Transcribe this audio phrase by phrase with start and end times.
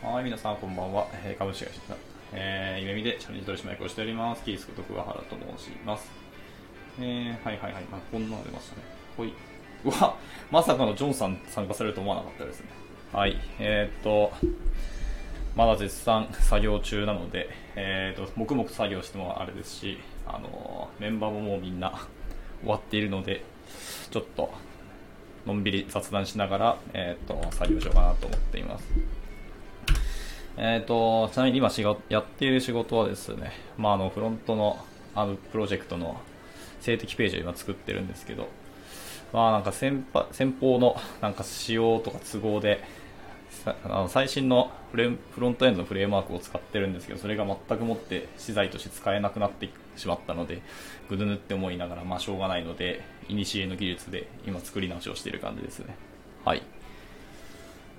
[0.00, 1.08] はい、皆さんこんばんは。
[1.24, 1.80] えー株式会社、
[2.32, 4.44] えー、夢見でチャレンジ取締役をしております。
[4.44, 6.08] キースこと桑原と申します。
[7.00, 7.82] えー、はいはいはい。
[7.90, 8.82] まあ、こんなの出ましたね。
[9.16, 9.32] ほい。
[9.84, 10.14] うわ、
[10.52, 12.66] まさかのジョンさん参加されると思わなかったですね。
[13.12, 13.36] はい。
[13.58, 14.30] えー、っと、
[15.56, 21.90] まだ絶賛作業中なので、えー、っと、黙々作業してもあれですし、あのメンバーももうみんな
[22.60, 23.42] 終わっているので、
[24.12, 24.54] ちょっと、
[25.44, 28.86] のんびり雑談しながら、えー、っと、作業しようかなと思っています。
[30.60, 36.20] えっ、と、ちなみに今仕事、やっている仕事はですね、まあ、あの、フロントの、あの、プロジェクトの
[36.80, 38.48] 静的ページを今作ってるんですけど、
[39.32, 42.82] まあ、なんか先先方の、なんか仕様とか都合で、
[43.64, 50.62] あの最新のフレフロントエンドのフレームワークを使ってるんですけど、それが全くもって資材として使えなくなってしまったので、
[51.08, 55.94] ぐぬぬって思いながら、まあ、しょうがないので、イニシエの技術で今作り直しをしている感じですね。
[56.44, 56.62] はい。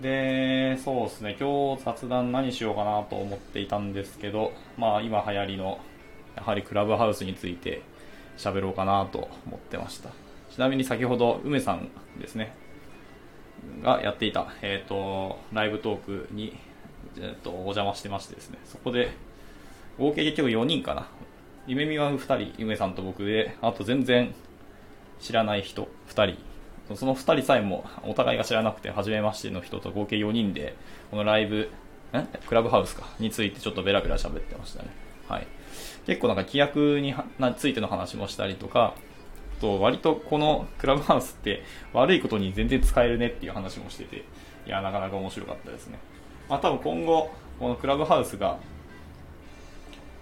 [0.01, 5.79] で、そうですね、今日雑談何しようかなと思っていたんですけど、まあ今流行りの、
[6.37, 7.81] やはりクラブハウスについて
[8.37, 10.09] 喋ろうかなと思ってました。
[10.51, 12.53] ちなみに先ほど梅さんですね、
[13.83, 16.57] がやっていた、えっ、と、ライブトークに、
[17.17, 19.11] えっ、と、お邪魔してましてですね、そこで、
[19.97, 21.07] 合計結局4人かな。
[21.67, 24.33] 夢見は2人、梅さんと僕で、あと全然
[25.19, 26.48] 知らない人2人
[26.95, 30.75] その2人さえもお互いが知らなくて初めましての人と合計4人で
[31.11, 31.69] このライブ
[32.17, 33.07] んクラブハウスか？
[33.19, 34.89] についてちょっとベラベラ喋ってましたね。
[35.27, 35.47] はい。
[36.05, 37.13] 結構なんか規約に
[37.57, 38.95] ついての話もしたりとか
[39.61, 44.25] と割とこのクラブハウスって悪いことに全然使えるねっていう話もしてて
[44.65, 45.99] いやなかなか面白かったですね。
[46.49, 48.57] まあ多分今後このクラブハウスが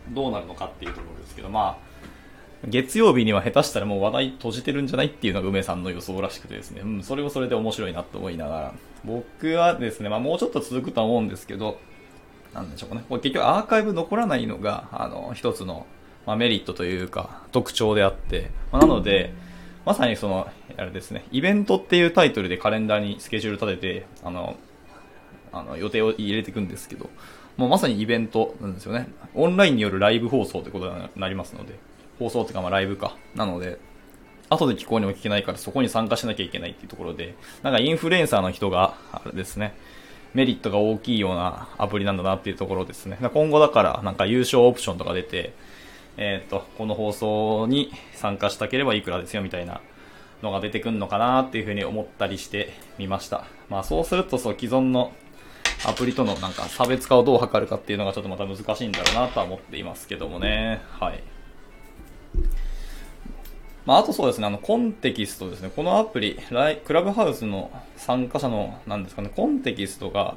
[0.10, 1.87] どうなるのかっていうところですけどまあ
[2.68, 8.74] 月曜日には下手したらもう話題閉じてるんじゃないっていうのが梅さんの予想らしくてですね、うん、それもそれで面白いなと思いながら、
[9.06, 11.80] 僕はですね、まあもうちょっと続くとは思うんですけど、
[12.54, 13.06] なんでしょうかね。
[13.08, 15.86] これ結局アーカイブ残らないのが、あの、一つの、
[16.26, 19.34] まあ、メリットというか、特徴であって、まあ、なので、
[19.86, 24.58] まさにその、あれですね、イベントっていうタイトルでカレンダーにスケジュール立てて、あの、
[25.54, 27.10] あの予定を入れていくんですけど、
[27.56, 29.08] もうまさにイベントなんですよね。
[29.34, 31.80] オンラインによるライブ放送ってことになりますので、
[32.20, 33.16] 放送っていうかまあライブか。
[33.36, 33.80] なので、
[34.50, 39.76] 後で聞こうにも聞けないからそこに参加しなきゃいけないっていうところで、なんかインフルエンサーの人が、あれですね、
[40.34, 43.18] メリットが大きいようなアプリなんだなっていうところですね。
[43.34, 45.54] 今後だからなんか優勝オプションとか出て、
[46.18, 49.82] えっ、と、この放送に参加したければいくらですよみたいな
[50.42, 53.46] のが出てくるのかなっていうふうに思ったりしてみました。
[53.70, 55.12] まあそうするとそう既存の
[55.86, 60.82] アプリとのなんか差別化をどう図るかっていうのがちょっとまた難しいんだろうなとは思っていますけどもね。
[61.00, 61.37] はい。
[63.88, 65.72] まあ、あとそうですね、あの、コンテキストですね。
[65.74, 70.36] このアプリ、ライクラブハウスの参加者の、なんですかね、コンテキストが、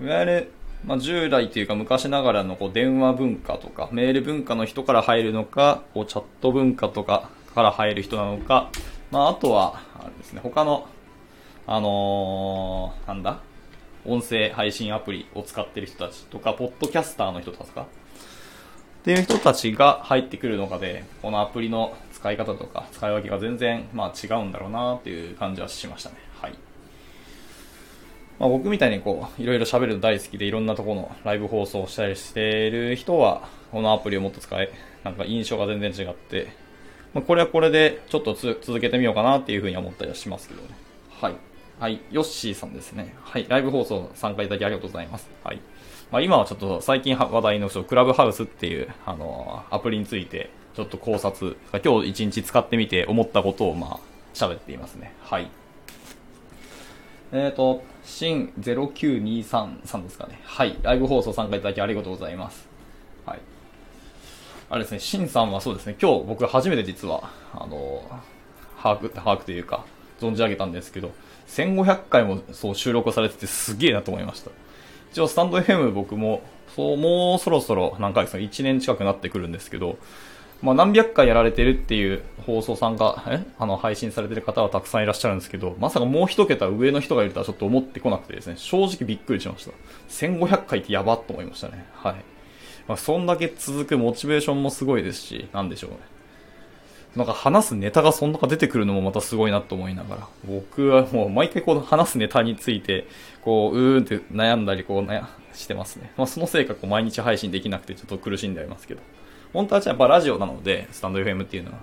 [0.00, 0.52] いわゆる、
[0.84, 8.70] まあ、従来というか昔ながらのこう電話文化とか、メール文化の人から入るのか、こうチャット文化とかから入る人なのか、
[9.10, 10.86] まあ、あとは、あれですね、他の、
[11.66, 13.40] あのー、なんだ
[14.06, 17.88] 音声配信アプリを使ってる人たちとか、ポッドキャスターの人とか、
[19.04, 26.16] っていう人たちが入ってくるのかで、このアプリの使い方とか使い分けが全然、まあ、違うんだろうなっていう感じはしましたね。
[26.40, 26.54] はい。
[28.38, 34.72] まあ、僕みたいにこう、いろいろ喋るの大好きでいろんなところのライブ放送をしたりしている人は、このアプリをもっと使え、
[35.04, 36.48] なんか印象が全然違って、
[37.12, 40.68] まあ、これはこれでちょっと続けてみようかなっていうふうに思ったりはしますけどね。
[41.20, 41.34] はい。
[41.78, 42.00] はい。
[42.10, 43.14] ヨッシーさんですね。
[43.20, 43.44] はい。
[43.50, 45.28] ライブ放送参加いただきありがとうございます。
[45.44, 45.60] はい。
[46.10, 54.00] まあ、今はちょっと最近話題のクラブハウスっていう、あのアプリについてちょっと考察、今日一日使ってみて思ったことをまあ
[54.34, 55.14] 喋っていますね。
[55.22, 55.48] はい。
[57.32, 60.40] えっ、ー、と、新0923さんですかね。
[60.44, 60.76] はい。
[60.82, 62.68] ライブ放送参加いただきありがとうございます。
[63.24, 63.38] はい。
[64.68, 68.02] あれですね、新さんはそうですね、今日僕初めて実は、あの
[68.82, 69.84] 把握、把握というか、
[70.20, 71.12] 存じ上げたんですけど、
[71.48, 74.50] 1500回もそう収録されててすげえなと思いました。
[75.12, 76.42] 一応スタンド FM 僕も、
[76.74, 79.98] そう、もうそろそろ何回ですか、1年近くなってくるんですけど、
[80.64, 83.46] まあ何百回やられてるっていう放送さんが、え？
[83.58, 89.72] あの、配信されてる方はたくさんいらっしゃるんですけど、まさかもう一桁上の人がいるとはちょっと思ってこなくてですね、正直びっくりしました。
[90.08, 91.84] 1500回ってやばっと思いましたね。
[91.92, 92.14] はい。
[92.88, 95.98] まあそんだけ続くモチベーションもすごいですし、なんでしょうね。
[97.14, 103.06] なんか話すネタがそんなか出てくるのもまたすごいなと思いながら、僕はもう毎回この話すネタについて、
[103.42, 106.10] こう、うーんって悩んだりこう悩してますね。
[106.16, 109.02] まあそのせいかこう毎日配信できなくてちょっと苦しんでありますけど。
[109.54, 111.78] 本当はじゃやっぱラジオなので、スタンド FM っていうのは、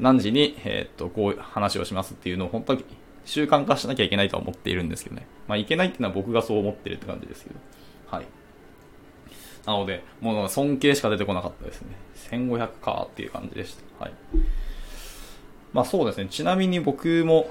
[0.00, 2.84] 何時に、えー、っと、こう話をしますっていうのを本当に
[3.24, 5.26] 習慣化しなきゃいけないとは思っているんですけどね。
[5.46, 7.56] まあいけないっていうのは僕がそう思ってるって感じですけど。
[8.10, 8.26] はい。
[9.64, 11.94] なので、もう尊敬しか出てこなかったですね。
[12.30, 14.04] 1500かっていう感じでした。
[14.04, 14.12] はい。
[15.72, 16.26] まあそうですね。
[16.28, 17.46] ちなみに僕も、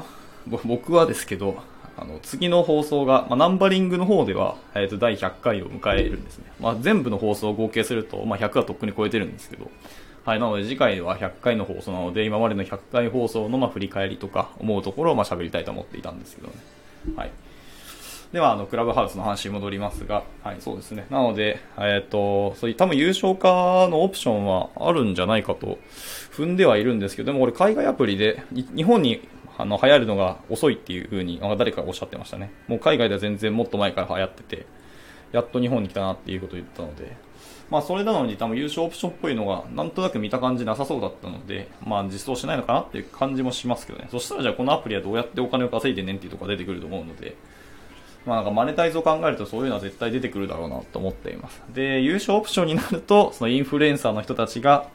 [0.66, 1.58] 僕はですけど、
[1.98, 6.46] あの、次の放送が、まあ、ナンバリングの方では、え、ー、と、第100回を迎えるんですね。
[6.60, 9.70] まあ、全部の放送を合計すると、まあ、100はとっくに超えてるんですけど、
[10.26, 16.54] はい、なので次回は100回の放送なので、今までの100回放送の、ま、振り返りとか、思うところを、まあ、喋りたいと思っていたんですけどね。
[17.16, 17.32] はい。
[18.34, 21.06] では、あの、クラブハウスの話に戻りますが、はい、そうですね。
[21.12, 25.78] なので、えっ、ー、と、そういう多分優勝化のオプションはあるんじゃないかと
[26.32, 29.22] 踏んではいるんですけど、でもこれ海外アプリで、日本に
[29.58, 32.52] あの、流行るのが遅いっていう風に、誰かがおっしゃってましたね。
[32.68, 34.66] もう海外では全然もっと前から流行ってて、
[35.32, 37.16] やっと日本に来たなっていうことを言ったので、
[37.70, 44.08] まあそれなのに多分優勝オプションっぽいのがなんとなく見た感じなさそうだったので、まあ実装しないのかなっていう感じもしますけどね。
[44.12, 47.36] そしたらじゃあこのアプリはどうやってお金を稼いでねんっていうとこが出てくると思うので、
[48.26, 51.64] まあなんかマネタイズを考えるとそういうのは絶対出てくるだろうなと思っています。
[51.74, 54.88] で、有償オプションになると、そのインフルエンサーの人たちが、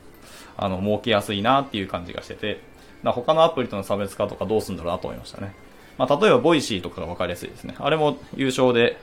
[0.57, 2.61] あの、儲けやすいなっていう感じがしてて、
[3.05, 5.55] だ他のアプリとの差別化とかどうするんだろうなと思いましたね。
[5.99, 7.75] まあ、例えば、ボイシーとかが分かりやすいですね。
[7.79, 8.99] あれも有償で、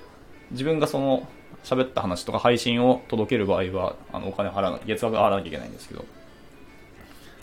[0.52, 1.28] 自分がその、
[1.64, 6.06] 喋った話とか配信を届ける場合は、あの、お金払わな、月額払わなきゃいけないんですけど。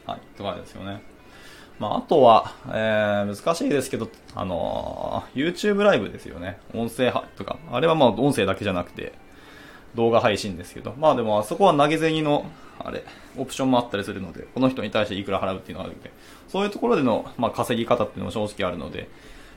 [0.06, 1.02] はい、とかですよね。
[1.78, 6.58] まあ、あとは、えー、難しいですけど、あのー、YouTube ライブですよね。
[6.74, 7.58] 音声とか。
[7.70, 9.12] あれはまあ、音声だけじゃなくて、
[9.94, 10.94] 動画配信ですけど。
[10.98, 12.46] まあでも、あそこは投げ銭の、
[12.78, 13.04] あれ、
[13.36, 16.10] オプションもあったりするので、この人に対していくら払うっていうのがあるので、
[16.52, 19.08] そういうところでの、まあ、稼ぎ方っていうのも正直あるので、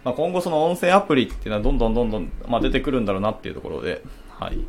[0.05, 4.59] まあ、今後その音声アプリっていうのはどんどんどんどん、まあ、出てくるんだろうなっていうところで、はい。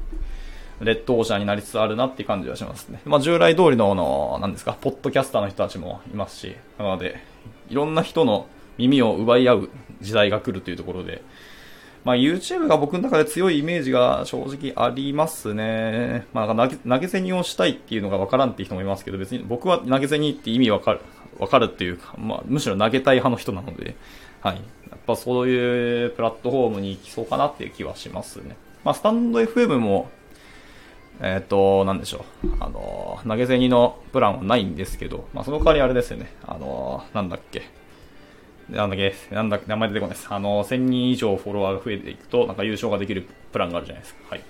[0.80, 3.00] レッドオーシャンになりつつあるなっていう感じはしますね。
[3.04, 7.22] まあ、従来通りの、あの、何ですか、ポッドキャスターの人たちもいますし、なので、
[7.70, 9.70] いろんな人の耳を奪い合う
[10.00, 11.22] 時代が来るというところで、
[12.04, 16.26] まあ、YouTube が僕の中で強いイメージが正直ありますね。
[16.32, 21.00] まあ、投げ銭をしたいっていうのがわからんっていう人もいますけど、別に僕は投げ銭って意味わかる、
[21.38, 23.96] わかるっていうか、まあ、むしろ投げたい派の人なので、
[24.40, 24.56] はい。
[24.90, 28.56] やっぱそういうプラットフォームに行きそうかなっていう気はしますね。
[28.84, 30.10] まあ、スタンド FM も、
[31.20, 32.48] えっ、ー、と、なんでしょう。
[32.60, 36.32] あの、投げ銭のプランはないんですけど、まあ、その代わりあれですよね。
[36.46, 37.62] あの、なんだっけ。
[38.68, 40.26] なんだっけ、なんだっけ、名前出てこないです。
[40.30, 44.20] あの、1000人以上フォロワーが増えていくと、なんか優勝ができるプランがあるじゃないですか。
[44.30, 44.42] はい。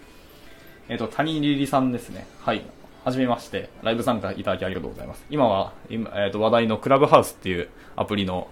[0.89, 2.27] えっ、ー、と、谷リリさんですね。
[2.41, 2.63] はい。
[3.07, 3.71] はじめまして。
[3.85, 5.25] ライブ参加いただきありがとうございます。
[5.31, 8.49] 今は、今、えっ、ー、と、話題のクラブハウスっていうアプリの、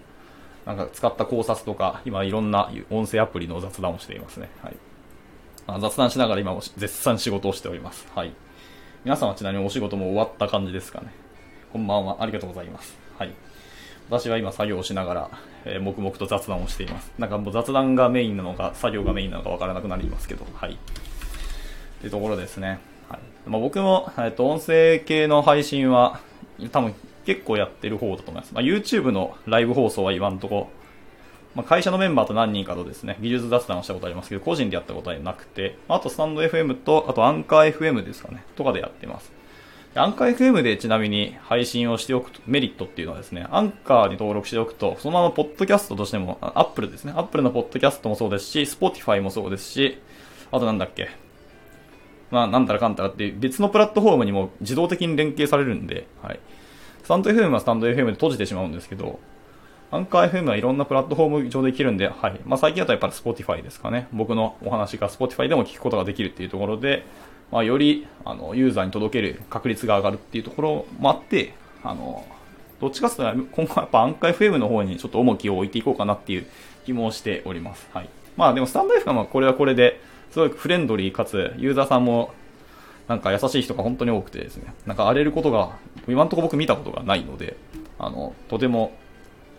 [0.64, 4.48] なんか使った考察とか、今いろんな音声アプリの雑談をしていますね。
[4.62, 4.76] はい。
[5.66, 8.06] まあ、雑談しながら今も絶賛仕事をしております。
[8.14, 8.32] はい。
[9.04, 11.08] 皆さんはちなみにお仕事も終わった感じですかね。
[11.72, 12.18] こんばんは。
[12.20, 12.96] ありがとうございます。
[13.18, 13.32] はい。
[14.08, 15.30] 私は今作業をしながら、
[15.64, 17.10] えー、黙々と雑談をしています。
[17.18, 20.78] なんかもう雑談がメインなのか、作業がメインなのかわからなくなりますけど、はい。
[22.00, 22.93] というところですね。
[23.46, 26.20] まあ、僕も、えっ、と、音声系の配信は、
[26.72, 26.94] 多分
[27.26, 28.54] 結構やってる方だと思います。
[28.54, 30.70] まあ、YouTube のライブ放送は今んとこ、
[31.54, 39.32] まあ、会社のメンバーと何人かとですね、技術雑談をしたことありますけど、個人でやったことはなくて、あとスタンド FM と、あとアンカー FM ですかね、とかでやってます。
[39.96, 47.12] アンカー FM でちなみに配信をしておくと、メリットっていうのはですね、アンカーに登録しておくと、そのままポッドキャストとしても、アップルですね。
[47.14, 49.98] アップルのポッドキャストもそうですし、スポティファイもそうですし、
[50.50, 51.23] あとなんだっけ。
[52.34, 56.40] まあ、なんたらかんたらって別のプラットフォームにも自動的に連携されるんで、はい。
[57.04, 59.20] スタンド FM はスタンド FM で閉じてしまうんですけど、
[59.92, 62.40] アンカー FM はいろんなプラットフォーム上でできるんで、はい。
[62.44, 64.08] まあ、最近だとやっぱり Spotify ですかね。
[64.12, 67.06] 僕のお話が Spotify でも聞くことができるっていうところで、
[67.52, 71.54] まあ、よりあのユーザーに届ける確率が上がるっていうところもあって、
[71.84, 72.26] あの
[72.80, 76.46] どっちかというと今後はやっぱアンカー FM の方にちょっと重きを置いていこうかなっていう
[76.84, 77.86] 気もしております。
[77.94, 78.08] はい。
[78.36, 80.00] まあでもスタンド FM はこれはこれで、
[80.34, 82.34] すごいフレンドリーかつ、ユーザーさんも
[83.06, 85.76] なんか優しい人が本当に多くてですね、なんか荒れることが、
[86.08, 87.56] 今のところ僕見たことがないので、
[88.00, 88.96] あの、とても、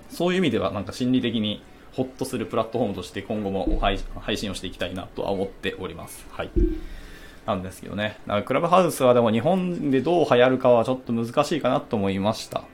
[0.10, 1.64] そういう意味ではなんか心理的に
[1.94, 6.28] ホッとするプラットフォームとして今後も配信をしていきたいなとは思っております。
[6.30, 6.50] はい。
[7.46, 8.18] なんですけどね。
[8.28, 12.66] だかクラブハウスはでも日本でどう流行るかはちょっと難しいかなと思いました。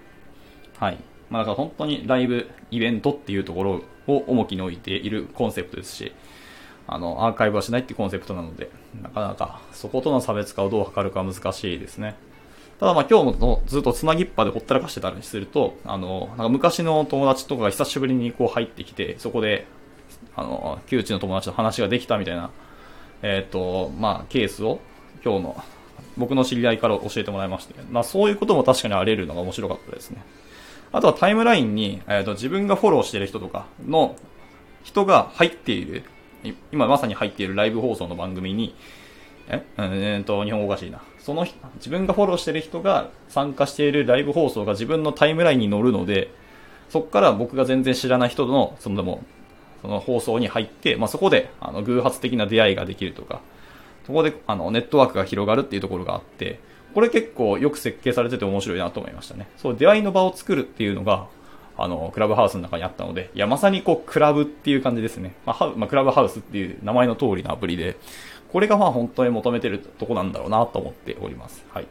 [0.80, 0.98] はい。
[1.30, 6.14] まあだから本当にライブ、イベントっていうところを重きに置いているコンセプトですし、
[6.92, 8.70] あの、アーカイブはしないっていうコンセプトなので、
[9.02, 12.16] なかなかそことの差別化をどう図るか難しいですね。
[12.80, 19.66] ただまあ今日もずっとつなぎっぱでほったらかしてたりすると、あの、なんか昔の友達とかが久しぶりにこう入ってきて、そこで、
[20.36, 22.52] あの、旧知の友達と話ができたみたいな
[23.24, 24.80] えっ、ー、と、まあ、ケースを
[25.24, 25.64] 今日の
[26.18, 30.24] 僕の知り合いから教えてもらいまして、まあ、そういうことも確かにあり得るのが面白かったですね。
[30.92, 34.16] あとはタイムラインに、えっ、ー、と、自分がフォローしてる人とかの
[34.84, 36.04] 人が入っている、
[36.72, 38.76] 今まさに入っているライブ放送の番組に、
[39.48, 39.64] え？
[39.78, 41.02] うんえー、と、日本語おかしいな。
[41.20, 41.46] その
[41.76, 46.32] 自分がフォローしてる人が参加しているライブ放送が自分のタイムラインに乗るので、
[46.90, 49.24] そこから僕が全然知らない人の、そのでも、
[49.82, 53.42] その放送に入って、まあ、そこで、あの、偶発的な出会いができるとか、
[54.06, 56.60] そこで、あの、ネットワークが広がるっていうところがあって、
[56.94, 59.48] これ結構よく設計されてて面白いなと思いましたね。
[59.58, 61.28] そう、出会いの場を作るっていうのが、
[61.84, 65.34] あの、クラブハウスの中にあったので、いや、まさにこう、クラブっていう感じですね。
[65.46, 67.98] まあ、まあ、クラブハウスっていう名前の通りのアプリで、
[68.52, 71.64] これがまあ本当に求めてるとこなんだろうなと思っております。
[71.70, 71.88] はい。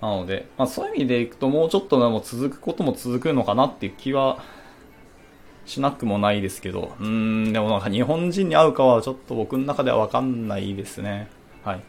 [0.00, 4.42] なので、まあそういう意味でいくともうちょっとでも続くことも続くのかなっていう気は
[5.66, 11.28] しなくもないですけど、うーん、でもなんか日本人に会うかはちょっと僕の中ではわかんないですね。
[11.62, 11.82] はい。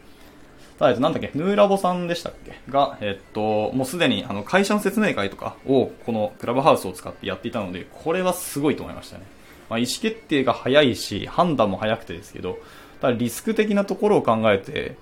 [0.80, 2.58] ただ、なんだっけ、ヌーラボさんでしたっけ？
[2.68, 9.24] が、えっと、もうすでにあの会社の説明会とかをこのクラブハウスを使ってやっていたので、これはすごいと思いましたね。
[9.68, 12.58] まあ、意思決定が早いし、判断も早くてですけど、
[13.00, 14.96] ただリスク的なところを考えて、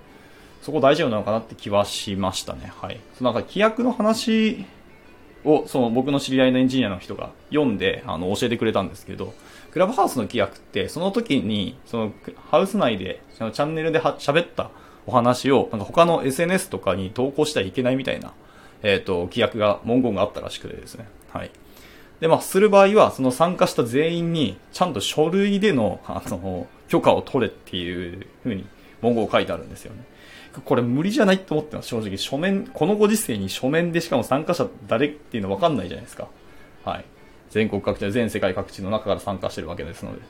[0.62, 2.72] そこ大丈夫なのかなって気はしましたね。
[2.82, 2.98] はい。
[3.16, 4.66] そのなんか規約の話
[5.44, 9.32] を、その僕の知り合いのエンジニアの人が読んで、あの、教えてくれたんですけど、
[9.70, 12.12] クラブハウスの規約って、その時に、その、
[12.50, 14.72] ハウス内で、そのチャンネルで喋った
[15.08, 18.34] お話を、なんか他の SNS とかに投稿してはいけないみたいな、
[18.82, 21.08] えっ、ー、と、規約が、文言があったらしくてですね。
[21.32, 21.50] はい。
[22.20, 28.66] で、まあ、する場合は、その参加した全員に、ちゃんと書類での、あの、許可を取れっていう風に
[29.00, 30.04] 文言書いてあるんですよね。
[30.66, 32.18] これ無理じゃないと思ってます、正直。
[32.18, 36.28] 書面、このご時世に書面でしかも参加者誰っていうの分かんないじゃないですか。
[36.84, 37.04] はい。
[37.48, 40.20] 全国各地、全世界各地の中から参加してるわけですので。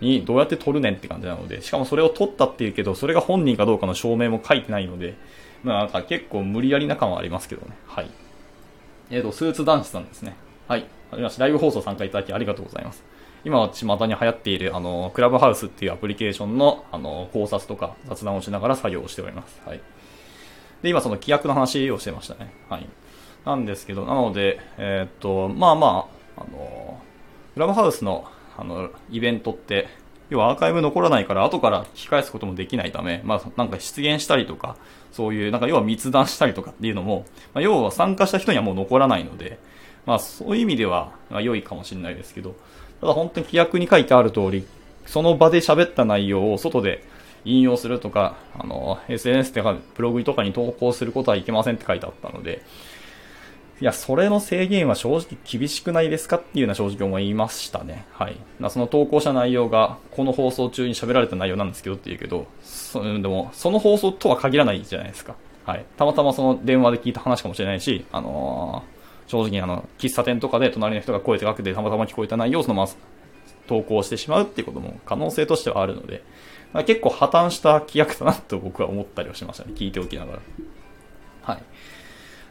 [0.00, 5.14] に、どうやって取るねんって感じなので、しかもそれを取ったっていうけど、それが本人かどうかの証明も書いてないので、
[5.62, 7.76] まあなんか結構無理やりな感はありますけどね。
[7.86, 8.10] はい。
[9.10, 10.36] えっ、ー、と、スーツ男子さんですね。
[10.68, 10.86] はい。
[11.12, 11.44] ありました。
[11.44, 13.04] ライブ放送参加いただきありがとうございます。
[13.44, 19.62] 今は巷に流行っている、あの、クラブハウスっていうアプリケーションの、あの、考察とか雑談をしながら作業をしております。
[19.64, 19.80] はい。
[20.82, 22.52] で、今その規約の話をしてましたね。
[22.68, 22.88] はい。
[23.44, 27.00] なんですけど、なので、えー、っと、まあまあ、あの、
[27.54, 29.88] クラブハウスの、あの、イベントって、
[30.28, 34.76] 要はアーカイブ残らないから後から聞き返すこともできないため、まあなんか出現したりとか、
[35.12, 39.58] そういう、なんか要は密談したりとかっていうのも、まあ、要は参加した人にはもう残らないので、
[40.04, 42.56] まあそういう意味では、まあ、良いかもしれないですけど、
[43.00, 44.66] ただ本当に規約に書いてある通り、
[45.06, 47.04] その場で喋った内容を外で
[47.44, 52.62] 引用するとか、あの、SNS とかブログとかに投稿することはいけませんって書いてあったので、
[53.80, 58.06] いや、それの制限は正直厳しくないですかっていうような正直思いましたね。
[58.12, 58.36] はい。
[58.70, 65.34] その投稿した内容が、この放送中に喋られた内容なんですけどって言うけど、そでも、その放送とは限らないじゃないですか。
[65.66, 65.84] はい。
[65.96, 72.90] たまたまその電話で聞いた話かもしれないし、あのー正直あの、喫茶店とかで隣の人が声でかけてたまたま聞こえた内容をそのまま
[73.66, 76.22] 投稿してしまうっていうことも可能性としてはあるので、
[76.86, 79.72] 結構破綻した規約だなと僕は思ったりはしましたね。
[79.74, 80.38] 聞いておきながら。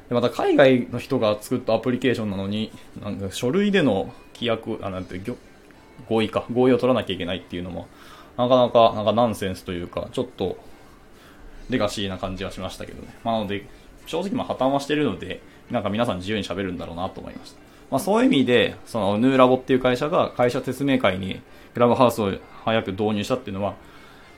[0.10, 2.72] でまた海外の人が作ったアプリケーションなのに、
[3.02, 5.20] なんか書類での規約、あ、なんて、
[6.08, 7.88] 合意か、合意を取らなきゃいけないっていうのも、
[8.38, 10.58] なかなか、なんかナンセンスというか、ちょっと、
[11.70, 13.14] レガシーな感じはしましたけどね。
[13.24, 13.66] まあ、なので、
[14.06, 17.60] 正直まあ破綻はしてるので、なんか皆さん自由に喋るんだろうなと思いました。
[17.92, 21.42] まあそういう意味で、そのヌーラボっていう会社が会社説明会に
[21.74, 22.34] クラブハウスを
[22.64, 23.76] 早く導入したっていうのは、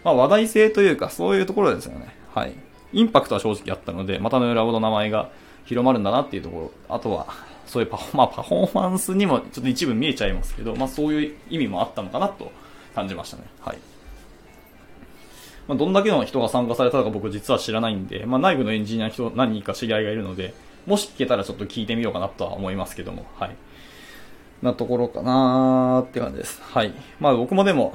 [0.04, 2.16] まあ話題性というかそういうところですよね。
[2.34, 2.54] はい。
[2.94, 5.30] インパクトは正直あったので、またヌーラボの名前が
[5.68, 7.28] 広まるんだなっていうところ、あとは、
[7.68, 12.50] そういうパフ,、まあ、パフォーマンスにもちょっと一部見えちゃいますけど、まあそういう意味もあったのかなと
[12.96, 13.44] 感じましたね。
[13.60, 13.78] はい。
[15.68, 20.54] まあ、どんだけの人が参加されたのか僕実は知らないんで、まあ内部のエンジニアの人何人か知り合いがいるので、
[20.86, 23.56] もし聞けたらちょっと聞いてみようかなとは思いますけども、はい。
[24.62, 26.62] なところかなーって感じです。
[26.62, 26.94] はい。
[27.20, 27.94] まあ僕もでも、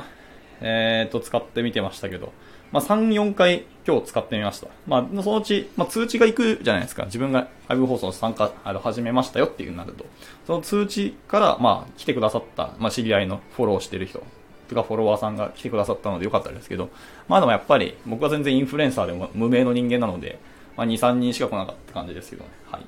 [0.61, 2.33] えー、っと、使ってみてましたけど、
[2.73, 4.69] まあ3、4回今日使ってみました。
[4.87, 7.05] まあそのうち、まあ通知が行くじゃないですか。
[7.05, 10.07] 自分がライブ放送参加、あの、始めましたよっていうなると。
[10.47, 14.23] その通知から、まあ来てくださった、まあ知り合いのフォローしてる人
[14.69, 16.91] とかフォロワーさんが来てくださったのでよかったですけど、
[17.29, 20.39] まあでもやっぱり僕は全然インフルエンサーでも無名の人間なので、
[20.77, 22.51] まあ、2、3人しか来なかった感じですけどね。
[22.71, 22.87] はい。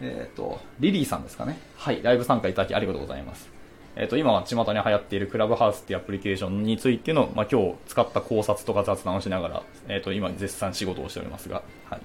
[0.00, 1.58] えっ、ー、と、リリーさんですかね。
[1.76, 2.02] はい。
[2.02, 3.53] ライブ参加いただきありがとうございます。
[3.96, 12.00] えっ、ー、と、今は巷に流行っているクラブハウスっていうアプリケーションについての、まあ、今日使った考察とか雑談をしながら、えっ、ー、と、今絶賛仕事をしておりますが、はい。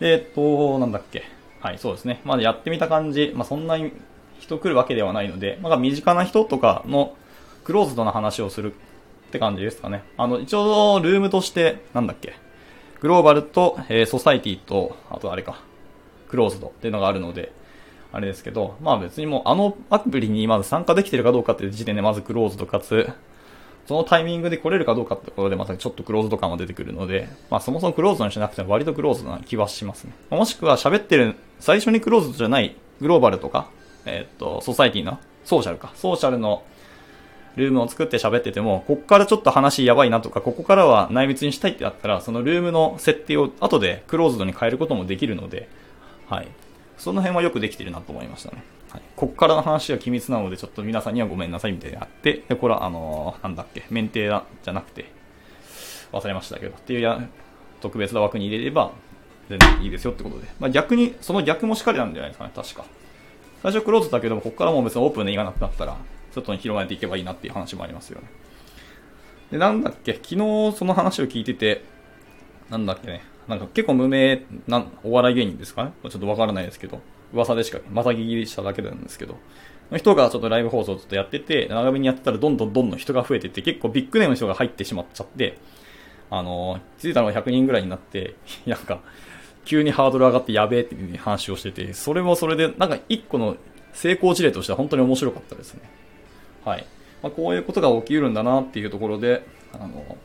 [0.00, 1.24] えっ、と、なんだっけ。
[1.60, 2.20] はい、そうですね。
[2.24, 3.92] まだやってみた感じ、まあ、そんなに
[4.38, 7.16] 人来るわけではないので、まあ、身近な人とかの
[7.64, 10.04] クローズドな話をするって感じですかね。
[10.18, 12.34] あの、一応、ルームとして、なんだっけ。
[13.00, 15.62] グローバルと、えー、ソサイティと、あとあれか、
[16.28, 17.52] クローズドっていうのがあるので、
[18.14, 23.10] あれですけど、まあ別にもうあのアプリにまず参加できてるかどうかっていう時点でまずクローズドかつ、
[23.86, 30.12] そのタイミングで来れるかどうかってところでまたちょっとクローズド感は出てくるので、まあそもそもクローズドにしなくても割とクローズドな気はしますね。
[30.30, 33.66] もしくは喋ってる、最初にクローズドじゃないグローバルとか、
[34.06, 36.62] えっ、と、ソサイティの、ソーシャルか、ソーシャルの
[37.56, 45.68] ルームを作って喋ってても、ここからちょっと話やばいなとか、ここからは内密にしたいってなったら、そのルームの設定を後でクローズドに変えることもできるので、
[46.28, 46.48] はい。
[46.98, 48.62] その辺はよくできてるなと思いましたね。
[48.90, 49.02] はい。
[49.16, 54.28] こっからの話は機密なので、ちょっと皆さんにはごめんなさいみたいなあって、で、これはあのー、なんだっけ、免停
[54.62, 55.06] じゃなくて、
[56.12, 57.20] 忘れましたけど、っていうや、
[57.80, 58.92] 特別な枠に入れれば、
[59.48, 60.46] 全然いいですよってことで。
[60.58, 62.84] まあ、逆に、その逆もしかりなんじゃないですかね、確か。
[63.62, 65.96] 最初クローズだけども、ここからも別にオープンでいかなくなったら、
[66.32, 68.28] 外に広めていけばいいなっていう話もありますよね。
[69.50, 70.36] で、なんだっけ、昨日
[70.76, 71.84] その話を聞いてて、
[72.70, 75.92] なんだっけね、なんか結構無名なお笑い芸人ですかね？
[76.10, 77.00] ちょっとわからないですけど、
[77.32, 79.36] 噂でしか、また聞きしただけなんですけど、
[79.90, 85.58] の人がちょっとライブ放送をちょっとやってて、長めにやってたらどんどんどんどん人が増えてて、結構ビッグネームの人が入ってしまっちゃって、
[86.30, 88.34] あの、気づいたのが100人ぐらいになって、
[88.66, 89.00] なんか、
[89.64, 93.56] 急にハードル上がってやべえっていう話をしてて、それもそれで、なんか一個の
[93.92, 95.82] 成功事例としては本当に面白かったですね。
[96.64, 96.86] はい。
[97.22, 100.16] まあ、こういうことが起きうるんだなっていうところで、あの、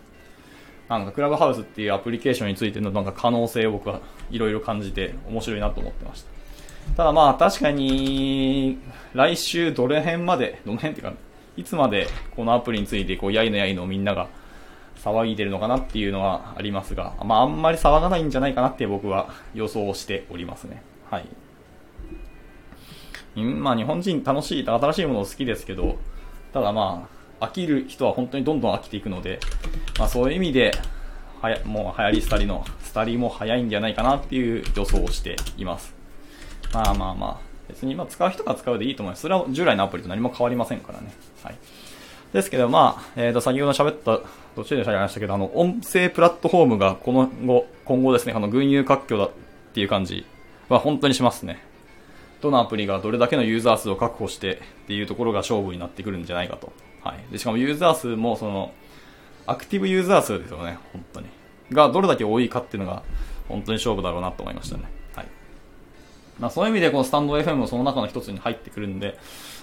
[0.90, 6.30] なんかクラブハウスっていうアプリケーションについてのなんか可能性を僕はいろいろ感じて面白いなと思ってました。
[6.98, 8.80] ただまあ確かに
[9.14, 11.14] 来週どれ辺まで、どの辺っていうか、
[11.58, 14.28] いつまでこのアプリについてこうやいのやいのみんなが
[15.04, 20.82] 騒いでるのかなっていうのはありますが、まああんまり騒がないんじゃないかなって僕は予想しておりますね。
[21.10, 21.26] はい。
[23.36, 25.98] まあ日本人楽しい、新しいもの好きですけど、
[26.52, 29.40] ただまあ、飽きる人は本当にどんどん飽きていくので、
[29.98, 30.74] まあそういう意味で、
[31.42, 35.94] はや、もう流行りスタリの、スタリも早いんじゃないかなっていう予想をしています。
[36.74, 39.22] まあまあまあ、別にまあ使う人が使うでいいと思います。
[39.22, 41.12] それは従来のアプリと何も変わりませんからね。
[41.44, 41.56] はい。
[42.34, 44.20] ですけど、まあ、えっ、ー、と、先ほど喋った、
[44.56, 49.32] 途中で喋りましたけど、あの、音声プラットフォームがこの後、今後ですね、あの、群雄割拠だっ
[49.74, 50.26] ていう感じ
[50.68, 51.69] は本当にしますね。
[52.42, 56.72] どのアプリがどれだけのユーザー数を確保してっていうところが勝負になってくるんじゃないかと。
[57.04, 57.32] はい。
[57.32, 58.74] で、しかもユーザー数もその、
[59.46, 61.28] アクティブユーザー数ですよね、本当に。
[61.72, 63.04] がどれだけ多いかっていうのが
[63.48, 64.84] 本当に勝負だろうなと思いましたね。
[65.16, 65.28] はい。
[66.40, 69.18] まあそういう意味でこのスタンド FM もその中の一つに入ってくるんで、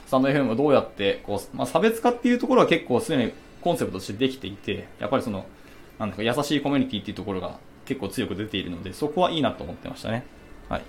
[0.06, 5.46] スタンド FM をどうやって、こう、まあ差別化っていうところは結構すでにコンセプトとしてできていて、やっぱりその、
[5.98, 10.24] なんだか優しいコミュニティっていうところが結構強く出ているので、そこはいいなと思ってましたね。
[10.68, 10.82] はい。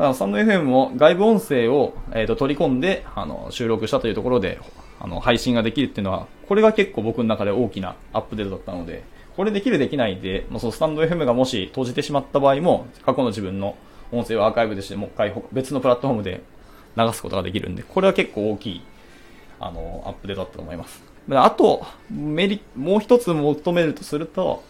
[0.00, 4.58] ただ、スタンド FM も外部音声を、えーと、取り込んであの収録したというところで
[4.98, 9.04] あの配信ができるっていうのは、これが結構僕の中で大きなアップデートだったので、
[9.36, 13.76] これできるできないで、もうそのスタンド FM がもし閉じてしまった場合も、過去の自分の
[14.10, 16.40] 音声をアーカイブでしてもう一回別のプラットフォームで
[16.96, 18.82] 流すことができるんで、これは結構大きい、
[19.58, 21.02] あの、アップデートだったと思います。
[21.28, 24.64] あと、メリ、もう一つ求めるとすると、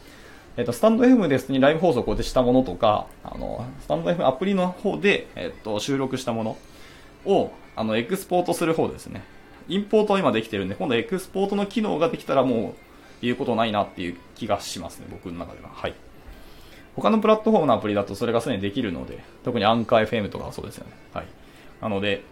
[0.56, 6.56] えっ、と、スタンド FM で普通にライブ放送をこうしたものとか、あの、スタンド FM アプリの方で、えっ、と、収録したもの
[7.24, 9.22] を、あの、エクスポートする方ですね。
[9.68, 12.74] インポートは今できてるんで、今度エクスポートの機能ができたらもう、
[13.22, 15.70] 言うことないなっていう気がしますね、僕の中では。
[15.72, 15.94] はい。
[16.96, 20.92] 他のプラットフォームのアプリだとそれがすでにできるので、特にアンカー FM とかはそうですよね。
[21.12, 21.26] はい。
[21.80, 22.24] なので、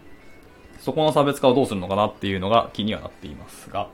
[0.79, 3.89] そこの差別化をどうするのかなっていうのが気にはなっていますが、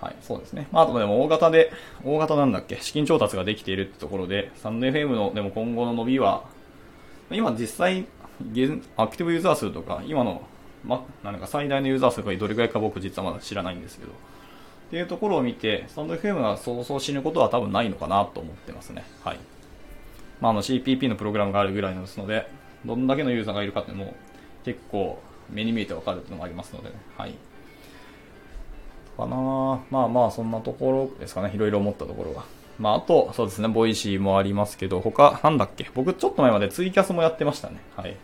[0.00, 0.68] はい、そうですね。
[0.72, 1.72] まあ、あとでも大型で、
[2.04, 6.44] 大型なんだっけ、資金調達ができているってところで、サンド FM のでも今後の伸びは、
[7.30, 8.06] 今実際、
[8.96, 10.42] アクティブユーザー数とか、今の、
[10.84, 14.14] ま、なんか最大のユーザー数がどれくらいか僕実はまだ知らないんですけど、っ
[14.90, 19.04] ていうところを見て、サンド FM がそうそう死ぬことは多分ないのかなと思ってますね。
[19.24, 19.38] はい。
[20.40, 22.48] まあ、あの CPP のプログラムがあるぐらいですので、
[22.84, 24.14] どんだけのユーザーがいるかっていうのも
[24.64, 27.34] 結構目に見えてわかるっていうのがありますので、ね、はい。
[29.16, 31.52] かなまあまあ、そんなところですかね。
[31.54, 32.44] いろいろ思ったところは。
[32.78, 35.90] まあ、あと、そうですね、ボイシーもありますけど、他、なんだっけ？
[35.94, 37.80] 僕ちょっと前までツイキャスもやってましたね。
[37.96, 38.16] はい。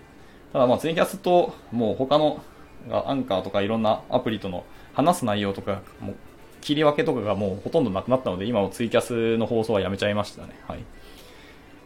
[0.53, 2.43] ただまあ、ツイキャスと、もう他の、
[2.91, 6.17] アンカーとかいろんなアプリとの話す内容とか、もう
[6.61, 10.59] 切り分けとかがもうほとんどなくなったので、今もツイキャスの放送はやめちゃいましたね。
[10.69, 10.85] はい。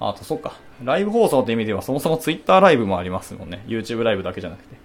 [0.00, 0.54] あと、そっか。
[0.82, 3.62] ライブ放送って意味では、そもそもツイッターライブもありますもんね。
[3.66, 4.76] YouTube ライブだけじゃなくて。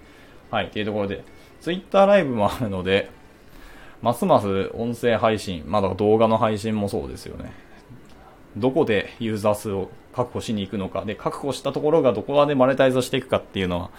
[0.51, 0.67] はい。
[0.67, 1.23] っていうところで、
[1.59, 3.09] ツイッターライブもあるので、
[4.01, 7.51] ますます音声配信、まだ動画の配信もそうですよね。
[8.57, 13.89] どこでユーザー数を確保しに行くのか、で、確保したところがどこまでマネタイズしていくかっていうのは、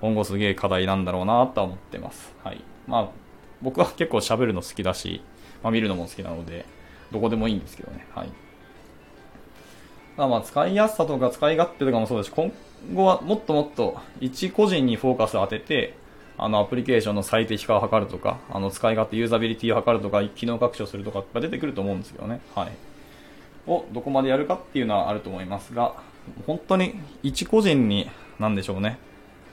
[0.00, 2.32] 今後すげえ課題なんだろうなとは思ってます。
[2.44, 2.60] はい。
[2.86, 3.08] まあ、
[3.60, 5.20] 僕は結構喋るの好きだし、
[5.62, 6.64] まあ見るのも好きなので、
[7.10, 8.06] どこでもいいんですけどね。
[8.14, 8.28] はい。
[10.16, 12.52] まあまあ、使いやすさとか使い勝手とかもそうだし、今
[12.94, 15.94] 後はもっともっと一個人にフォーカスを当てて、
[16.38, 22.40] あのアプリケーションの最適化を図るとか、あの使い勝手、ユーザビリティを図るとか、機能拡張するとかが出てくると思うんですけどね。
[22.54, 22.72] はい。
[23.66, 25.94] をどこまでやるかっていうのはあると思いますが、
[26.46, 28.98] 本当に一個人に、なんでしょうね。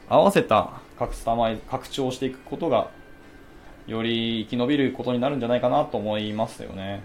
[0.07, 2.89] 合わせたカスタマイ拡張していくことが、
[3.87, 7.03] より生き延びることになるんじゃないかなと思いますよね。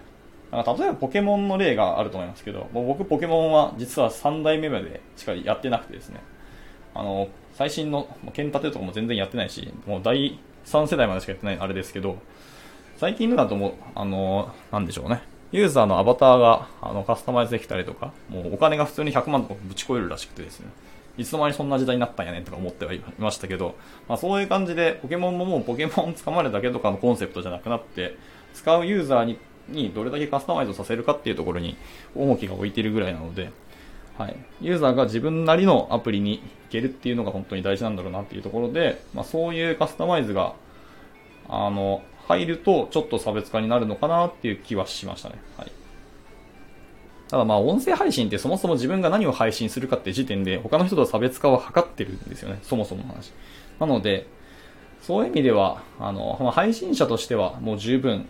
[0.51, 6.21] なんか例えばポケモンの例があると思いますけど、もう僕ポケモンは実は3代目までしかやってなくてですね、
[6.93, 12.17] あの、最新の剣立てとかも全然やってないし、もう第3世代までしかやってないあれですけど、
[12.97, 15.21] 最近のだともう、あの、なんでしょうね。
[15.51, 20.67] ユーザーのアバターがあのカスタマイズできたりとか、もうお金が普通に100万とかぶち超えるらしくてですね、
[21.17, 23.75] いつの間にそんな時代になったんやねんとか思ってはいましたけど、
[24.07, 28.17] まあ、そういう感じでポケモンももうポケモン捕まるだけとかのコンセプトじゃなくなって、
[28.53, 31.77] 使うユーザーににどれだけカスタマイズさせるかっていうところに
[32.15, 33.51] 重きが置いているぐらいなので、
[34.21, 40.53] はい、ユーザーが自分なりのアプリに行けるっていうのが本当に大事なんだろうなっていうところで、まあ、そういうカスタマイズが
[41.49, 45.41] あの入るとちょっと差別化になるのかなっていう気はしましたね。
[45.57, 45.71] はい
[47.29, 52.59] ただまあ音声配信ってそもそも自分が何を配信するかって時点で他の人と差別化を図ってるんですよね。
[52.61, 53.31] そもそもの話。
[53.79, 54.27] なので、
[55.01, 58.27] そういう意味では、あの、まあ、配信者としてはもう十分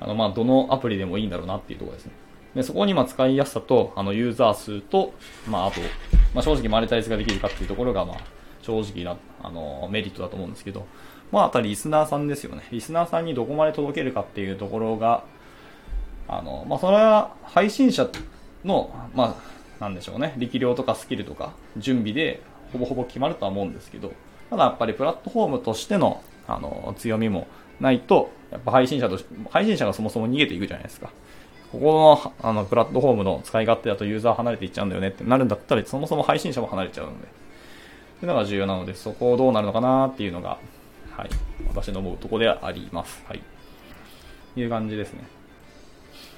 [0.00, 2.12] あの、まあ、どのアプリでもいいんだろうなっていうところですね。
[2.54, 5.14] で、そこにま使いやすさと、あの、ユーザー数と、
[5.48, 5.80] まあ、あと、
[6.34, 8.16] まあ、正直マネタイズができるかっていうところが、まあ、
[8.60, 10.86] 正直な、あの、メリットだと思うんですけど、
[11.30, 12.62] まあ、あたりリスナーさんですよね。
[12.70, 15.24] リスナーさんにどこまで届けるかっていうところが、
[16.28, 18.08] あの、まあ、それは配信者
[18.64, 19.36] の、ま
[19.80, 24.12] あ、なんでしょうね、力量とかスキルとか準備でほぼほぼ決まるとは思うんですけど、
[24.50, 27.48] ただやっぱりプラットフォームとしての、あの、強みも
[27.80, 29.18] ないと、やっぱ配信者と
[29.50, 31.10] 配信者がそもそも逃げていくじゃないですか。
[31.72, 37.24] ここの、あの、プラットフォームの使い勝手だとユーザー離れていっちゃうんだよねってなるんだったら、そもそも配信者も離れちゃうので。
[37.24, 37.26] っ
[38.20, 40.58] ていうのが重要なので、そこをどうなるのかなっていうのが、
[41.16, 41.30] はい。
[41.68, 43.24] 私の思うとこではあります。
[43.26, 43.40] はい。
[44.54, 45.24] いう感じですね。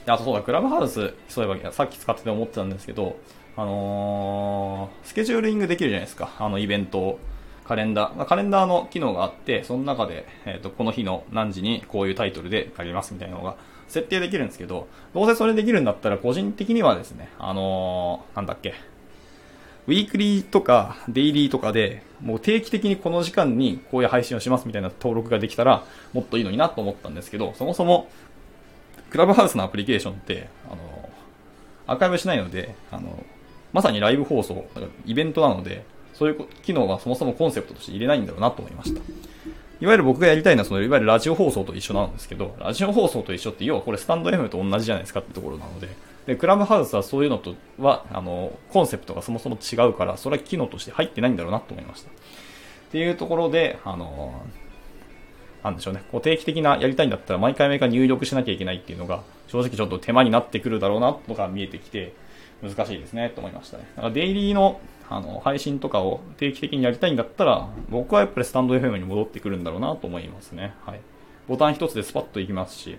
[0.06, 3.16] あとそうだ、クラブハウス、そういえばさっき使ってて思ってたんですけど、
[3.56, 6.30] あのー、スケジューリングできるじゃないですか。
[6.38, 7.18] あのイベントを。
[7.66, 13.56] カレンダー、カレンダーの機能があって、その中で、えっ、ー、と、この日の何時にこういうタイトルで借りますみたいなのが
[13.94, 18.74] 設定できるんですけど、どうせそれできるんだったら個人的にはですね、あのー、なんだっけ、
[19.86, 28.10] ウィークリーとかデイリーとかで、もう定期的にこの時間にこういう配信をしますみたいな登録ができたら、もっといいのになと思ったんですけど、そもそも、
[29.10, 31.08] クラブハウスのアプリケーションって、あの、
[31.86, 33.24] アーカイブしないので、あの
[33.72, 34.66] まさにライブ放送、
[35.04, 39.00] イベントなので、そういう機能はそもそもコンセプトとして入れないんだろうなと思いました。
[39.84, 45.90] いわゆる僕がやりたいのは、その、いわゆるラジオ放送と一緒なんですけど、ラジオ放送と一緒って、要はこれスタンド FM と同じじゃないですかってところなので、
[46.26, 52.08] で、クラブハウスはそういうのとは、あの、コンセプトがそもそも違うから、それは機能として入ってないんだろうなと思いました。
[52.08, 52.12] っ
[52.92, 54.42] ていうところで、あの、
[55.62, 62.14] なんでしょうね、こう定期的なやりたいんだったら毎回毎回入力しなきゃいけないっていうのが、正直ちょっと手間になってくるだろうなとか見えてきて、
[62.62, 63.84] 難しいですね、と思いましたね。
[63.96, 70.74] だからデイリーのあの、配信とかを定期的にやりたいんだったら、僕はやっぱりスタンド FM に戻ってくるんだろうなと思いますね。
[70.84, 71.00] はい。
[71.46, 72.98] ボタン一つでスパッといきますし、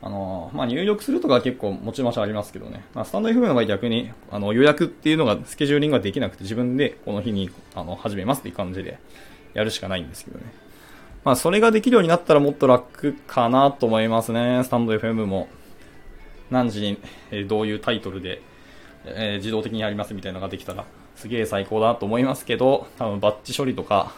[0.00, 2.84] あの、まあ、入力するとか結構持ち回しありますけどね。
[2.94, 8.98] まあ、スタンド FM の場合逆に、あの、予約っていうのが、スケジューリングができなくて自分でこの日に、あの、始めますっていう感じで
[9.54, 10.44] やるしかないんですけどね。
[11.24, 14.62] まあ、それができるようになったらもっと楽かなと思いますね。
[14.64, 15.48] スタンド FM も。
[16.50, 16.98] 何時に、
[17.30, 18.40] えどういうタイトルで
[19.04, 20.84] えー、自動的にやりますみたいなのができたら
[21.18, 24.12] すげえ最高だなと思いますけど、多分バッチ処理とか、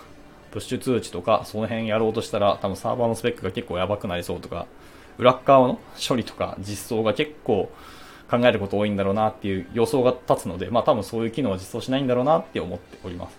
[0.51, 4.67] プッシュ通知とか、その辺やろうとしたら、多分サーバーのスペックが結構やばくなりそうとか、
[5.17, 7.71] 裏側の処理とか実装が結構
[8.31, 13.39] 考えること多いんだろうなっていう予想が立つので、まあ多分そういう機能は実装しないんだろうなって思っております。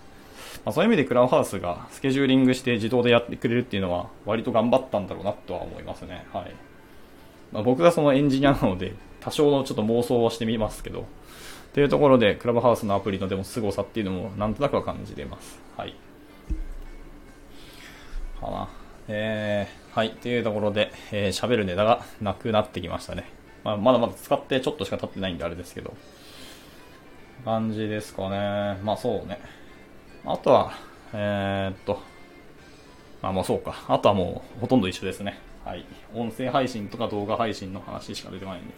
[0.64, 6.26] まあ、そういう意味でクラウハウスがスケジューリングして自動でやってくれるっていうのは割と頑張ったんだろうなとは思いますね。
[6.32, 6.54] はい。
[7.52, 11.06] まあ、僕がそのエンジニアなので多少のちょっと妄想はしてみますけど、
[11.72, 15.58] というところで、クラブハウスのアプリのでも凄さっていうのもなんとなくは感じてます。
[15.76, 15.94] はい。
[18.40, 18.68] かな。
[19.08, 20.10] えー、はい。
[20.10, 23.24] というところで、えー、喋るネタがなくなってきましたね。
[23.64, 25.94] まあ、まだまだ使ってちょっとしか経ってないんであれですけど。
[27.44, 28.78] 感じですかね。
[28.82, 29.40] まあそうね。
[30.24, 30.72] あとは、
[31.12, 32.00] えー、っと、
[33.22, 33.84] まあもうそうか。
[33.88, 35.38] あとはもうほとんど一緒ですね。
[35.64, 35.84] はい。
[36.14, 38.74] 音声配信とか動画配信の話しか出てないんで。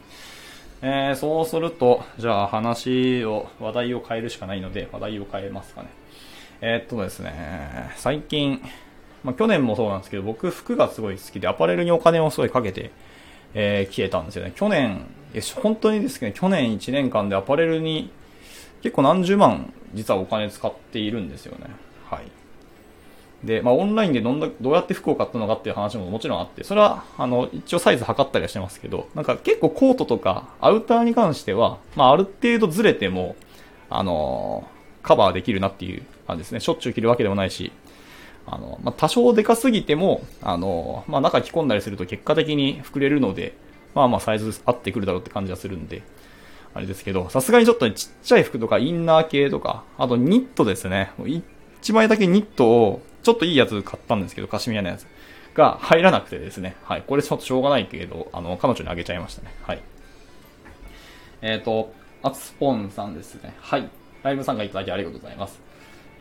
[0.86, 5.88] えー、そうすると、じゃあ話を、話題を変えるしかないので、話題を変えますかね。
[6.60, 8.60] えー、っとですね、最近、
[9.22, 12.90] まあ、去年もそうなんですけど、僕服がすごい好きで、アパレルにお金をすごいかけて、
[13.54, 14.52] えー、消えたんですよね。
[14.54, 15.06] 去年、
[15.62, 18.10] 本当にですね、去年1年間でアパレルに
[18.82, 21.64] 結構何十万実はお金使っているんですよね。
[23.44, 33.36] で、まあ、オンラインでどんだどうやって服を買ったのかっていう話ももちろんあって、それは、あの、一応サイズ測ったりはしてますけど、なんか結構コートとかアウターに関しては、まあ、ある程度ずれても、
[33.90, 36.60] あのー、カバーできるなっていう感じですね。
[36.60, 37.72] しょっちゅう着るわけでもないし、
[38.46, 43.54] あの、まあ、多少でかすぎても、あのー、まあ、中着込んだりすると結果的に膨れるので、
[43.94, 46.02] まあまあサイズ合ってくるだろうって感じはするんで、
[46.74, 51.12] あれですけど、さすがにちょっと、ね、ちっちゃい服とかインナー系とか、あとニットですね。
[51.80, 55.06] 一枚だけニットを、ちょっといいやつ買ったんですけど、カシミヤのやつ
[55.54, 56.76] が入らなくてですね。
[56.84, 57.02] はい。
[57.06, 59.54] これちょっとしょうがないけど、あの、彼女にあげちゃいましたね。
[59.62, 59.82] はい。
[61.40, 63.54] えっ、ー、と、アツポンさんですね。
[63.60, 63.88] はい。
[64.22, 65.60] ライブ参加いただきありがとうございます。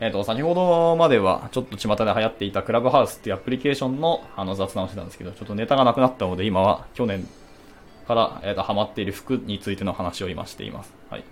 [0.00, 7.28] えっ、ー、と、先ほどまでは、ちょっと巷で流行っていたクラブハウスっていうアプリケーションの、あの、雑談をしてたんですけど、ちょっとネタがなくなったので、今は去年
[8.08, 10.92] から、えっ、ー、と、ハマっている服についての話を今しています。
[11.10, 11.24] はい。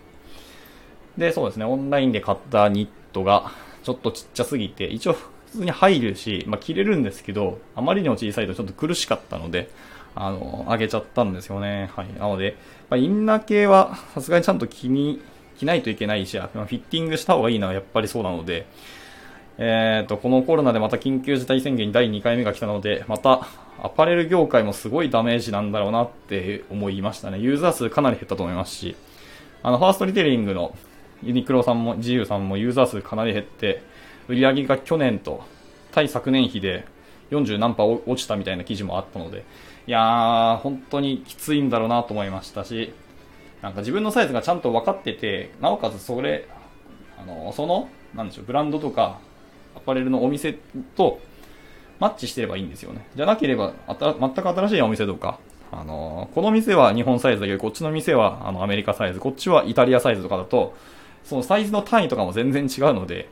[1.18, 5.16] で、そうですね、オンラインで買ったニットが、ちょっとちっちゃすぎて、一応
[5.52, 9.68] 普通に入るし、まあ、着れるんですけど、あまりにも小さいとちょっと苦しかったので、
[10.14, 11.90] あの、あげちゃったんですよね。
[11.94, 12.06] はい。
[12.18, 12.56] なので、
[12.88, 15.22] まあ、インナー系はさすがにちゃんと着に、
[15.58, 18.66] 着ないといけないし、まあ、フィッティングした方がいいのはやっぱりそうなので、
[19.58, 23.46] えっ、ー、と、このコロナでまた緊急事態宣言第2回目が来たので、また
[23.82, 27.38] アパレル業界もすごいダメージなんだろうなって思いましたね。
[27.38, 28.96] ユーザー数かなり減ったと思いますし、
[29.62, 30.74] あの、ファーストリテイリングの
[31.22, 33.82] ユニクロさんも GU さんもユーザー数かなり減って、
[34.32, 35.44] 売り上げが去年と
[35.92, 36.86] 対昨年比で
[37.30, 39.44] 40何パー落ちたみたいな記事もあったので、
[39.86, 42.94] いやー、本当にきついんだろうなと思いましたし、
[43.60, 46.48] なんか自分のサイズがちゃんと分かってて、なおかつそれ、
[47.18, 49.18] あの、その、なんでしょう、ブランドとか、
[49.76, 50.54] アパレルのお店
[50.96, 51.20] と
[52.00, 53.06] マッチしてればいいんですよね。
[53.14, 55.38] じゃなければ、あた全く新しいお店とか、
[55.70, 60.74] あのこの店は日本サイズだけど、こっちの店はあのアメリカサイズ、こっちはイタリアサイズとかだと、
[61.24, 63.28] そのサイズの単位とかも全然違うので、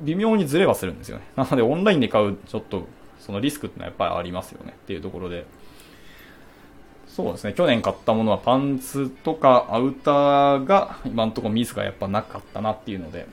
[0.00, 1.24] 微妙にずれはするんですよね。
[1.36, 2.86] なので、オンラインで買う、ちょっと、
[3.20, 5.46] そのリスクってのはやっぱりありますよねっていうところで。
[7.08, 13.26] そうですね、去年買ったものはパンツとかアウターが今のところミスがやっぱなかったなっていうので、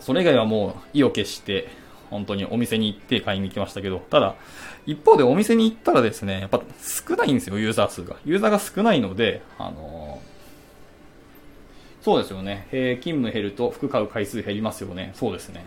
[0.00, 1.68] それ以外はもう意を決して、
[2.08, 4.34] 本当にお店に行って買いに行きましたけど、ただ、
[4.86, 8.16] 一方でお店に行ったらですね、やっぱ少ないんですよ、ユーザー数が。
[8.24, 10.35] ユーザーが少ないので、あのー、
[12.06, 12.68] そうですよね。
[12.70, 15.10] えー、勤務減ると服買う回数減りますよね。
[15.16, 15.64] そうですね。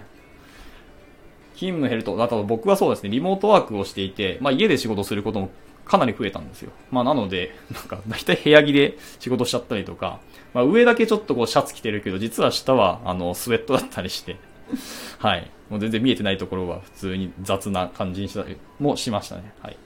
[1.55, 5.49] 勤務減ると、あと僕はそうですね、リモートワークをしていて、まあ家で仕事することも
[5.83, 6.71] かなり増えたんですよ。
[6.91, 10.21] まあなので、 なんか大体部屋着で仕事しちゃったりとか、
[10.53, 14.37] まあ上だけちょっとこうシャツ着てるけど、実は下はあのスウェットだったりして、
[15.19, 15.51] はい。
[15.69, 19.51] もう全然見えてないところは普通に雑な感じにしたりもしましたね。
[19.61, 19.77] はい。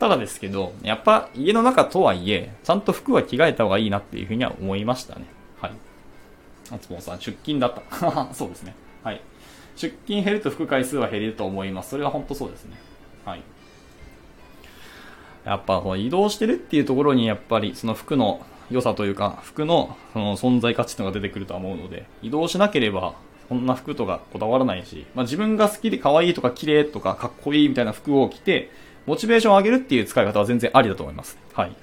[0.00, 5.35] ただですけど、やっぱ家の中とはいえ、ちゃんと服は着替えた方がいいなっていうふうには思いましたね。
[6.74, 8.28] あつぽんさん、出勤だった。
[8.34, 8.74] そうですね。
[9.02, 9.20] はい。
[9.76, 11.90] 出勤減ると服回数は減ると思います。
[11.90, 12.76] それは本当そうですね。
[13.24, 13.42] はい。
[15.44, 23.14] やっぱ移動してるっていうところにやっぱりその服の良さというか、服のその存在価値というのが出てくるとは思うので、移動しなければ
[23.48, 28.70] そんな服とかこだわらないし、まあ、自分が好きで可愛いとか綺麗とかかっこいいみたいな服を着て、
[29.06, 31.38] モチベーションを上げるっていう使い方は全然ありだと思います。
[31.52, 31.76] はい。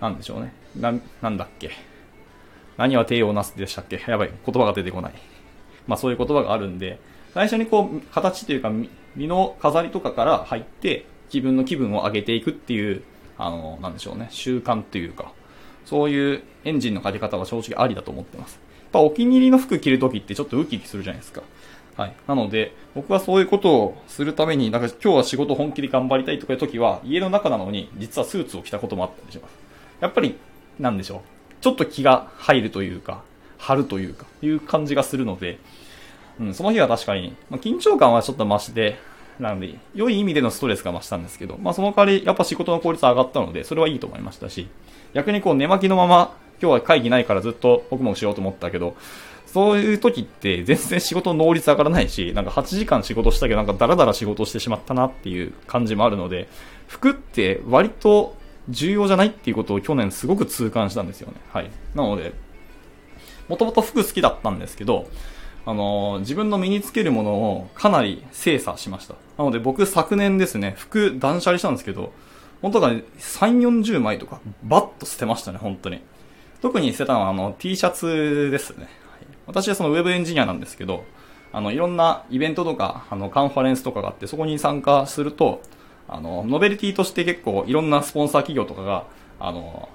[0.00, 0.54] なんでしょうね。
[0.78, 1.70] な、なんだっけ。
[2.76, 4.02] 何は帝王なすでしたっけ？
[4.06, 4.30] やばい。
[4.44, 5.12] 言葉が出てこない。
[5.86, 6.98] まあそういう言葉があるんで、
[7.34, 8.70] 最初にこう、形というか、
[9.16, 13.02] 身の飾りとかから入って、自分の気分を上げていくっていう、
[13.38, 14.28] あの、なんでしょうね。
[14.30, 15.32] 習慣というか、
[15.84, 18.60] そういうエンジンのかけ方は正直ありだと思ってます。
[18.82, 21.42] やっぱお気に入りの服着るときってちょっとウキウキするじゃないですか。
[21.96, 22.14] はい。
[22.28, 29.52] なので、僕はそういうことをするために、なんか今日は仕事本気で頑張りたいとかいうときは、家の中なのに、実はスーツを着たこともあったりします。
[30.00, 30.36] やっぱり、
[30.78, 31.20] なんでしょう。
[31.64, 33.22] ちょっと気が入るというか、
[33.56, 35.58] 張るというか、いう感じがするので、
[36.38, 38.98] うん、その日は確かに、まあ、緊張感はちょっと増して、
[39.40, 44.68] なんで、良い意味でのストレスが増したんですけど、まあその代わり、やっぱ仕事の効率上がったので、それはいいと思いましたし、
[45.14, 48.94] 逆にこう寝巻きのまま今日は会議ないからずっと僕もしようと思ったけど、
[49.46, 56.46] そういう時って全然仕事の能率上がらないし、なんか8時間仕事したけどなんかダラダラ仕事してしまったなっていう感じもあるので、
[56.88, 58.36] 服って割と
[58.68, 61.38] 重要じゃないっていうことを去年すごく痛感したんですよね。
[61.52, 61.70] はい。
[61.94, 62.32] なので、
[63.48, 65.08] もともと服好きだったんですけど、
[65.66, 69.14] あのー、自分の身につけるものをかなり精査しました。
[69.38, 72.12] なので僕昨年ですね、服断捨離したんですけど、
[72.62, 76.00] 本当が、ね、3、40枚とかバッと捨てましたね、本当に。
[76.62, 78.84] 特に捨てたのはあの T シャツですね。
[78.84, 78.94] はい
[79.46, 81.04] 私はそのウェブエンジニアなんですけど、
[81.52, 85.62] あの、いろんなイベントとか、あの、カンファレンスとかがあって、そこに参加すると、
[86.08, 89.06] あの、ノベルティとして結構いろんなスポンサー企業とかが、
[89.40, 89.88] あの、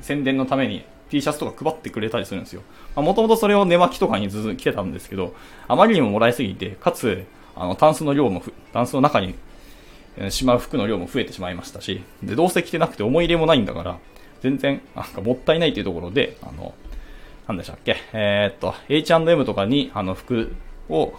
[0.00, 2.62] 宣伝のために T シャツとか配ってくれたりするんですよ。
[2.96, 5.34] もともとそれを寝巻きとかにずっと着てたんですけど、
[5.68, 8.42] あまりにももらいすぎて、かつ、あの、タンスの量も
[8.72, 9.34] タンスの中に
[10.30, 13.98] しまう服の量も増えてしまいましたし、で、どうせ着てなくて思い入れもないんだから、
[14.40, 16.74] 全然、なんかもったいないというところで、あの、
[17.48, 20.54] なんでしたっけ、えー、っと、H&M とかに、あの、服
[20.88, 21.12] を、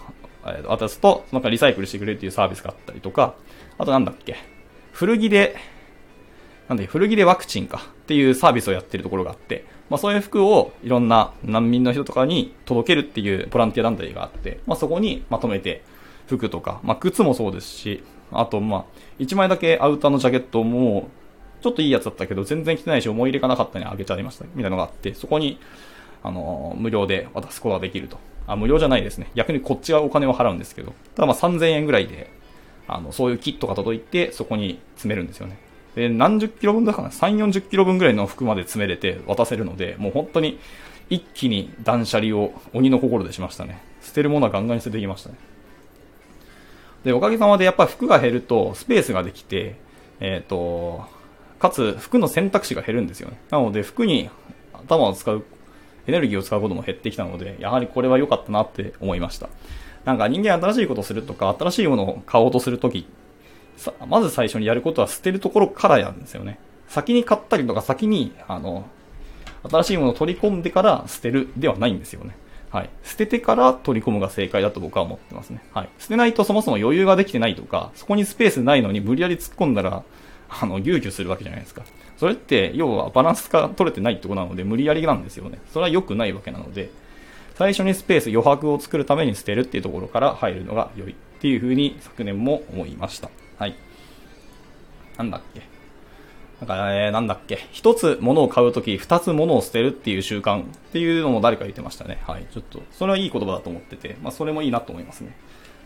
[0.46, 3.36] えー、渡すと、その中リサイクルしてくれるっていうサービスがあったりとか、
[3.82, 4.36] あとなんだっけ、
[4.92, 5.56] 古着で、
[6.70, 7.82] なんで、古着でワクチンか。
[8.04, 15.82] っていうサービスをやってるところがあって、まあそういう服をいろんな難民の人とかに届けるっていうボランティア団体があって、まあそこにまとめて
[16.28, 18.86] 服とか、まあ靴もそうですし、あとまあ、
[19.20, 21.08] 1枚だけアウターのジャケットも、
[21.62, 25.58] ちょっといいやつだったけど、全然着てないし思い入れがなかったにあげちゃいました、みたいなのがあって、そこに、
[26.24, 28.18] あの、無料で渡すことができると。
[28.46, 29.32] あ、無料じゃないですね。
[29.36, 32.41] 逆にこっちはお金を払うんですけど、ただまあ3000円ぐらいで、
[32.92, 35.58] あの、そういうキットが届いて、そこに詰めるんですよね。
[35.96, 40.60] で、何十キロ分だかな ?3、40キロ分ぐらいの服まで詰めれて渡せるので、もう本当に
[41.10, 43.82] 一気に断捨離を鬼の心でしましたね。
[44.02, 45.36] 捨てるものはガンガンに捨ててきましたね。
[47.04, 49.76] で、おかげさまでやっぱ服が減るとスペースができて、
[50.20, 51.06] えっ、ー、と、
[51.60, 53.40] かつ服の選択肢が減るんですよね。
[53.50, 54.30] なので服に
[54.74, 55.44] 頭を使う、
[56.08, 59.50] エネルギーを使うことも減ってきたので、やはりこれは良かったなって思いました。
[60.06, 63.08] なんか人間新しいことするとか、新しいものを買おうとするとき、
[64.08, 66.60] まず最初にやることは捨てるところからやるんですよね。
[66.88, 68.86] 先に買ったりとか先に、あの、
[69.70, 72.36] 新しいものを取り込んでから捨てるではないんですよね。
[72.72, 72.90] はい。
[73.04, 75.62] 捨ててから取り込むが正解だと僕は思ってますね。
[75.74, 75.90] はい。
[76.00, 80.04] 捨てないとそもそも余裕ができてないとか、そこにスペースないのに無理やり突っ込んだら、
[80.50, 81.84] あの、牛ュするわけじゃないですか。
[82.18, 85.60] それって、要はバランスが取れてないってことなので、無理やりなんですよね。
[85.74, 86.90] それは良くないわけなので、
[87.56, 93.30] 最初にスペース、余白を作るために捨てるっていうところから入るのが良いっていうふうに昨年も思いました。
[93.58, 93.76] はい。
[95.18, 95.62] なんだっけ？
[96.62, 97.68] だか、え、なんだっけ？
[97.72, 102.20] 一つ物を買うとき、二つ物を捨てるっていう習慣っていうのも誰か言ってましたね。
[102.28, 102.46] はい。
[102.52, 105.36] ちょっと、それはいい言葉だと思ってて、まあ、それもいいなと思いますね。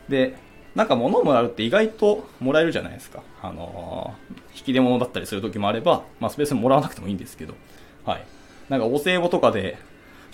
[0.09, 0.35] で、
[0.75, 3.23] なんか物をもらうって意外ともらえるじゃないですか。
[3.41, 7.55] あのー、引き出物だったりする時もあれば、まあ、スペースもらわなくてもいいんですけど、
[8.05, 8.25] はい。
[8.67, 9.77] なんかお歳暮とかで、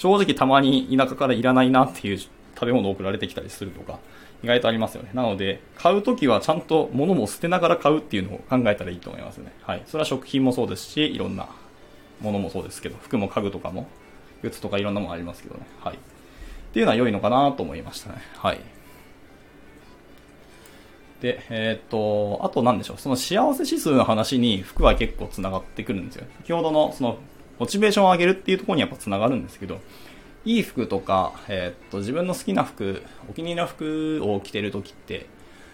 [0.01, 2.31] 正直たまに田舎からいらないなっていう食
[2.65, 3.99] べ物送られてきたりするとか、
[4.41, 5.11] 意外とありますよね。
[5.13, 9.53] なので、買うときはちゃんと物も捨てながら買うっていうのを考えたらいいと思いますね。
[9.61, 9.83] はい。
[9.85, 11.49] それは食品もそうですし、いろんな
[12.19, 13.87] ものもそうですけど、服も家具とかも、
[14.41, 15.67] 靴とかいろんなものありますけどね。
[15.81, 15.95] はい。
[15.95, 15.97] っ
[16.73, 18.15] ていうのは良いのかなと思いましたね。
[18.37, 18.59] はい。
[21.21, 22.97] で、えー、っと、あと何でしょう。
[22.97, 26.25] その幸せ指数の話に服は結構繋がってくるんですよ。
[26.39, 27.19] 先ほどのその、
[27.61, 29.79] モチベーションを上げるっていうところにやっぱ繋がるんですけど、
[30.45, 35.27] いい服とか、えー、っと、自分の好きな服、お気に入りの服を着てるときって、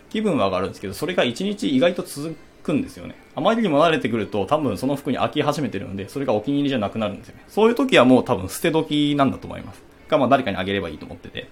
[0.10, 3.16] 気分は上がるんですけど、それが一日意外と続くんですよね。
[3.36, 7.46] あまりにも慣れてくると、多分その服に飽き始めてるので、それがお気に入りじゃなくなるんですよね。
[7.48, 9.82] そういう時はもう多分捨て時なんだと思います。
[10.10, 11.48] が、まあ誰かにあげればいいと思ってて。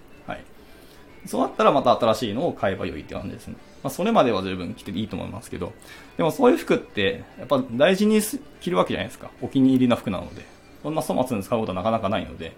[1.26, 3.56] そうなったらまた新しいのを買えば良いって感じですね。
[3.84, 5.74] まあそれまでは十分着ていいと思いますけど、
[6.18, 8.22] でもそういう服って、やっぱ大事に
[8.62, 9.32] 着るわけじゃないですか。
[9.42, 10.56] お気に入りの服なので。
[10.86, 12.56] そんな粗末に使うことはなかなかないので、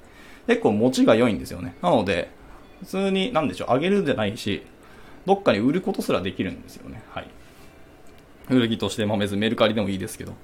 [0.48, 1.76] 結構持ちが良いんですよね。
[1.82, 2.30] なので、
[2.82, 4.64] 普通に、なんでしょう、あげるじゃないし、
[5.26, 7.02] どっかに売ることすらできるんですよね。
[7.12, 7.28] はい。
[8.48, 10.34] 古着として、まあ別にメルカリでもいいですけど。
[10.34, 10.36] っ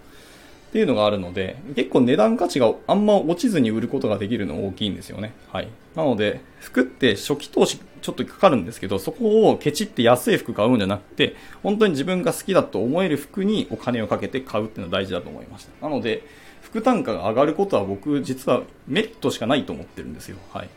[0.72, 5.34] ていうのがあるので、結構値段価値があんま落ちずに売ることができるの大きいんですよね。
[5.52, 5.68] はい。
[5.94, 15.88] なので、服って初期投資ちょっとかかるんですけど、そこをケチって安い服買うんじゃなくて、本当に自分が好きだと思える服にお金をかけて買うっていうのは大事だと思いました。
[15.88, 16.24] なので、
[16.62, 20.38] 服単価が上がることは僕実はメリットしかないと思ってるんですよ。
[20.52, 20.70] はい。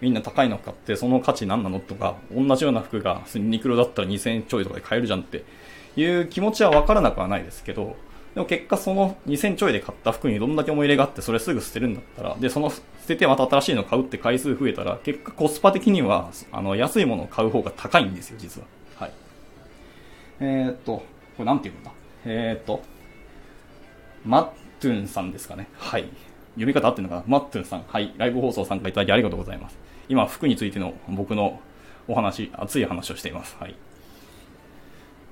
[0.00, 5.44] みんな高いの買ってその価値何なのとか、同じような服がユニクロだったら2000円ちょいとかで買えるじゃんって
[5.96, 7.96] いう気持ちはわからなくはないですけど、
[8.34, 18.66] でも結果その2000ちょいで買った服にどんだけ思い入れがあってそれすぐ捨てるんだったら、で、その捨ててまた新しいの買うって回数増えたら、結果コスパ的には、あの、安いものを買う方が高いんですよ、実は。
[18.98, 19.12] はい。
[20.40, 21.04] えー、っと、こ
[21.38, 21.92] れなんて言うんだ？
[22.24, 22.82] えー、っと、
[24.24, 24.42] マッ
[24.80, 25.68] トゥンさんですかね。
[25.78, 26.08] はい。
[26.54, 27.24] 読み方合ってるのかな？
[27.28, 27.84] マットゥンさん。
[27.86, 28.14] はい。
[28.16, 29.78] ライブ放送参加いただきありがとうございます。
[30.08, 31.60] 今、服についての僕の
[32.08, 33.56] お話、熱い話をしています。
[33.60, 33.76] はい。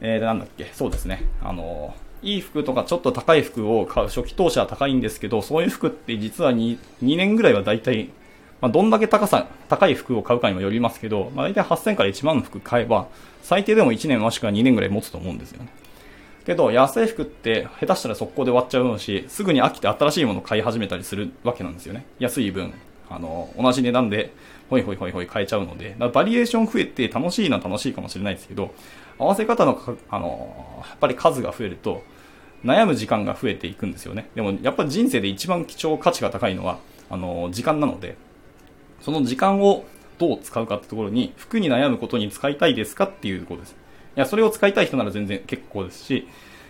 [0.00, 0.70] えー、なんだっけ？
[0.72, 1.24] そうですね。
[1.42, 8.10] あのいい服とかちょっと高い服を買う初期投資は高いんですけど、そういう服って実は 2, 2年ぐらいは大体、
[8.60, 13.08] まあ、どんだけ高さ、高い服を買うかにもよりますけど、まあ、大体8000から1万の服買えば、
[13.42, 15.68] 最低でも1年もしくは2年ぐらい持つと思うんですよね。
[16.44, 22.04] けど、安い服って下手したら速攻で終わっちゃうし、すぐに飽きて新しいものを買い始めたりするわけなんですよね。
[22.18, 22.72] 安い分、
[23.10, 24.32] あの、同じ値段で、
[24.70, 28.74] ほいほいほいほい買えちゃうので、バリエーション増えて楽しいのは楽しいかもしれないですけど、
[29.18, 32.02] 合わせ方のあの、やっぱり数が増えると、
[32.64, 34.28] 悩む時間が増えていくんですよね。
[34.34, 36.78] でも、やっぱり人生で一番貴重価値が高いのは、
[37.10, 38.16] あの、時間なので、
[39.00, 39.84] その時間を
[40.18, 43.76] どう使うかってところに、服に悩むことに使いたいですかっていうことです。
[44.16, 46.28] いや、それを使いたい人なら全然結構ですし、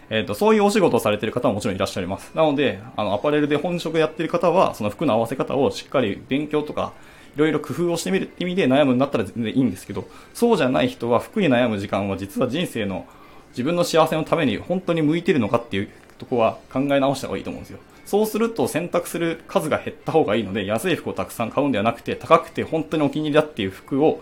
[0.08, 2.32] えっ、ー、と、そういうお仕事をされている方ももちろんいらっしゃいます。
[2.34, 6.92] なので、あの、アパレルで本職やってる方は、その服の合わせ方をしっかり勉強とか、
[7.34, 13.06] いろいろ工夫をしてみるって意味で悩むんだったら全然いいんですけど、そうじゃない人は服に悩む時間は実は人生の
[13.50, 17.78] 自分の幸せのために本当に向いてるのかっていうとこは考え直した方がいいと思うんですよ。
[18.04, 24.20] そうすると選択する数が減った方がいいので、安い服をたくさん買うんではなくて、高くて本当にお気に入りだっていう服を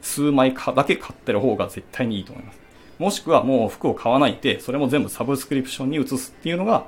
[0.00, 2.60] 数枚かだけ買ってる方が絶対にいいと思います。
[2.98, 6.86] もしくはもう服を買わないで、それも全部サブスクリプションに移すっていうのが、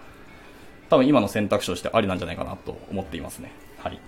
[0.91, 3.51] 多分今の選択肢としてありなんじゃないかなと思っていますね。
[3.79, 3.99] はい。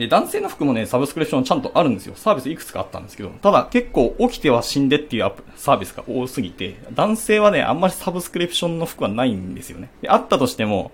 [0.00, 2.14] で、男性の服もね、サブスクリプションちゃんとあるんですよ。
[2.16, 9.90] サービスいくつかあったんですけど、ただ結構起きては死んでっていうサービスが多すぎて、男性はね、あんまりサブスクリプションの服はないんですよね。
[10.00, 10.90] で、あったとしても、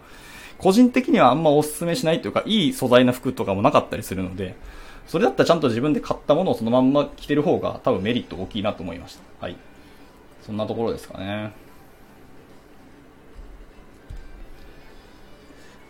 [0.59, 4.57] 個人的にはあんまお勧めしないというか、いい素材の服とかもなかったりするので、
[5.07, 9.46] それだったらちゃんと自分で買ったものをそのまんま着てる方が多分メリット大きいなと思いました。
[9.46, 9.57] はい。
[10.44, 11.52] そんなところですかね。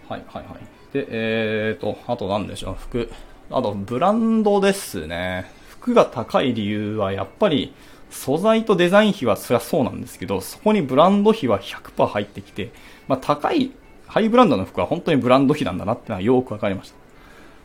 [0.07, 0.76] はいはいはい。
[0.93, 3.11] で、えーと、あと何でしょう、服。
[3.51, 5.51] あと、ブランドですね。
[5.69, 7.73] 服が高い理由はやっぱり、
[8.11, 12.71] 素材とデザイン費はそりゃそうなんですけど、そこにブランド費は100%入ってきて、
[13.09, 13.71] まあ高い、
[14.07, 16.97] ハイブランドの服は本当にブランド費なんだなってのはよくわかりました。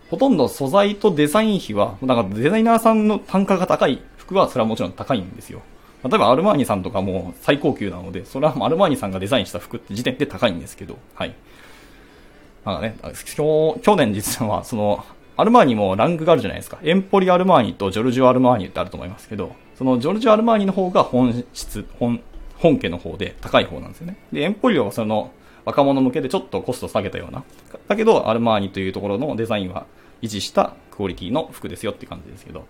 [0.10, 5.62] ほとんど素材とデザイン費は、なんかデザイナーさんの単価が高い服はそれはもちろん高いんですよ。
[6.04, 11.36] 例えばアルマーニさんとかも最高級なので、それはアルマーニさんがデザインした服って時点で高いんですけど、はい。
[12.66, 12.96] なんかね、
[13.34, 15.04] 去年実は、その、
[15.38, 16.78] アルマーニもランクがあるじゃないですか。
[16.84, 22.22] エンポリアルマーニとジョルジオアルマーニってあると思いますけど、そのジョルジオアルマーニの方が本質、本、
[22.58, 24.18] 本家の方で高い方なんですよね。
[24.32, 25.32] で、エンポリオはその
[25.66, 27.44] 若者向けでちょっとコスト下げたような。
[27.88, 29.88] だけど、アルマーニというところのデザインは
[30.22, 32.68] 維持したクオリティの服ですよって感じですけど、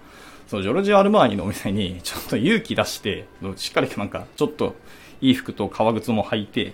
[0.48, 3.26] そのジョルジオアルマーニのお店にちょっと勇気出して、
[3.58, 4.76] しっかりなんかちょっと
[5.20, 6.74] いい服と革靴も履いて、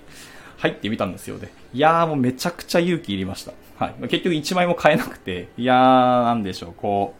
[0.57, 1.49] 入ってみたんですよね。
[1.73, 3.53] いやーもうめちゃくちゃ勇気いりました。
[3.77, 3.95] はい。
[4.07, 7.13] 結局1枚も買えなくて、いやーなんでしょう、こ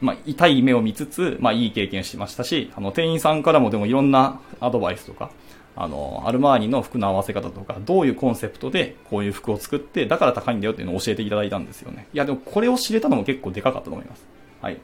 [0.00, 5.30] う、まあ、痛い目を見つつ、まあ、いい経験しましたし、あの、店員さんからもでもいろんなアドバイスとか、
[5.74, 12.08] あの、アルマーニの服の合わせ方とか、どういうコンセプトでこういう服を作って、だから高いんだよっていうのを教えていただいたんですよね。
[12.12, 14.24] いや、でもこれを知れたのも結構でかかったと思います。
[14.60, 14.78] はい。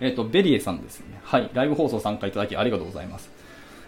[0.00, 1.20] えっ、ー、と、ベリエさんですね。
[1.22, 1.50] はい。
[1.52, 3.30] ライブ放送参加いただきありがとうございます。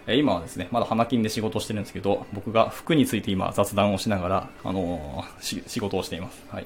[0.05, 6.43] え今はですね、まだ花金で仕事してるんですけど、僕が服について今雑談をしながら、あのー、仕事をしています。
[6.49, 6.65] はい。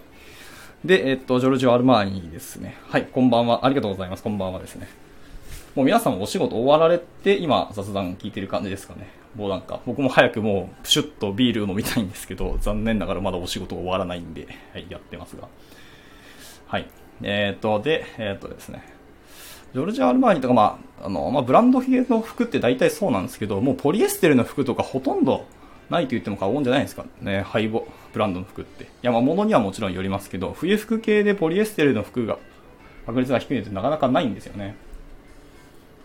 [0.84, 2.78] で、えっと、ジョルジオ・アルマーニですね。
[2.88, 3.66] はい、こんばんは。
[3.66, 4.24] ありがとうございます。
[4.24, 4.88] こんばんはですね。
[5.76, 9.08] もう皆さんお仕事終わられて、今雑談聞いてる感じですかね。
[9.36, 15.48] もうなんか、僕も早くもう、プシュッとビール飲みたいんですけど、残念ながらまだお仕事終わらないんで、はい、やってますが。
[16.66, 16.88] はい。
[17.22, 18.97] えっ、と、で、えっ、とですね。
[19.74, 25.45] ジョルジア・アルマーニとか、まあ、あの、まあ、ブランド系の服って大体そうなんですけど、もうポリエステルの服とかほとんど
[25.89, 28.86] ないと言っても過言じゃないですかね、ハイボ、ブランドの服って。
[28.86, 32.38] いや、まあ、物にはもちろんよりますけど、冬服系でポリエステルの服が、
[33.05, 34.76] 確率が低いのってなかなかないんですよね。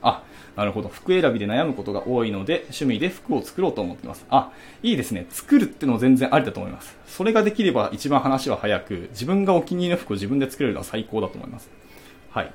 [0.02, 0.22] あ、
[0.56, 0.88] なるほど。
[0.88, 4.26] 服選びで悩むことが多いので、趣味で服を作ろうと思ってます。
[4.28, 4.52] あ、
[4.82, 5.26] いいですね。
[5.30, 6.96] 作るってのも全然ありだと思います。
[7.06, 11.70] それができれば一番話は早く、自分がお気に入りの服を自分で作れるのは最高だと思います。
[12.30, 12.52] はい。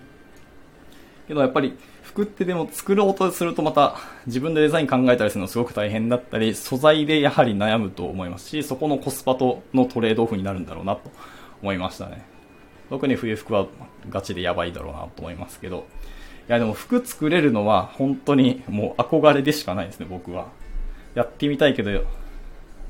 [1.27, 11.11] けどやっぱり服ってでも作ろうとするとまた自分でデザイン考えたりするのすごく大変だったり、素材でやはり悩むと思いますし、そこのコスパとのトレードオフになるんだろうなと
[11.61, 12.25] 思いましたね。
[12.89, 13.67] 特に冬服は
[14.09, 15.85] ガチでやばいだろうなと思いますけど。
[16.49, 20.47] いやでも服作れるのは本当にもう憧れでしかないですね、僕は。
[21.13, 22.03] やってみたいけど、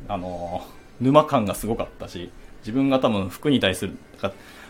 [0.08, 0.64] あの、
[1.02, 2.30] 沼感がすごかったし、
[2.60, 3.98] 自分が多分服に対する、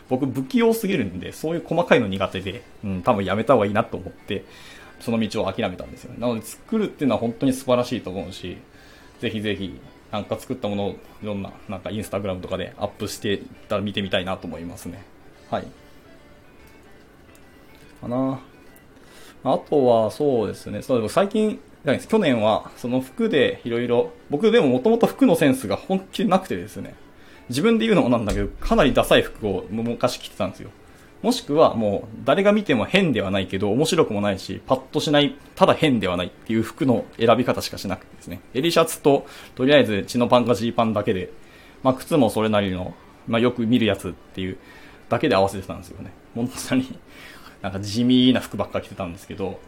[0.10, 4.46] 僕不器用すぎるんで、そういう細かいの苦手で、うん、多分やめた方がいいなと思って、
[5.00, 6.14] その道を諦めたんですよ。
[6.14, 8.58] ねなので作るっていうのは本当に素晴らしいと思うし、
[9.20, 9.80] ぜひぜひ、
[10.12, 15.04] なんか作ったものをいろんな、なんかインスタグラムとかでアップしてたら見てみたいなと思いますね。
[15.50, 15.68] はい。
[18.02, 18.40] かな
[19.44, 20.82] あとは、そうですね。
[20.82, 21.60] そう最近、
[22.10, 26.96] 去年は、その服でいろいろ、僕でももともと服のセンスが本気でなくてですね。
[27.50, 30.70] 自分で言うのもなんだけど、かなりダサい服を昔着てたんですよ。
[31.24, 38.42] もしくはもう誰が見ても変ではないけど面白くもないし、パッとしない、ただ変ではないっていう服の選び方しかしなくてですね。
[38.54, 39.26] 襟シャツと、
[39.56, 41.32] とりあえず血のパンかジーパンだけで、
[41.84, 42.94] まあ靴もそれなりの、
[43.28, 44.58] まあよく見るやつっていう
[45.10, 46.12] だけで合わせてたんですよね。
[46.36, 47.00] 本当に、
[47.62, 49.60] なんか地味な服ばっか着てたんですけど、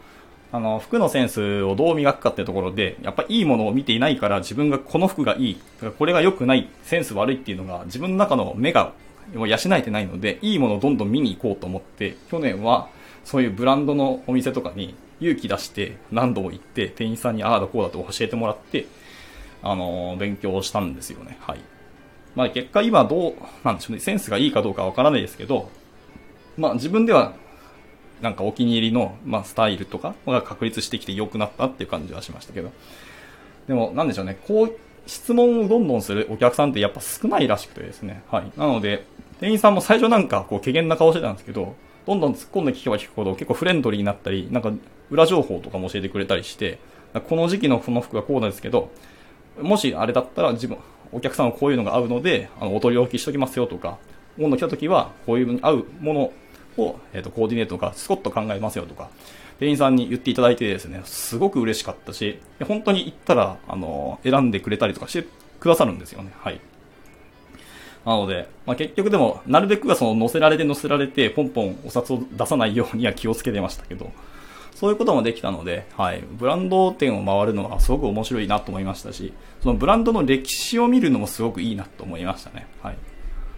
[0.52, 5.60] あの、服のセンスをどう磨くかってところで、やっぱいいものを見ていないから自分がこの服がいい、
[5.98, 8.92] これが良くない、センス悪いっていうのが自分の中の目が
[9.34, 12.88] もう養えてないので、いいものをどんどん見に行こうと思って、去年は
[13.24, 18.86] そういうブランドのお店とかに勇気出して何度も行って、店員さんにああだこうだと教えてもらって、
[19.62, 21.38] あの、勉強したんですよね。
[21.40, 21.60] はい。
[22.34, 23.34] まあ結果今どう
[23.64, 25.70] なんでしょうね、センスがいいかどうかわからないですけど、
[26.56, 27.34] まあ自分では
[28.20, 32.70] なんかお気に入りの、まあ、スタイルとかが確立してきて良くなったっていう感じはしましたけど。
[33.66, 38.22] でも、なんでしょうね、こう、質問をどんどんするお客さんってやっぱ少ないらしくてですね。
[38.30, 38.52] はい。
[38.56, 39.04] なので、
[39.40, 41.74] 店員さんも最初なんかこう、怪げな顔してたんですけど、
[42.06, 44.72] どんどん突っ込んで聞けば聞くほど結構フレンドリーになったり、なんか
[45.10, 46.78] 裏情報とかも教えてくれたりして、
[47.28, 48.90] この時期のこの服がこうなんですけど、
[49.60, 50.78] もしあれだったら自分、
[51.12, 53.98] お客さんはこういうのが合うので、あの、お取り置きしときますよとか、
[54.38, 56.32] 今度来た時はこういうのに合うもの
[56.80, 59.08] を、え、ー、と、コーディネートがスコッと考えますよとか、
[59.58, 65.28] 店員さんに言っていただいてですね、すごく嬉しかったし、本当に行ったら、あの、選んでくれたりとかして
[65.60, 66.32] くださるんですよね。
[66.38, 66.60] はい。
[68.06, 74.10] なので、まあ、結局でも、なるべくはその載せられて載せられて、ポンポンお札を出さないようには気をつけてましたけど、
[74.74, 82.66] そういうこともできたので、はい、ブランド店を回るのはすごく面白いなと思いましたし、そのブランドの歴史を見るのもすごくいいなと思いましたね。
[82.82, 82.96] はい。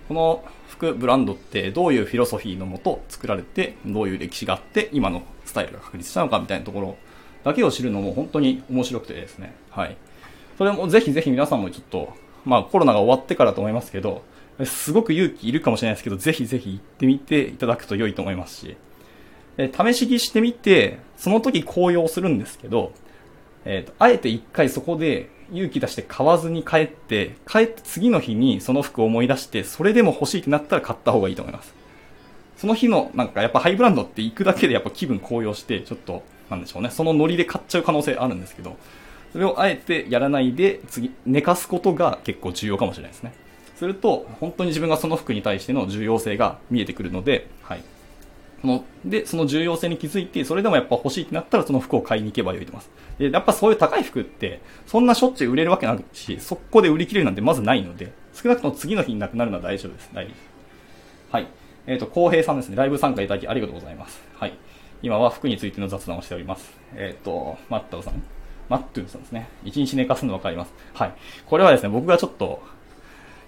[0.09, 0.45] この
[0.91, 6.97] ブランドってどういうフィロソフィーのもと作られて、どういう歴史があって、今のスタイルが確立したのかみたいなところ
[7.45, 9.55] だけを知るのも本当に面白くてですね。
[9.71, 9.97] はい。
[10.59, 12.13] それもぜひぜひ皆さんもちょっと、
[12.45, 14.23] まあコロナが終わってからと思いますけど、
[14.65, 18.77] すごく勇気いるかもしれないですけど、ぜひぜひ行ってみていただくと良いと思いますし、
[19.59, 22.93] え試し着してみて、その時紅葉するんですけど、
[23.65, 31.75] えっ、ー、と、あえて一回そこで勇気出して買わずに帰って、帰って次の日にその服を思い出して、それでも欲しいってなったら買った方がいいと思います。
[32.57, 38.77] その日の、なんかやっぱハイブランドって行くだけでやっぱ気分高揚して、ちょっと、なんでしょうね、そのノリで買っちゃう可能性あるんですけど、
[39.33, 43.35] それをあえてやらないで、次、寝かすことが結構重要かもしれないですね。
[43.77, 47.49] すると、本当に自分がその服に対しての重要性が見えてくるので、
[48.63, 52.91] その、で、その重要性に気づいて、それでもやっぱ欲しいってなったらその服を買いに行けばよいと思います。
[53.19, 60.11] で、やっぱそういう高い服って、そんなしょっちゅう売れるわけないし、速攻で売り切れるなんてまずないので、少なくとも次の日になくなるのは大丈夫です。
[60.15, 60.53] 大丈夫です。
[61.33, 61.47] はい。
[61.87, 62.77] えっ、ー、と、浩平さんですね。
[62.77, 64.23] ライブ参加いただきありがとうございます。
[64.35, 64.55] はい。
[65.03, 66.73] 今は服についての雑談をしております。
[66.95, 68.23] えっ、ー、と、マットさん。
[68.69, 69.49] マットゥーさんですね。
[69.65, 70.73] 一日寝かすの分かります。
[70.95, 71.15] はい。
[71.47, 72.63] これはですね、僕がちょっと、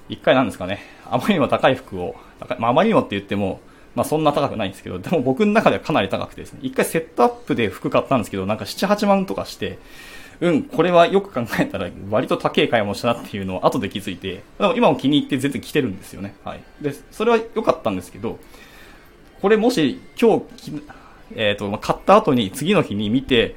[0.09, 2.17] 一回なんですかね、あまりにも高い服を、
[2.59, 3.61] まあ、あまりにもって言っても、
[3.95, 9.79] まあそんな高くないんですけど、でも僕の中ではかなり高くてですね、一回セットアップで服買ったんですけど、なんか7、8万とかして、
[10.41, 16.35] うん、これはよく考えたら割と高い買い物したなっていうのを後で気づいて、でも今も気に入って全然着てるんですよね。
[16.45, 16.63] はい。
[16.81, 18.39] で、それは良かったんですけど、
[19.41, 20.83] これもし今日、
[21.37, 23.55] えっ、ー、と、買った後に次の日に見て、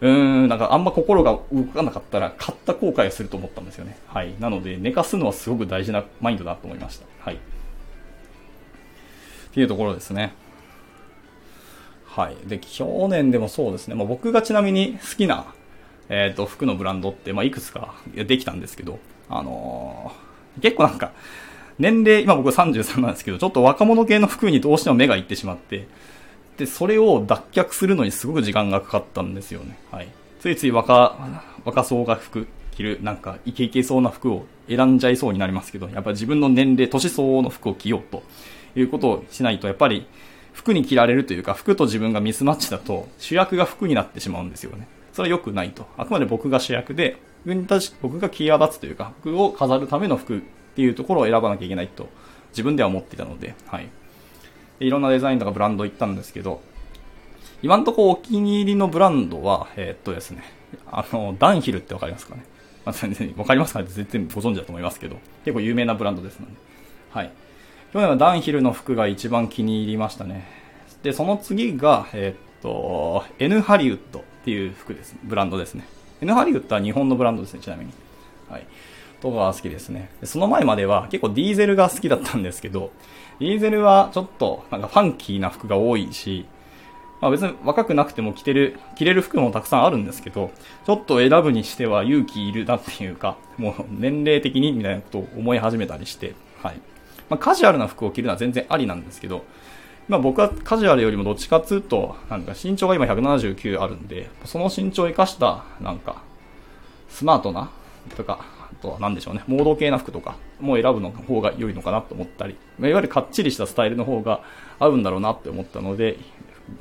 [0.00, 0.12] うー
[0.46, 3.96] ん、なんかあんま心が動かなかったら買った後悔をすると思ったんですよね。
[4.06, 4.34] はい。
[4.40, 7.06] なので寝かすのはすごく大事なマインドだと思いました。
[7.20, 7.38] はい。
[9.50, 10.32] っていうところですね。
[12.06, 12.36] はい。
[12.48, 13.94] で、去年でもそうですね。
[13.94, 15.46] まあ、僕がちなみに好きな、
[16.08, 18.98] えっ、ー、と、服のブランドって、まあ、いくつかできたんですけど、
[19.28, 21.12] あのー、結構なんか、
[21.78, 25.86] 年齢、今僕33なんですけど、ちょっと若者系の服にどうしても目がいってしまって、
[26.58, 29.78] で、それを脱却するのにすごく時間がかかったんですよね。
[29.90, 30.08] はい。
[30.40, 31.16] ついつい若、
[31.64, 38.22] 若そうが服着る、なんか、イケイケそうな服を選んじゃいそうになりますけど、やっぱ自分の年齢、年相応の服を着ようと
[38.74, 40.06] いうことをしないと、やっぱり
[40.52, 44.88] 服に着られるというか、服と自分がミスマッチだと主役が服になってしまうんですよね。
[45.12, 45.86] それは良くないと。
[45.96, 47.18] あくまで僕が主役で、
[48.02, 50.40] 僕が際立つというか、服を飾るための服っ
[50.76, 52.08] ていうところを選ばなきゃいけないと
[52.50, 53.88] 自分では思っていたので、はい。
[54.80, 56.62] いろんなデザインとかブランド行ったんですけど、
[57.62, 60.42] 今んとこお気に入りのブランドは、えー、っとですね、
[60.90, 62.44] あの、ダンヒルってわかりますかね？
[62.84, 63.86] ま、全然、わかりますかね？
[63.90, 66.52] 全然ご存知だと思いますけど、結構有名なブランドですので。
[67.10, 67.30] はい。
[67.92, 70.46] 去年はダンヒルの服が一番気に入りましたね。
[71.02, 75.16] で、その次が、えー、っと、N ハリウッドっていう服です。
[75.24, 75.84] ブランドですね。
[76.20, 77.92] N ハリウッドは日本のブランドですね、ちなみに。
[78.48, 78.66] はい。
[79.20, 80.08] とかが好きですね。
[80.22, 82.92] その前までは結構ディーゼルが好きだったんですけど、
[83.40, 86.46] ディーゼルはちょっとなんかファンキーな服が多いし、
[87.20, 90.52] まあ別に若くなくても着てる、着れる服もたくさんあるんですけど、
[90.86, 96.80] ちょっと選ぶにしては勇気いるなっていうか、もう年齢的にみたいなことを思い始めたりして、はい。
[97.30, 99.44] まあ、カジュアルな服を着るのは全然ありなんですけど、
[100.08, 106.22] まあ、僕はカジュアルよりもどっちかっつうと、なんか身長が今179あるんで、その身長を生かした、なんか、
[107.08, 107.70] スマートな、
[108.16, 108.40] とか、
[108.72, 114.42] あとは何でしょうね、モード系な服とかも選ぶの方が良いのかなと思ったり、いわゆるかっちりしたスタイルの方が
[114.80, 116.18] 合うんだろうなって思ったので、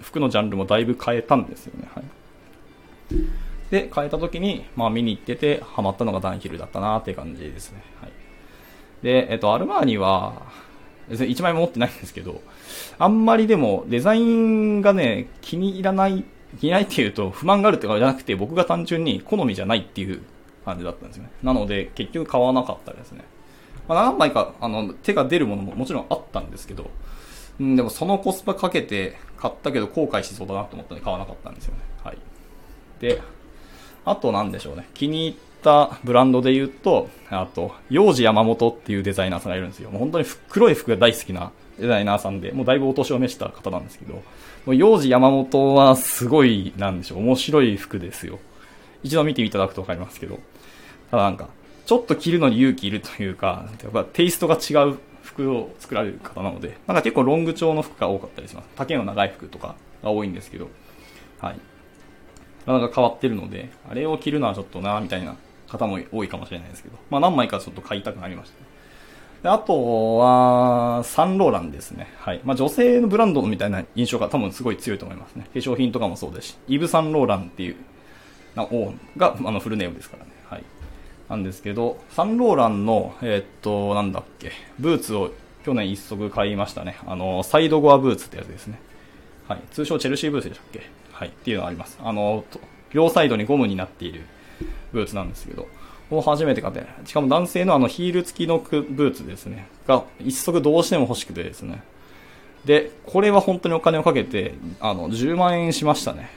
[0.02, 1.88] 服のジャンルもだいぶ変えたんですよね。
[1.94, 2.04] はい。
[3.70, 7.84] で、変えた時に、まあ見に行ってて、ハマったのがダンヒルだったなっていう感じですね。
[8.02, 8.12] はい。
[9.02, 10.42] で、えっと、アルマーニは、
[11.10, 12.42] 別に1枚も持ってないんですけど、
[12.98, 16.24] あんまりでもデザインがね、気に入らない、
[16.60, 20.22] 気に入らないっていうと不満があるってかじゃなくて僕が単純に好みじゃないっていう
[20.66, 21.32] 感じだったんですよね。
[21.44, 23.24] なので結局買わなかったですね。
[23.88, 26.90] まあ、何枚かあの手が出るものももちろんあったんですけど、
[27.60, 31.82] うん、でもそのコスパかけて買ったけど後悔しそうだなと思ったので買わなかったんですよね。
[32.04, 32.18] はい。
[33.00, 33.22] で、
[34.06, 34.90] あとなんでしょうね。
[34.94, 39.92] 気に入っったブランドで言うと、あと、幼児山本っていうデザイナーさんがいるんですよ。
[39.92, 44.22] もう本当に黒い服が大好きなデザイナーさんで、もうだいぶお年を召した方なんですけど、も
[44.68, 48.40] う幼児山本はすごい、なんでしょう、面白い服ですよ。
[49.04, 50.40] 一度見ていただくとわかりますけど。
[51.12, 51.50] ただなんか、
[51.86, 58.68] ちょっと着るのに勇気いるというか、やっぱテイストが違う服を作られる方なので、なんか結構ロング調の服が多かったりします。
[58.76, 60.70] 丈の長い服とかが多いんですけど、
[61.40, 61.60] はい。
[62.66, 65.36] なかなか変わってるので、あれを着るのはちょっとな、みたいな
[65.70, 72.08] 方も多いかもしれないですけど、まあ何枚かちょっと買いたくなりました、であとは、サンローランですね。
[72.18, 72.42] はい。
[72.44, 75.48] まあ女性のブランドみたいな印象が多分すごい強いと思いますね。
[75.54, 77.76] 化粧品とかもそうですし、イブ・サンローランっていう、
[78.56, 80.32] なおが、あの、フルネームですからね。
[80.46, 80.64] はい。
[81.30, 85.32] なんですけど、サンローランの、えー、っと、なんだっけ、ブーツを
[85.64, 86.98] 去年一足買いましたね。
[87.06, 88.80] あの、サイドゴアブーツってやつですね。
[89.48, 89.62] はい。
[89.72, 91.30] 通称チェルシーブーツでしたっけはい。
[91.30, 91.98] っていうのがあります。
[92.04, 92.44] あの、
[92.92, 94.26] 両サイドにゴムになっている
[94.92, 95.68] ブーツなんですけど、
[96.12, 101.84] を初めて買って、しかも男性のあのヒール付きのブーツですね、が一足どうしても欲しくてですね。
[102.66, 106.30] で、これは本当にお金をかけて、あの、10万円しましたね。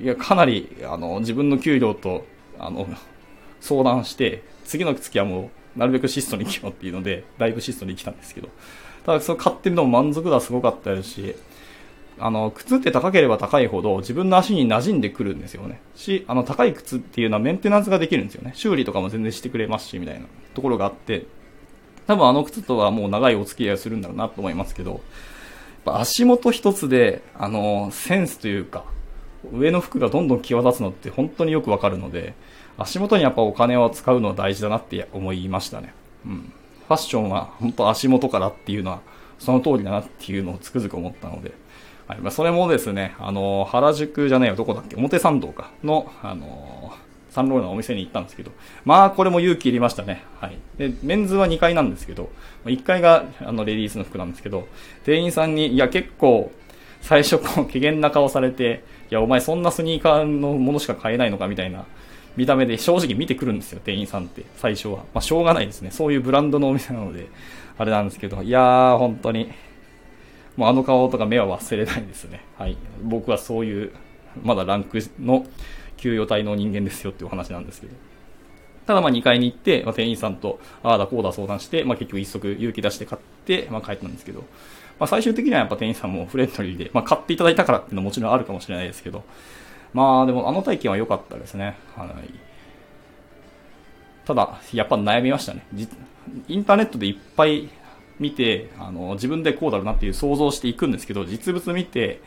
[0.00, 2.26] いや、かなり、あの、自分の給料と、
[2.58, 2.86] あの、
[3.60, 8.48] 相談して、次の月はもう、なるべく質素に行こうっていうので、だいぶ質素に来たんですけど、
[9.06, 11.34] ただ、その買ってるのも満足度はすごかったですし、
[12.20, 15.80] あの、靴って高ければ高いほど自分の足に馴染んでくるんですよね。
[15.96, 18.52] し、あの、高い靴っていうのはメンテナンスができるんですよね。
[18.54, 21.26] 修理とかも全然してくれますし、みたいなところがあって、
[22.06, 25.00] 多分あの靴とはもう長いお付き合いをするんだろうなと思いますけど、やっ
[25.84, 28.84] ぱ足元一つで、あの、センスというか、
[29.52, 32.34] 上の服がどんどん際立つのって本当によくわかるので、
[32.76, 35.94] 足元にやっぱお金を使うのは大事だなって思いましたね。
[36.26, 36.52] うん。
[36.88, 39.00] ファッションは本当足元からっていうのは、
[39.38, 41.52] その通りだなっていうのをつくづく思ったので、
[42.10, 42.18] はい。
[42.20, 46.92] まあ、それもですね、あの、原宿じゃないよ、どこだっけ、表参道か、の、あの、
[47.30, 48.50] サンローランのお店に行ったんですけど、
[48.84, 50.24] まあ、これも勇気いりましたね。
[50.40, 50.58] はい。
[50.76, 52.30] で、メンズは2階なんですけど、
[52.64, 54.66] 1階が、あの、レディースの服なんですけど、
[55.04, 56.50] 店員さんに、いや、結構、
[57.00, 61.84] 最初、こう、機嫌な顔されて、いや、お前そんなスニーカーのものしか買えないのかみたいな、
[62.36, 64.96] 見た目で正直見てくるんですよ、店員さんって、最初は。
[65.14, 65.92] まあ、しょうがないですね。
[65.92, 67.28] そういうブランドのお店なので、
[67.78, 69.52] あれなんですけど、いやー、本当に、
[70.60, 72.44] もうあの顔とか目は忘れないですね。
[72.58, 72.76] はい。
[73.02, 73.92] 僕はそういう、
[74.42, 75.46] まだランクの
[75.96, 77.94] 給与帯の人間ですよっていうお話なんですけど。
[78.86, 84.40] ただまあ2階に行って、まあ、店員さんとああだこうだ相談して、まあ結局一足勇気出して買って、まあ帰ったんですけど、
[84.98, 89.24] まあ最終的にはやっぱ店員さんもフレンドリーで、まあ買っていただいたからっていうのももちろんあるかもしれないですけど、
[89.94, 91.78] まあでもあの体験は良かったですね。
[91.96, 92.10] はい。
[94.26, 95.64] ただ、やっぱ悩みましたね。
[96.48, 97.70] インターネットでいっぱい
[98.20, 102.20] 見て、あの、自分でこうだろうなっていう想像していくんですけど、実物見て、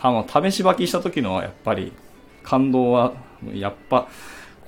[0.00, 1.92] あの、試し履きした時のやっぱり
[2.44, 3.14] 感動は、
[3.52, 4.08] やっぱ、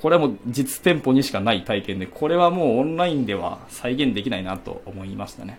[0.01, 5.59] これはも実店舗にしかない体験で、これはもうオンラインでは再現できないなと思いましたね。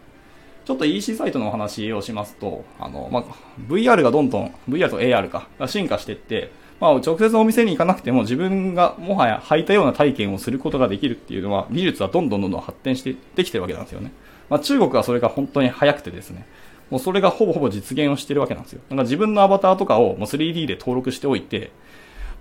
[0.65, 3.23] ちょっと EC サイトのお話をしますと、あの、まあ、
[3.67, 14.11] VR がどんどん、VR と AR か、が進化していって、まあ、直接お店に行かなくても自分がもはや履いたような体験をすることができるっていうのは、技術はどんどんどんどん発展してできてるわけなんですよね。
[14.51, 16.45] まあ、中国はそれが本当に早くてですね、
[16.89, 18.81] もうそれがほぼほぼ実現をしてるわけなんですよ。
[18.89, 21.71] なんか自分のアバターとかをもう 3D で登録しておいて、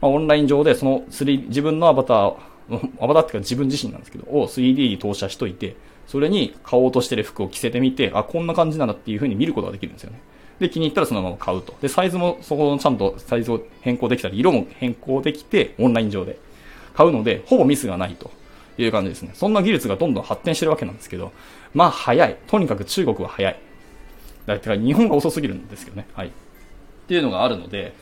[0.01, 2.35] まあ、オンライン上でその3、自分のアバター、
[3.01, 5.77] アバターっていうか自分自身なんですけど、を 3D に投射しといて、
[6.09, 10.21] それに買おうとしてる服を着せてみて、あ、こんな感じなんだっていう風に見ることができるんですよね。
[10.59, 11.77] で、気に入ったらそのまま買うと。
[11.81, 16.41] で、サイズもそこのちゃんとサイズを変更できたり、色も変更できて、オンライン上で
[16.95, 18.33] 買うので、ほぼミスがないと
[18.79, 19.31] いう感じですね。
[19.35, 21.31] そんな技術がどんどん発展してるわけなんですけど、
[21.75, 22.37] まあ早い。
[22.47, 23.59] とにかく中国は早い。
[24.47, 26.07] だから日本が遅すぎるんですけどね。
[26.15, 26.29] はい。
[26.29, 26.31] っ
[27.07, 27.95] ていうのがあるので、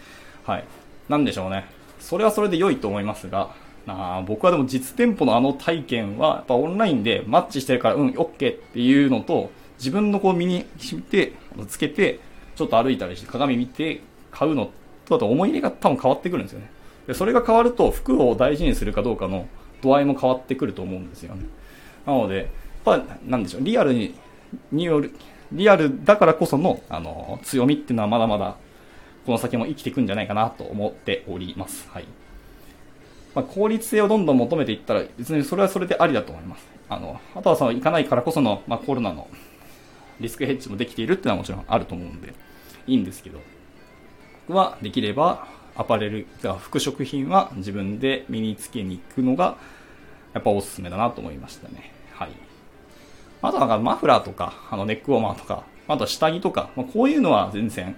[0.45, 0.65] はい。
[1.09, 1.67] なんでしょうね。
[2.01, 3.51] それはそれで良いと思いますが、
[3.87, 11.33] あ僕はでも実店舗のあの体験は、やっぱオンラインでマッチしてるから、うん、OK っていうのと、自分のこう身にして、
[11.69, 12.21] つけて、
[12.57, 14.01] ちょっと歩いたりして鏡見て
[14.31, 14.71] 買うの
[15.07, 16.71] と、あと思い入れが多分変わってくるんですよね。
[17.07, 19.47] で、それが変わると、服を大事にするかどうかの
[19.81, 21.45] 度合いも変わってくると思うんですよね。
[22.07, 22.49] なので、
[22.89, 24.15] ぱなんでしょう、リアルに、
[24.73, 25.15] による、
[25.53, 28.57] リアルだからこその、あの、強みっていうのはまだまだ、
[29.27, 31.89] この先も生きていくんじゃないかなと思っております。
[31.91, 32.05] はい。
[33.35, 36.67] まあ、効率性をどんどん求めていったら、別にそれはそれでありだと思います。
[36.89, 39.29] あの、あとはその、行かないからこその、まあ、コロナの
[40.21, 42.33] リスクヘッジもできているっていうのはもちろんあると思うんで、
[42.87, 43.41] いいんですけど、
[44.49, 46.27] はできればアパレル、
[46.59, 49.59] 服飾品は自分で身につけに行くのが、
[50.35, 51.93] やっぱおすすめだなと思いましたね。
[53.41, 57.97] あとなんかマフラーとか、あのネックウォーマーとか、あとは下着とか、まあ、こういうのは全然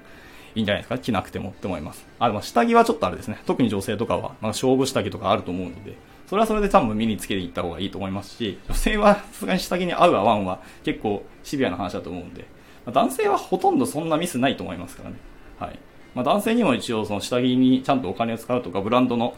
[0.55, 0.99] いいんじゃないですか？
[0.99, 2.07] 着なくてもって思います。
[2.19, 3.41] あ、でも下着はちょっとあれですね。
[3.47, 5.97] 特に女性とかは、まあ、勝負下着とかあると思うので、
[6.29, 12.43] それはそれで多分身につけていった方がいいと思いますし、女性はさすがに下着に合う合わんは結構シビアな話だと思うんで、
[12.87, 15.17] まあ、男性はほとんどそんなミスないと思いますからね。
[15.59, 15.79] はい。
[16.15, 19.35] まあ、男性にも一応その下着にちゃんとお金を使うとか、ブランドの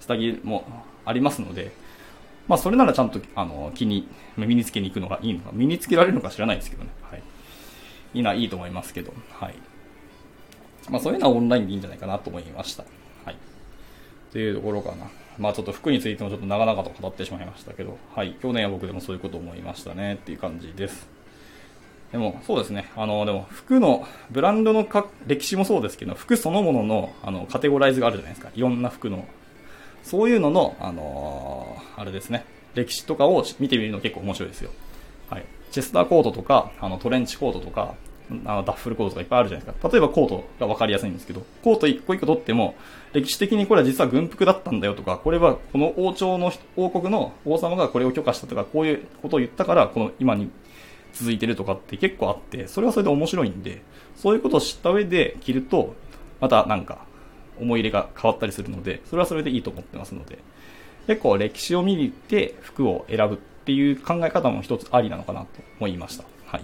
[0.00, 0.64] 下着も
[1.04, 1.72] ありますので、
[2.48, 6.90] まあ、それならちゃんと、あの、気に、身につけに行くのがいいのか、身につけられるのか知らないですけどね。
[7.02, 7.22] はい。
[8.14, 9.54] いいのはいいと思いますけど、はい。
[10.90, 12.84] まあ、そういうのはオンラインでいいんじゃないかなと思いました。
[13.24, 13.36] はい。
[14.32, 15.06] というところかな。
[15.38, 18.36] まあ、ちょっと服についてもちょっと長々と語ってしまいましたけど、はい。
[18.42, 21.08] 去年は僕でもそういうこと思いましたねっていう感じです。
[22.10, 22.90] でも、そうですね。
[22.94, 24.86] あの、でも、服の、ブランドの
[25.26, 28.50] 歴史もそうですけど、服そのものの、あの、カテゴライズがあるじゃないですか。
[28.54, 29.24] いろんな服の。
[30.02, 32.44] そういうのの、あのー、あれですね。
[32.74, 34.70] 歴史とかを見てみるの結構面白いですよ。
[35.28, 35.44] はい。
[35.70, 37.94] チェスターコートとか、あの、トレンチコートとか、
[38.46, 39.88] あのダッフルコートとかいっぱいあるじゃないですか。
[39.88, 42.74] 例えばコートが分かりやすいんですけど、コート一個一個取っても、
[43.12, 50.50] 歴史的にこれは実は軍服だったんだよとか、これはこの王朝の王国の王様がこれを許可したとか、こういうことを言ったから、この今に
[51.12, 53.82] 続いてるとかって結構あって、それはそれで面白いんで、
[54.16, 55.94] そういうことを知った上で着ると、
[56.40, 57.04] またなんか、
[57.60, 60.38] 思い入れが変わったりするので、それはそれでいいと思ってますので、
[61.06, 65.46] 結構歴史を見に行って服を選ぶっていう考え方も一つありなのかなと
[65.78, 66.24] 思いました。
[66.46, 66.62] はい。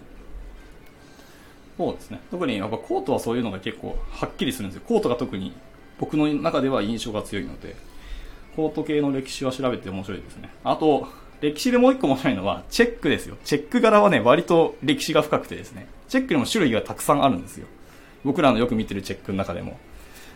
[1.77, 2.21] そうですね。
[2.31, 4.83] 特にやっぱコートはそういうのが結構はっきりするんですよ。
[4.87, 5.53] コートが特に
[5.99, 7.77] 僕の中では印象が強いので、
[8.57, 10.51] コート系の歴史は調べて面白いですね。
[10.65, 11.07] あと、
[11.41, 13.37] 歴史でもう一個面白いのは、チェックですよ。
[13.45, 17.67] チェック柄はね、割と歴史が深くてですね、チェックにも種類がたくさんあるんですよ。
[18.25, 19.79] 僕らのよく見てるチェックの中でも。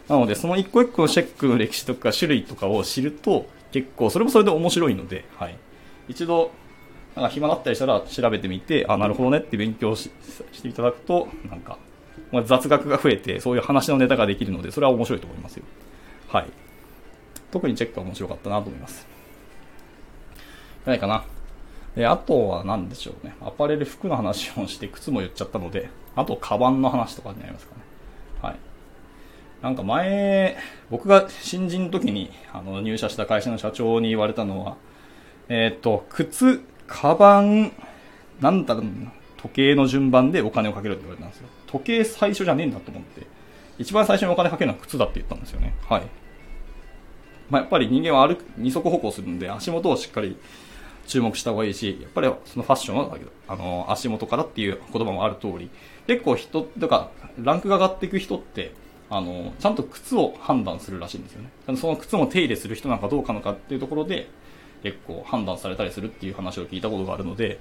[0.09, 5.57] なので、その一個一個のチェックの歴史とか種類とかを知ると、結構、それもそれで面白いので、はい。
[6.09, 6.51] 一度、
[7.15, 10.11] なんか暇だったりしたら調べてみて、あ、なるほどねって勉強し
[10.63, 11.79] ていただくと、なんか、
[12.31, 15.65] ま、雑学が増えて、そういう話のネタができるので、それは面白いと思いますよ。
[16.29, 16.47] はい。
[17.51, 19.07] 特にチェックは面白かったなと思います。
[20.85, 21.25] ないかな？
[21.95, 23.37] で、あとは何でしょうね。
[23.43, 27.82] アパレル服の話をして、靴も言っちゃったので、あと、カバンの話とかになりますかね。
[29.63, 30.57] なんか前、
[30.91, 34.77] 僕が新人の時に、あの、入社した会社の社長に言われたのは、
[35.49, 37.73] えっ、と、靴、カバン、
[38.41, 38.85] なんだろう
[39.37, 41.49] 時計の順番でお金をかけるって言われたんですよ。
[41.69, 43.27] 時計最初じゃねえんだと思って、
[43.79, 45.75] 一番最初にお金かけるのは靴だって言ったんですよね。
[45.89, 46.03] はい。
[47.49, 50.37] まあ、やっぱり人間は歩く、二足歩行するんで、足元をしっかり
[51.07, 55.71] 注目した方がいいし、やっぱりそのファッションは、あの、足元からっていう言葉もある通り、
[56.07, 58.75] 結構人、とか、ランクが上がっていく人って、
[59.13, 61.77] あの、ちゃんと靴を判断するらしいんですよね。
[61.77, 64.31] その靴も手入れする人なんかどうかのかっていうところで、
[64.83, 67.61] 結構判断されたりするっていう話を聞いたことがあるので、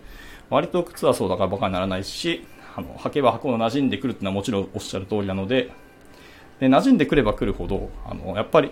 [0.49, 2.45] 割と靴はそうだからバカにならないし、
[2.77, 5.69] あの、履けば履くほど馴染んでくるっていうのはもちろんおっしゃる通りなので、
[6.61, 8.71] で、馴染んでくればくるほど、あの、やっぱり、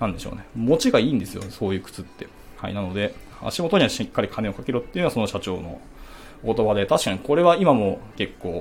[0.00, 2.26] なんでしょうね、持ちがいいんですよ、そういう靴って。
[2.56, 5.78] はい、なので、足元にはしっかり金をかけろっていうのはその社長の
[6.42, 8.60] お言葉で、確かにこれは今も結構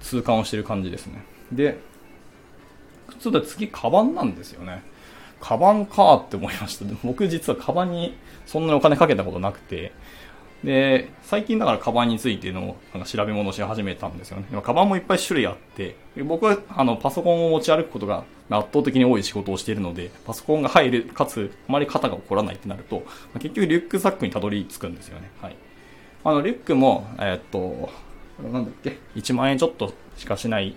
[0.00, 1.24] 痛感をしてる感じですね。
[1.50, 1.89] で、
[3.20, 4.82] 靴で次、カバンなんですよね。
[5.40, 6.84] カバンかって思いました。
[7.04, 8.14] 僕実はカバンに
[8.46, 9.92] そんなにお金かけたことなくて、
[10.64, 14.46] で、最近だからカバンについてのなんか調べ物し始めたんですよね。
[14.50, 23.04] 今カバンもいっぱい種類あって、僕はあのパソコンを持ち歩くことが圧倒的に多い仕事をしているので、パソコンが入る、かつあまり肩が起こらないってなると、
[23.34, 25.30] 結局リュックサックにたどり着くんですよね。
[25.40, 25.56] はい。
[26.24, 27.90] あの、リュックも、えー、っと、
[28.42, 30.76] なんだっけ、1万円ちょっとしかしない、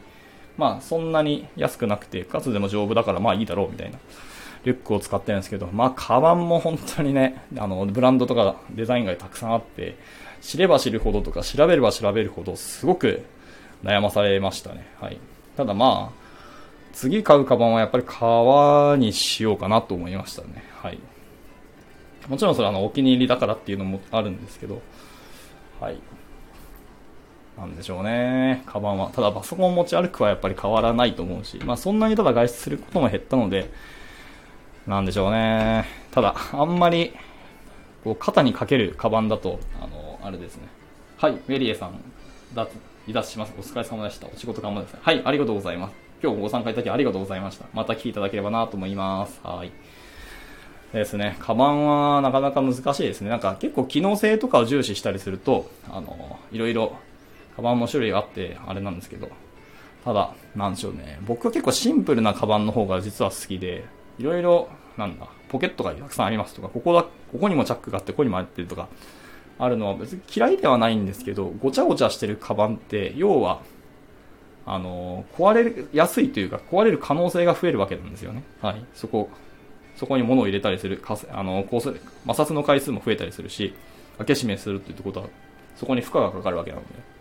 [0.58, 3.98] まあそんなに安くなくて、かつでも丈夫だからまあいいだろうみたいな。
[4.66, 9.98] リュックを使ってるんですけど、まあ、カバンも本当にね、あの、ブランドとかデザインがたくさんあって、
[10.42, 13.24] 知れば知るほどとか、調べれば調べるほど、すごく
[13.84, 14.88] 悩まされましたね。
[15.00, 15.18] はい。
[15.58, 16.24] ただまあ、
[16.94, 20.64] 次買うカバンはやっぱり革にしようかなと思いましたね。
[20.82, 21.00] はい。
[22.30, 24.82] もちろんそれはあの、お気に入りだからっていうのもあるんですけど、
[25.82, 25.98] はい。
[27.58, 28.64] なんでしょうね。
[28.66, 29.12] カバンは。
[29.12, 33.72] ただパソコン持ち歩くはやっぱり変わらないと思うし、まあそんなにただ外出することも減ったので、
[34.88, 35.86] なんでしょうね。
[36.12, 37.14] ただ、あんまり、
[38.04, 40.68] こう、肩にかけるカバンだと、あの、あれですね。
[41.18, 42.02] はい、メリエさん、
[42.54, 42.70] 脱、
[43.06, 43.54] 離脱します。
[43.58, 44.28] お疲れ様でした。
[44.28, 45.16] お仕事頑張ってください。
[45.16, 45.96] はい、ありがとうございます。
[46.22, 47.66] 今日ご参加いただきありがとうございました。
[47.74, 49.40] また来ていただければなと思います。
[49.44, 49.72] はい。
[50.94, 51.38] ですね。
[51.40, 53.30] カバンはなかなか難しいですね。
[53.30, 56.94] なんか結構機能性とかを重視したりすると、あの、いろいろ
[57.56, 59.30] カバンも種類があって、あれなんですけど、
[60.04, 61.20] ただ、なんでしょうね。
[61.26, 63.86] 僕は結構シンプルなカバンの方が実は好きで、
[64.20, 68.90] いろいろ、なんだ、ポケットがたくさんありますとか、ここだ、ここにもチャックがあって、ここにも入ってるとか、
[69.60, 73.62] あるのは別に嫌いではないんですけど、ごちゃごちゃしてるカバンって、要は、
[74.66, 78.44] あの、壊れやすいというか、壊れる可能性が増えるわけなんですよね。
[78.62, 78.86] はい。
[78.94, 79.30] そこ、
[79.96, 81.02] そこに物を入れたりする、
[81.32, 83.74] あのこうする、摩擦の回数も増えたりするし、
[84.18, 85.28] 開け閉めするっていうことは、
[85.76, 87.13] そこに負荷がかかるわけなので。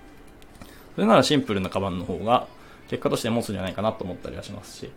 [0.94, 2.46] それならシンプルなカバンの方が、
[2.88, 4.90] 結果として持つんじゃないかなと思ったりはしますし、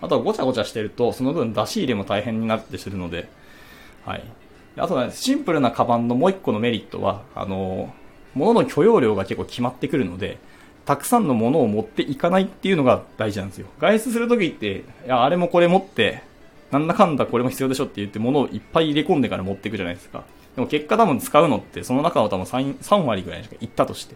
[0.00, 3.28] あとはごちゃごちゃしてると、その分出し入れも大変になってするので、
[4.04, 4.24] はい。
[4.76, 7.94] あとは、ね、シンプルなカバンのもう一個のメリットは、あの、
[8.34, 10.38] 物の許容量が結構決まってくるので、
[10.84, 13.66] たくさんのものを持っていかないっていうのが大事なんですよ。
[13.80, 16.22] 外出するときって、いや、あれもこれ持って、
[16.70, 20.24] なんだかんだこれも必要でしょって言って物をいっぱい入れ込んでから持っていくじゃないですか。
[20.54, 24.14] でも結果多分使うのって、その中の多分 3, 3割ぐらいしかいったとして。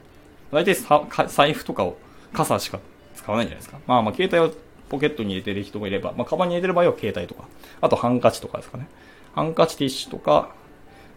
[0.53, 1.97] 大体さ財布とかを、
[2.33, 2.79] 傘しか
[3.15, 3.81] 使わないんじゃないですか。
[3.87, 4.55] まあまあ携帯を
[4.89, 7.49] ポケットに入れてる人もいれば、まあカバンに入れてる場合は携帯とか、
[7.81, 8.89] あとハンカチとかですかね。
[9.35, 10.51] ハンカチティッシュとか、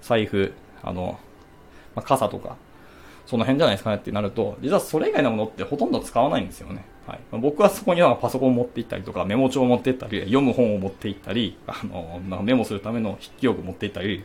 [0.01, 0.53] 財布、
[0.83, 1.17] あの、
[1.95, 2.57] まあ、傘とか、
[3.25, 6.85] その辺じゃないですかねってなると、実はそれ以外のものってほとんど使わないんですよね。
[7.07, 7.19] はい。
[7.31, 14.23] まあ、僕はそこにはパソコンを持って行ったりとか、メモ帳を持って行ったり、読む本を持って行ったり、あの、まあ、メモするための筆記用具を持って行ったり、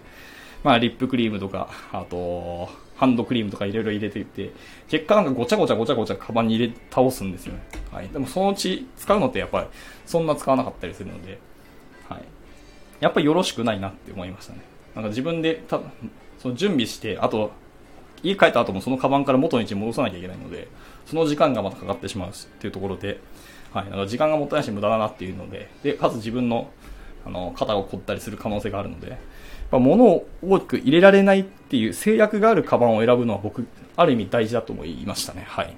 [0.65, 2.69] まあ、リップクリームとか、あと、
[2.99, 4.51] ハンドクリームとかいろいろ入れていって、
[4.89, 7.61] 結果なんかごちゃごちゃごちゃごちゃカバンに入れ倒すんですよね。
[7.93, 8.09] はい。
[8.09, 9.67] でもそのうち使うのってやっぱり
[10.05, 11.39] そんな使わなかったりするので、
[12.09, 12.23] はい。
[13.01, 14.61] やっぱりよろしくないなって思いましたね。
[14.97, 15.81] なんか自分でた、
[16.41, 17.53] その準備して、あと、
[18.25, 20.67] 家帰った後もそのカバンから元の位置に戻さなきゃいけないので、
[21.07, 23.21] その時間がまたかかってしまうしっていうところで、
[23.73, 26.71] はい、なんか時間がもったいないし無駄だなっていうので、で、かつ自分の、
[27.25, 29.19] あの、肩を凝ったりする可能性があるので、
[29.71, 33.67] ぱ物を大きく入れられないっていう制約があるカバンを選ぶのは僕、
[33.97, 35.45] ある意味大事だと思いましたね。
[35.49, 35.67] はい。
[35.67, 35.71] っ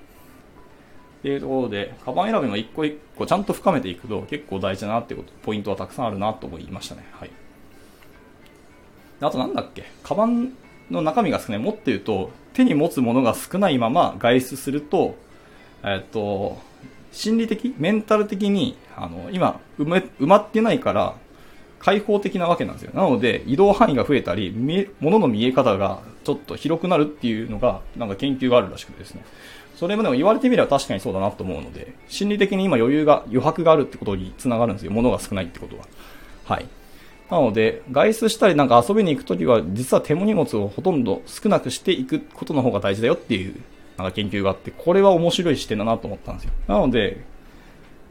[1.23, 7.07] ていうところで、カバン選びも一個一個ちゃんと深めていくと結構大事だなってこと、ポイントはたくさんあるなと思いましたね。
[7.13, 7.31] はい。
[9.21, 10.53] あとなんだっけ、カバン
[10.91, 11.59] の中身が少ない。
[11.59, 15.15] もっと言うと、手に持つものが少ないまま外出すると、
[15.83, 16.59] えっと、
[17.13, 21.15] 心理的、メンタル的に、あの、今埋まってないから、
[21.81, 22.93] 開放的なわけなんですよ。
[22.95, 24.55] なので、移動範囲が増えたり、
[25.01, 29.25] 物の見え方がちょっと広くなるっていうのが、なんか研究があるらしくてですね。
[29.77, 34.93] それもでも言われてみれば確かにそうだなと思うので、心理的に今余裕が、余白があるってことにつながるんですよ。
[34.93, 35.87] 物が少ないってことは。
[36.45, 36.67] はい。
[37.31, 43.55] なので、外出したりなんか遊びに行くときは、実は手荷物をほとんど少なくしていくことの方が大事だよっていう、
[43.97, 46.51] なんか研究があって、これは面白い視点だなと思ったんですよ。
[46.69, 47.25] なので、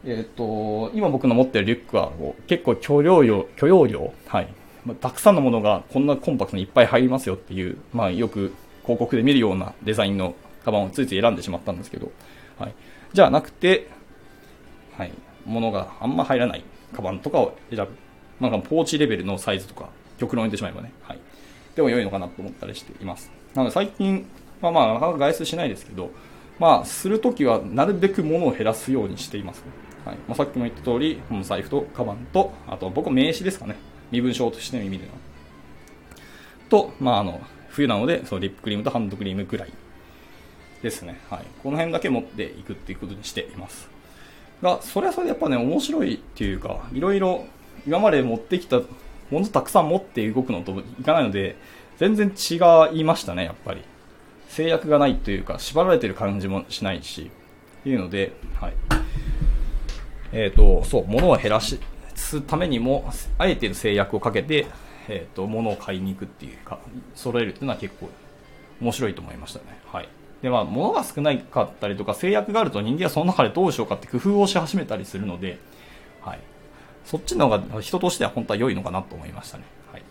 [0.04, 2.12] えっ、ー、と、今僕の持ってるリュックは
[2.46, 4.48] 結構許容量、許容量、はい。
[4.84, 10.34] まあ、たくさんのものがこんなコンパクトにいっぱい入りますよっていう、まあよく広告で見るようなデザインの
[10.64, 12.10] カバンをついつい選んでしまったんですけど、
[12.58, 12.74] はい。
[13.12, 13.88] じゃなくて、
[14.96, 15.12] はい。
[15.44, 17.88] 物があんま入らないカバンとかを選ぶ。
[18.40, 21.18] なんかポーチレベルのサイズとか、極論言ってしまえばね、はい。
[21.76, 23.30] でも良いのかなと思ったりしています。
[23.54, 24.26] なので最近、
[24.62, 26.10] まあまあ、なかなか外出しないですけど、
[26.58, 29.64] まあ、するときはなるべく物を減らすようにしています、ね。
[30.04, 33.76] はいまあ、さっきも言った通り、財布とカバンと、あと僕名刺ですかね。
[34.10, 35.12] 身分証としての意味での。
[36.68, 39.72] と、まあ、あの、冬なので、そのリップクリームとハンドクリームぐらい
[40.82, 41.20] ですね。
[41.28, 41.44] はい。
[41.62, 43.88] この辺だけ持っていくっていうことにしています。
[44.62, 47.46] が、それはそれでやっぱね、面白いっていうか、いろいろ
[47.86, 48.78] 今まで持ってきた
[49.30, 51.56] ものたくさん持って動くのといかないので、
[51.98, 53.82] 全然違いましたね、やっぱり。
[54.48, 57.30] 制約がないというか、縛られてる感じもしないし、
[57.80, 58.72] っていうので、はい。
[60.32, 61.80] えっ、ー、と、そう、物を減らし
[62.14, 64.66] すためにも、あえて制約をかけて、
[65.08, 66.78] えっ、ー、と、物を買いに行くっていうか、
[67.14, 68.08] 揃えるっていうのは結構
[68.80, 69.64] 面白いと思いましたね。
[69.86, 70.08] はい。
[70.42, 75.58] で、まあ、物が少なかったりとか、制約があると人間はその中でどうしようかって工夫をし始めたりするので、
[76.22, 76.40] はい。
[77.04, 79.64] そっちの方が人としては本当は良いのかなと思いましたね。
[79.92, 80.02] はい。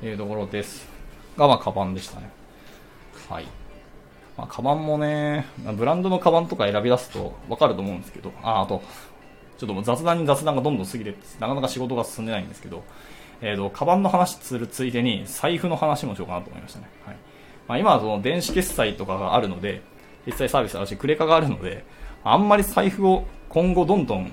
[0.00, 0.88] というところです。
[1.36, 2.30] が、まあ、カバンでしたね。
[3.28, 3.46] はい。
[4.40, 5.44] まあ、カバンもね、
[5.76, 8.82] ブランドのカバンとか選び出すとわかると思うんですけど、あ、あと、
[9.58, 12.82] ちょっともう雑談に雑談がどんどん過ぎて、なかなか仕事が進んでないんですけど、
[13.42, 16.88] えっ、ー、と、カバンの話するついでに、財布の話もしようかなと思いましたね。
[17.04, 17.16] はい。
[17.68, 19.82] まあ、今はその電子決済とかがあるので、
[20.24, 21.84] 決済サービスあるし、クレカがあるので、
[22.24, 24.32] あんまり財布を今後どんどん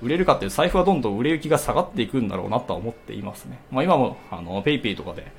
[0.00, 3.58] 売れるかっていう財布はどんどん売れ行きが下がっていくんだろうなとは思っていますね。
[3.70, 5.30] まあ今も、あの、ペイペイとかで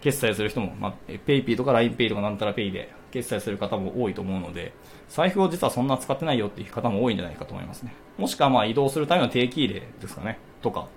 [0.00, 0.94] 決済する人も、まあ、
[1.26, 4.72] ペイペイとか LINEPay とかなんたらペイで決済する方も多いと思うので、
[5.08, 7.94] 財布を実はそんな使ってないよっていう方も多いんじゃないかと思いますね。
[8.18, 10.38] もしくはまあ移動するための定期入れですかね。
[10.62, 10.88] とか、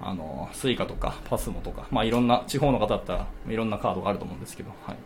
[0.00, 4.94] あの、スイカとかパスモとか、まあいろんな地方の方だったらいろんなカードがあると思うんですけど、はい。
[4.94, 4.98] っ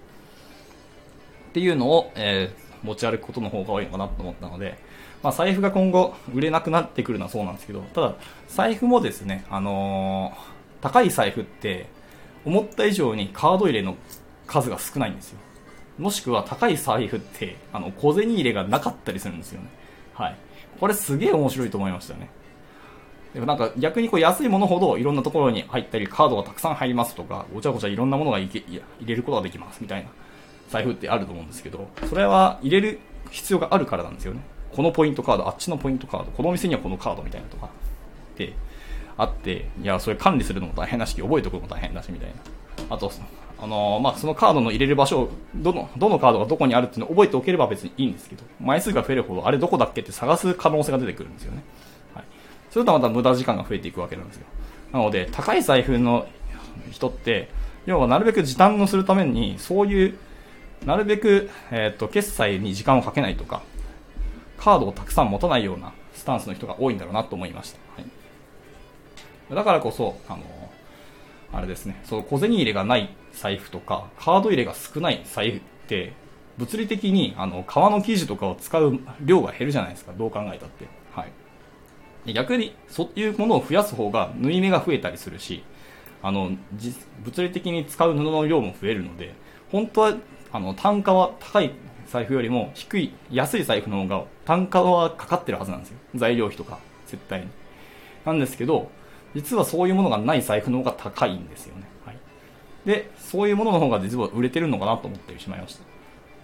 [1.52, 4.78] ていうのを、えー、持ち歩くことの方が多いのかなと思ったので、
[5.22, 8.14] まあ、財布が今後売れなくなってくるのはそうなんですけど、ただ、
[8.46, 11.86] 財布もですね、あのー、高い財布って、
[12.44, 13.96] 思った以上にカード入れの
[14.46, 15.38] 数が少ないんですよ。
[15.98, 19.68] もしくは高い財布って、 あの、小銭入れがなかったりするんですよね。
[20.14, 20.36] はい。
[20.80, 22.30] これすげえ面白いと思いましたね。
[23.34, 30.08] でもなんか逆にこう安いものほどいろんなところに入ったりカードがたくさん入りますとか、ごちゃごちゃいろんなものがいけいや入れることができますみたいな
[30.70, 34.40] 財布ってあると思うんですけど、それは入れる必要があるからなんですよね。
[34.72, 37.68] このポイントカード、あっちのポイントカード、このお店にはこのカードみたいなとか、
[38.36, 38.54] で、
[39.16, 42.94] あって、いや、それ管理するのも大変だし、覚えておくのも大変だし、みたいな。
[42.94, 43.10] あと、
[43.60, 51.62] あの、まあ、そのカードの入れる場所をどの、どのカードがどこにあるっていうのを覚えておければ別にいいんですけど、枚数が増えるほど、あれどこだっけって探す可能性が出てくるんですよね。
[52.14, 52.24] はい。
[52.70, 54.46] それとまた無駄時間が増えていくわけなんですよ。
[54.92, 56.26] なので、高い財布の
[56.90, 57.48] 人って、
[57.86, 60.14] 要はなるべく時短をするために、そういう、
[60.84, 63.62] なるべく、えっ、ー、と、決済に時間をかけないとか、
[64.58, 67.78] カードをたくさん持たないようなスタンスの人が多いんだろうなと思いました。
[67.96, 70.42] はい、だからこそ、あの、
[71.52, 73.08] あれですね、その小銭入れがない
[73.40, 76.12] 財布とか、カード入れが少ない財布って、
[76.58, 80.86] 物理的にあの革の生地とかを使う量が減るじゃないですか、どう考えたって。
[81.14, 81.26] は
[82.26, 85.62] い、逆に、そういうものを増やす方が縫い目が増えたりするし、
[86.20, 86.50] あの
[87.24, 89.34] 物理的に使う布の量も増えるので、
[89.70, 90.16] 本当は
[90.50, 91.70] あの単価は高い
[92.08, 95.98] 財布よりも低い、安い財布の方が単価はかかってるはずなんですよ。
[96.16, 97.46] 材料費とか、絶対に。
[98.24, 98.90] なんですけど、
[99.34, 101.84] 実はそういうものがない財布の方が高いんですよね。
[102.04, 102.16] はい。
[102.86, 105.82] で、そういうものの方が実は売れてるのかなと思ってしまいました。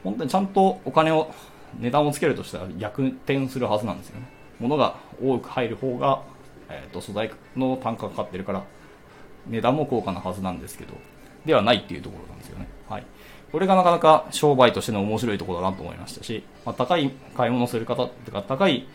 [0.04, 1.32] 本当にちゃんとお金を、
[1.80, 4.28] 値段をつけるとしたら逆転するはずなんですよね。
[4.60, 6.22] 物が多く入る方が、
[6.68, 8.62] えっ、ー、と、素材の単価がかかってるから、
[9.46, 10.92] 値段も高価なはずなんですけど、
[11.46, 12.68] ではないっていうところなんですよね。
[12.88, 13.06] はい。
[13.50, 18.86] これがなかなか商売としての面白いところだなと思いましたし、まあ、高い買い物する方ってか、高い、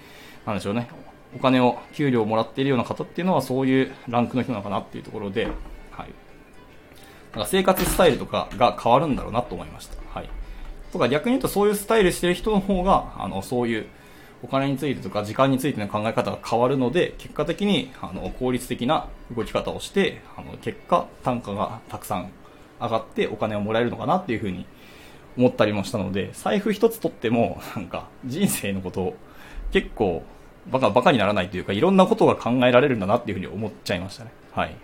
[0.45, 0.89] なんでしょうね、
[1.35, 5.47] お金を、給料をもらっているような方っていうのはそういうランクの人なのかなっていうところで、
[7.39, 9.95] なんか生活スタイルとかが変わるんだろうなと思いました。
[10.13, 10.29] はい。
[10.91, 13.85] とか逆に言うとそういうスタイルしてる人の方が、あの、そういう
[14.43, 22.29] お金についてとか時間についての考え方が変わるので、結果的に、あの、効率的な動き方をして、あの、結果、単価がたくさん
[22.81, 24.65] 上がってお金をもらえるのかなっていうふうに
[25.37, 29.17] 思ったりもしたので、財布一つ取っても、なんか人生のことを
[29.71, 30.23] 結構
[30.69, 34.31] バカバカにならないというか、いろんなことが考えられるんだなっていうふうに思っちゃいましたね。
[34.51, 34.75] はい。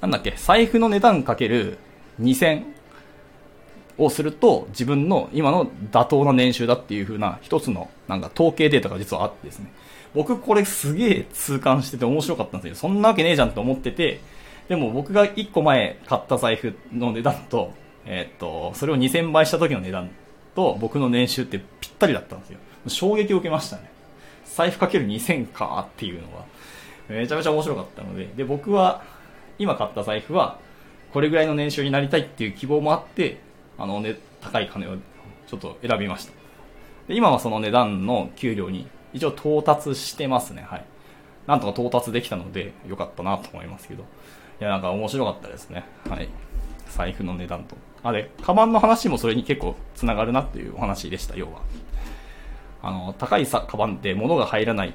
[0.00, 1.78] なんだっけ、財布の値段かける
[2.20, 2.64] 2000
[3.98, 9.72] をすると自分の今の妥当な年収だっていう風な一つのなんか統計データが実はあってですね。
[10.14, 12.76] 僕これすげえ痛感してて面白かったんですよ。
[12.76, 14.20] そんなわけねえじゃんと思ってて、
[14.68, 17.72] でも僕が1個前買った財布の値段と、
[18.06, 20.10] えー、っと、それを2000倍した時の値段
[20.54, 22.58] と僕の年収ってぴったりだったんですよ。
[22.88, 23.90] 衝撃を受けましたね。
[24.46, 26.44] 財布かける2000かっていうのは、
[27.08, 29.02] めちゃめちゃ面白かったので、で、僕は、
[29.58, 30.58] 今買った財布は、
[31.12, 33.40] これぐらいの年収になりたいっていう希望もあって、
[33.78, 34.96] あのね、高い金を
[35.46, 36.32] ちょっと選びました。
[37.08, 40.84] で、今はその値段の給料に一応到達してますね、はい。
[41.46, 44.02] なんとか到達できたので、よかったなと思いますけど。
[44.60, 45.84] いや、なんか面白かったですね。
[46.08, 46.28] はい。
[46.90, 47.76] 財布の値段と。
[48.02, 51.60] あれ、カバンの話もそれに結構繋がるなっていうお話でした、要は。
[52.82, 54.94] あの、高いさ、カバンって物が入らない、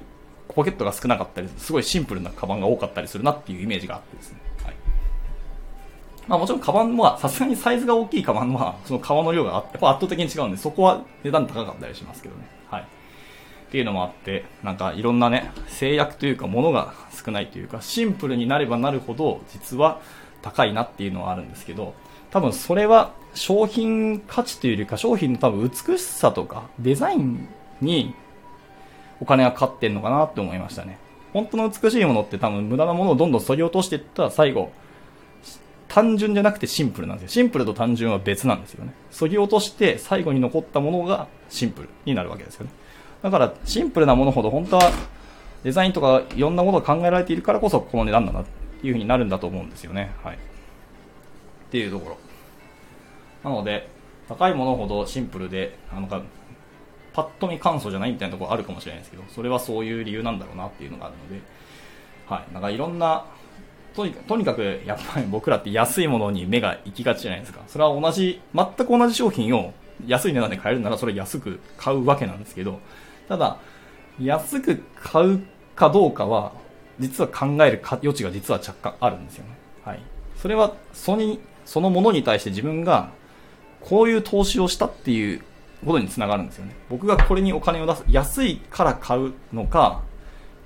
[0.50, 4.40] ポケットが少なかったり、すごいシンプルなカバンが多かったりするなっていうイメージがあってですね。
[6.32, 12.48] まあもちろんカバンは、さすがにサイズが大きいカバンは、 その革の量がやっぱ圧倒的に違うんで、そこは値段高かったりしますけどね。
[12.70, 12.82] はい。
[12.84, 12.86] っ
[13.70, 20.00] ていうのもあって、なんかいろんなね、制約というか物が少ないというか、シンプルになればなるほど、実は
[20.42, 21.94] 高いなっていうのはあるんですけど、
[22.30, 27.50] 多分それは商品価値というよりか、商品の多分美しさとか、デザイン
[27.82, 28.16] に
[29.20, 30.98] お金がかかってんのかなって思いましたね。
[31.34, 34.72] 本当の美しいものって多分無駄なものをどんどん削ぎ落としていったら最後、
[35.94, 37.44] 単純じゃなくてシンプルなんですよ。
[37.44, 38.94] シンプルと単純は別なんですよね。
[39.12, 42.72] 削ぎ落として最後に残ったものがシンプルになるわけですよね。
[43.22, 44.90] だからシンプルなものほど本当は
[45.66, 50.12] デザインとかいろんなものが考えられているからこそこの値段だなっていう風になるんだと思うんですよね。
[50.24, 50.36] はい。
[50.36, 50.38] っ
[51.72, 52.18] ていうところ。
[53.44, 53.90] なので、
[54.30, 56.22] 高いものほどシンプルで、あのか、
[57.14, 61.42] パッと見簡素じゃないみたいなところあるかもしれないですけど、それはそういう理由なんだろうなっていうのがあるので、
[62.28, 62.54] はい。
[62.54, 63.26] なんかいろんな、
[63.96, 67.62] とにかく、とにかくやっぱり僕らって安いものに目が行きがちじゃないですか。
[67.68, 69.74] それは同じ、全く同じ商品を
[70.08, 72.80] 安い値段で買えるならそれ安く買うわけなんですけど、
[73.28, 73.58] ただ、
[74.20, 76.54] 安く買うかどうかは、
[77.00, 79.58] 実は考える余地が実は若干あるんですよね。
[79.84, 80.00] はい。
[80.38, 83.12] それは、そに、そのものに対して自分が
[83.82, 85.42] こういう投資をしたっていう
[85.86, 86.76] ことにつながるんですよね。
[86.90, 90.02] 僕がこれにお金を出す、安いから買うのか、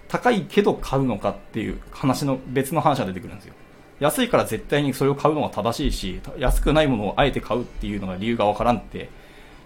[0.08, 3.53] 高いけど買うのかっていう話の別の話が出てくるんですよ。
[3.99, 9.10] 安いから絶対にそれを買うのが正しいし、安くないものをあえて買うっていうのが理由がわからんって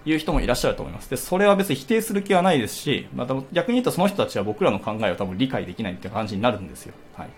[0.05, 1.09] いう人もいらっしゃると思います。
[1.09, 6.93] で、それは別に否定する気はないですし、また逆に言うとその人たちは僕らの考えを多分理解できないっていう感じになるんですよ。
[7.15, 7.29] はい。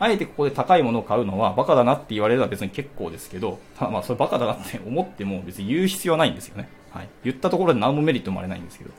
[0.00, 6.68] あえてここで高いものを買うのはバカだなって言われるのは別に結構ですけど、ただまあそれバカだなって思っても別に言う必要はないんですよね。
[6.90, 7.08] はい。
[7.22, 8.90] 言ったところで何もメリットもあれないんですけど。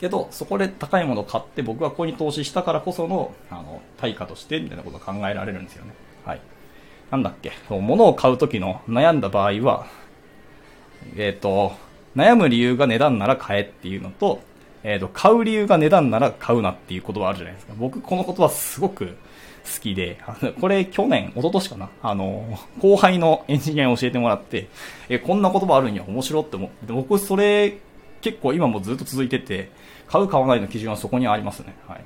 [0.00, 5.94] けど、そこで高いものを買って僕がここに投資したからこその、あの、対価としてみたいなことが考えられるんですよね。
[6.24, 6.40] はい。
[7.10, 9.86] なんだっけ、そう物を買うときの悩んだ場合は、
[11.16, 11.72] えっ、ー、と、
[12.16, 14.40] 悩む理由が値段なら買えっていうのと、
[14.82, 17.74] えっ、ー、と、買う理由が値段なら買うなっていう言葉あるじゃないですか。
[17.76, 19.16] 僕、この言葉すごく
[19.66, 24.68] 好きで、あのこれ去年、一昨年かなあの、後輩のエンジニアに教えてもらって、
[25.08, 27.78] え、こんな言葉あるんや、面白って思って、僕それ
[28.26, 29.70] 結構今もずっと続いてて、
[30.08, 31.76] 買う買わないの基準はそこにありますね。
[31.86, 32.04] はい。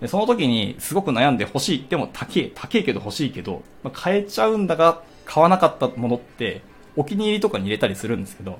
[0.00, 6.62] で、その時にすごく悩んで欲しいっても高い、高いけど欲しいけど、まあ、買えちゃうんだが、買わなかったものって、
[6.96, 8.58] お気に入りとかに入れたりするんですけど、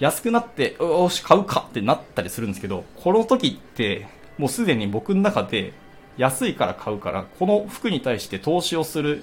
[0.00, 5.74] 安くなって、よし、買うかってなったりするんですけど、この時って、もうすでに僕の中で、
[6.16, 9.22] 安いから買うから、この服に対して投資をする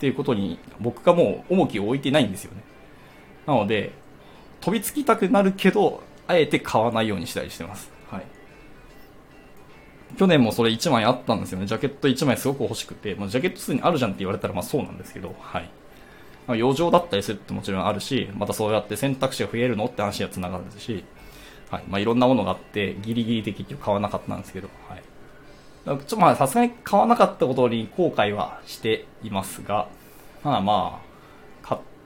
[0.00, 2.62] ていうことに、僕がもう重きを置いてないんですよね。
[3.46, 3.92] なので、
[4.64, 7.90] 飛びつきたくなるけど、あえて買わないようにしたりしてます。
[8.10, 8.22] はい。
[10.16, 11.66] 去年もそれ1枚あったんですよね。
[11.66, 15.68] ジャケット1枚すごく欲しくて、まあ、ジャケットすでにあるじゃんって言われたらまあそうなんですけど、はい。
[16.46, 21.04] まあ、余剰だったりするってもちろんあるし、またそうやって選択肢が増えるのって話は繋がるし、
[21.70, 21.84] はい。
[21.86, 25.02] まあ、いろんなものがあって、ギリギリで結局買わなかったんですけど、はい。
[25.84, 29.88] ちょっとまあ、さすがに買わなかったことに後悔はしていますが、
[30.42, 31.13] まあまあ、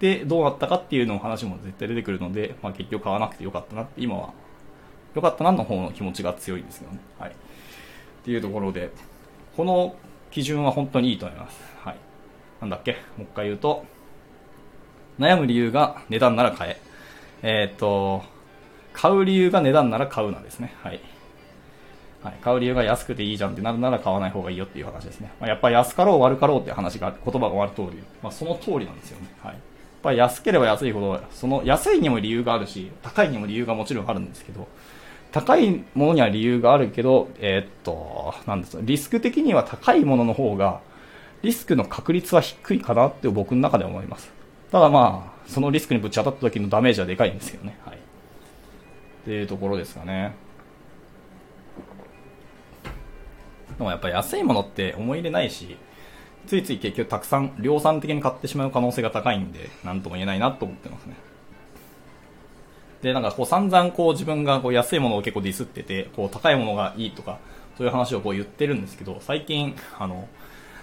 [0.01, 4.33] 買ってどうなったかっていうの話も絶対出てくるので、まあ結局買わなくてよかったなって今は、
[5.15, 6.99] よかったなの方の気持ちが強いですよね。
[7.19, 7.31] はい。
[7.31, 7.35] っ
[8.25, 8.91] ていうところで、
[9.57, 9.97] この
[10.31, 11.59] 基準は本当にいいと思います。
[11.83, 11.97] はい。
[12.61, 12.93] なんだっけ？
[12.93, 13.85] もう一回言うと、
[15.19, 16.81] 悩む理由が値段なら買え。
[17.43, 18.23] えー、っと、
[18.93, 20.75] 買う理由が値段なら買うなですね。
[20.83, 21.01] はい。
[22.23, 25.33] はい、買う理由が安くていいじゃんってなるなら買わない方がいいよっていう話ですね。
[25.39, 29.29] まあ、やっぱり安かろう悪かろうって話が、言葉が終わる通り、まあ、その通りなんですよね。
[29.41, 29.59] はい。
[30.03, 34.69] ぱり安ければ安いほど、その安いにも理由があるし、高いにも理由がもちろんあるんですけど、
[35.33, 40.81] 高いものには理由があるけど、えー、っと、なんですかリスク的には高いものの方が、
[41.43, 44.33] リスクの確率は低いかなって僕の中では思います。
[44.73, 47.79] ただまあ、そのリスクにぶち当たった時のダメージはでかいんですよね。
[47.85, 47.97] はい。
[47.97, 48.01] っ
[49.25, 50.35] ていうところですかね。
[53.77, 55.77] でもやっぱ安いものって思い入れないし、
[56.49, 61.15] ついつい結局たくさん量産的に買ってしまう可能性が高いんで、なんとも言えないなと思ってますね。
[63.03, 67.39] で、なんかこう散々こう自分がこう安いものを結構ディスってて、こう高いものがいいとか、
[67.77, 70.27] そういう話をこう言ってるんですけど、最近、あの、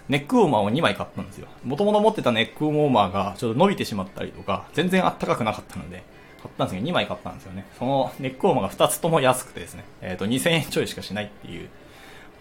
[0.07, 1.47] ネックウォーマーを2枚買ったんですよ。
[1.63, 6.03] もともと持ってたネックウォーマーがちょっと伸びてしまったりとか、全然あったかくなかったので、
[6.41, 7.65] 買ったんですけど、2枚買ったんですよね。
[7.79, 11.69] そのネックウォーマーが2つとも安くてですね、えっ、ー、と、2000円ちょいしかしないっていう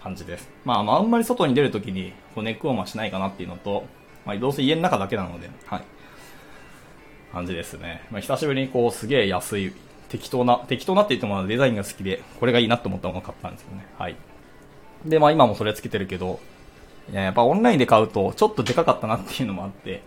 [0.05, 0.47] 感じです。
[0.65, 3.85] まあ、あんまり外に出るときにこうネックウォーマーしないかなっていうのと、
[4.23, 5.83] まあ、どうせ家の中だけなので、はい。
[7.33, 8.03] 感じですね。
[8.11, 9.73] まあ、久しぶりにこう、すげえ安い、
[10.09, 13.87] 適当な、適当なって言ってもデザインが好きで、これがいいなと思ったものを買ったんですよね。
[13.97, 14.15] はい。
[15.05, 16.39] で、まあ今もそれつけてるけど、
[17.11, 20.03] いや、やっぱオンラインで買うと、ちょっとでかかったなっていうのもあって、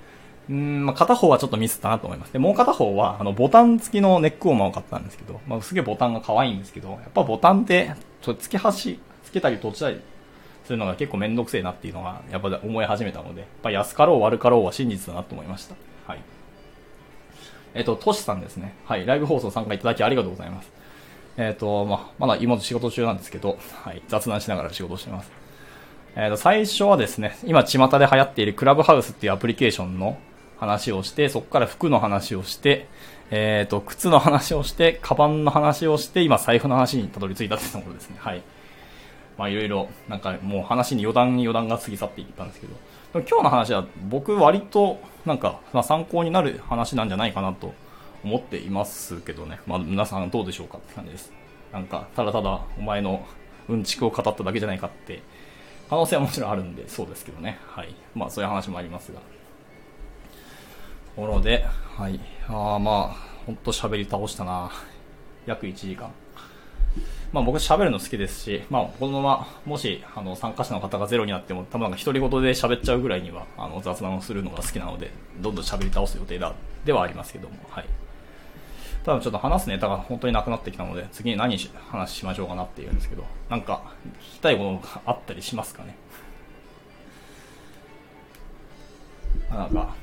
[0.49, 2.33] うん、まあ、片方はちょっとミスったなと思います。
[2.33, 7.93] で、もう片方は、あの、ボタン付きのネックウォーマーを買ったんですけど、まあ、すげえボタンが可愛いんですけど、やっぱボタンって、
[8.23, 8.99] ちょっと付け端、
[9.29, 10.01] つけたり閉じたり
[10.65, 15.75] するのが結構めんどくせえなっていうのが、やっぱ思い始めたので、やっぱ安かろう悪かろうは真実だなと思いました。
[16.07, 16.21] はい。
[17.75, 18.75] えっ、と、トシさんですね。
[18.87, 19.05] はい。
[19.05, 20.71] ライブ放送参加いただきありがとうございます。
[21.37, 24.03] えっ、と、まあ、まだ今仕事中なんですけど、はい。
[24.09, 25.31] 雑談しながら仕事してます。
[26.17, 30.19] えっ、と、最初はですね、今巷で流行っているクラブハウスっていうアプリケーションの
[30.59, 32.89] 話をして、そこから服の話をして、
[33.31, 38.17] えっ、と、靴の話をして、カバンの話をして、今財布の話にたどり着いたってところですね。
[38.19, 38.43] はい。
[39.39, 42.75] まあいろいろ、なんかもう話に余談余談が過ぎ去っていったんですけど、
[43.13, 47.73] でも今日の話は僕割となんか、まあ、参考になる話なんじゃないかなと
[48.25, 49.61] 思っていますけどね。
[49.67, 51.33] まあ皆さんどうでしょうかって感じです。
[51.73, 53.25] なんか、ただただお前の
[53.69, 55.23] うんちくを語っただけじゃないかって、
[55.89, 57.59] 可能性はもちろんあるんで、そうですけどね。
[57.67, 57.95] はい。
[58.15, 59.21] まあそういう話もありますが。
[59.21, 61.65] ところで、
[61.97, 62.21] はい。
[62.49, 63.17] ああまあ、
[63.47, 64.71] ほんと喋り倒したな。
[65.47, 66.11] 約1時間。
[67.33, 75.11] まあ僕喋るの好きですし、まあこのまま、もし、あの、参加者の方がゼロになっても、多分なんか独り言で喋っちゃうぐらいには、あの、雑談をするのが好きなので、
[75.41, 77.85] どんどん喋り倒す予定だ、ではありますけども、はい。
[79.05, 83.83] 多分ちょっと話すネタが本当になくなってきたので、次に何し話しましょうかなっていうんですけど、なんか、
[84.21, 85.97] 聞きたいことがあったりしますかね？
[89.51, 89.95] なんか、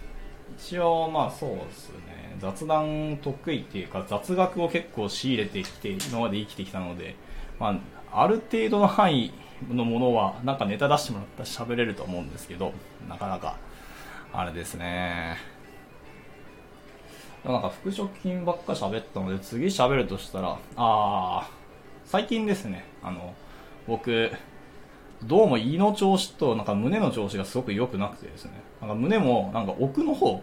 [0.57, 1.95] 一応まあそうですね、
[2.39, 7.15] 雑談得意っていうか雑学を結構仕入れてきて今まで生きてきたので、
[7.59, 7.79] ま
[8.11, 9.33] あ、ある程度の範囲
[9.69, 12.73] のものはなんかネタ出してもらったら喋れると思うんですけど、
[13.07, 13.57] なかなか、
[14.33, 15.37] あれですね。
[17.45, 23.33] なんか服飾品ばっか喋ったので次喋るとしたら、あー、最近ですね、あの、
[23.87, 24.31] 僕、
[25.23, 28.51] どうも胃の調子となんか胸の調子がすごく良くなくてですね、
[28.81, 30.41] なんか胸もなんか奥の方、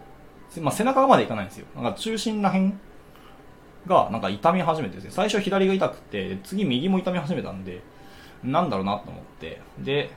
[0.61, 1.65] まあ、背中までいかないんですよ。
[1.75, 2.73] なんか中心ら辺
[3.87, 7.81] がなんか痛み始めてですね、最初左が痛くて、次右も痛み始めたんで、
[8.43, 10.11] なんだろうなと思って、で、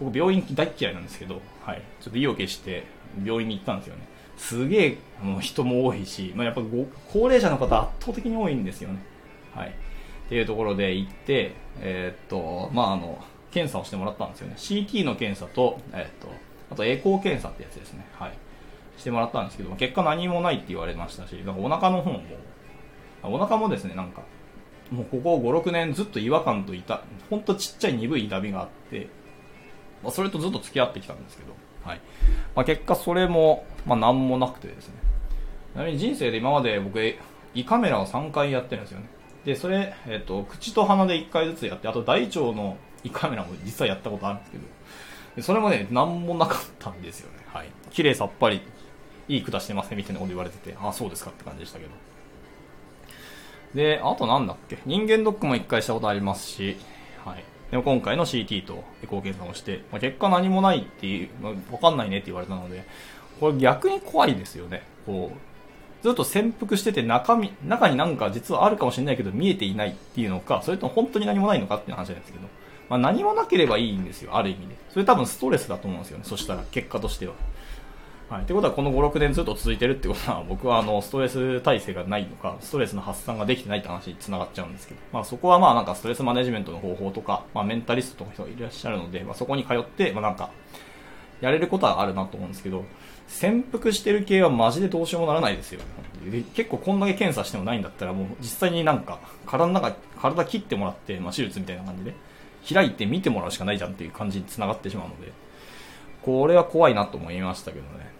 [0.00, 2.84] 僕病院大嫌いなんですけど、はい、ちょっと意を決して
[3.24, 4.02] 病院に行ったんですよね。
[4.36, 4.98] すげえ
[5.40, 8.98] 人も多いし、まあ、やっぱご高齢者の方圧倒的に多いんですよね。
[9.54, 9.68] はい。
[9.68, 9.72] っ
[10.28, 14.54] ていうところで行って、えー、っと、まあ、あの、検査をしてもらったんですよね。
[14.58, 16.28] CT の検査と、えー、っと、
[16.70, 18.06] あとエコー検査ってやつですね。
[18.12, 18.32] はい。
[18.96, 22.22] してもらったんですけど、結果何もないって言われましたし、なんかお腹の方も、
[23.22, 24.22] お腹もですね、なんか、
[24.90, 29.08] もうここ5、6年ずっと違和感といた、ほんとちっちゃい鈍い痛みがあって、
[30.02, 31.54] まあ、それとずっと付き合ってきたんですけど、
[31.84, 32.00] はい。
[32.54, 34.94] まあ、結果それも、まあ、何もなくてですね。
[35.74, 37.00] ちなみに人生で今まで僕、
[37.54, 39.08] 胃カメラを3回やってるんですよね。
[39.44, 47.44] で、それ、えっ、ー、と、口と鼻で1回ずつやって、あと大腸の胃カメラも実はやったことあるんですけど、それもね、何もなかったんですよね。
[47.46, 47.68] はい。
[47.90, 48.60] 綺麗さっぱり、
[49.28, 51.90] いい管してますね、みたいなこと言われてて、あ、そうですかって感じでしたけど。
[53.74, 56.76] で、あとなんだっけ、人間ドックも1回したことありますし、
[57.24, 57.44] はい。
[57.70, 62.84] でも今回の CT とエコー検査をして、まあ、結果何もないっていう、まあ、わかんないねって言われたので、
[63.40, 64.82] これ逆に怖いですよね。
[65.04, 65.38] こう、
[66.02, 72.46] ずっと潜伏してて中身、中になんか実はあるかもしれないけど見えていないっていうのか、それとも本当に何もないのかっていう話なんですけど、
[72.88, 74.76] まあ、何もなければいいんですよ、ある意味で。
[74.90, 77.34] それ多分ストレスだと思うんですよね、そしたら、結果としては。
[78.28, 78.42] はい。
[78.42, 90.50] ってことは、この5、6年ずっと続いてるってことは、 僕はあの、ストレス耐性がないのか、ストレスの発散ができてないって話に繋がっちゃうんですけど、まあそこはまあなんかストレスマネジメントの方法とか、まあメンタリストとか人がいらっしゃるので、まあそこに通って、まあなんか、
[91.40, 92.84] やれることはあるなと思うんですけど、
[93.28, 95.80] 潜伏してる系はマジでどうしようもならないですよ。
[96.54, 102.14] 結構こんだけ検査してもないんだったら、もう実際になんか、体の中、体切ってもらって、まあ手術みたいな感じで、
[102.74, 105.30] 開いて見てもらうしかないじゃんっていう感じに繋がってしまうので、
[106.22, 108.15] これは怖いなと思いましたけどね。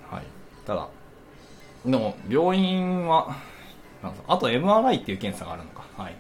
[0.66, 0.88] ただ、
[1.84, 3.36] でも、病院は、
[4.26, 5.84] あと MRI っていう検査があるのか。
[5.97, 6.16] はい。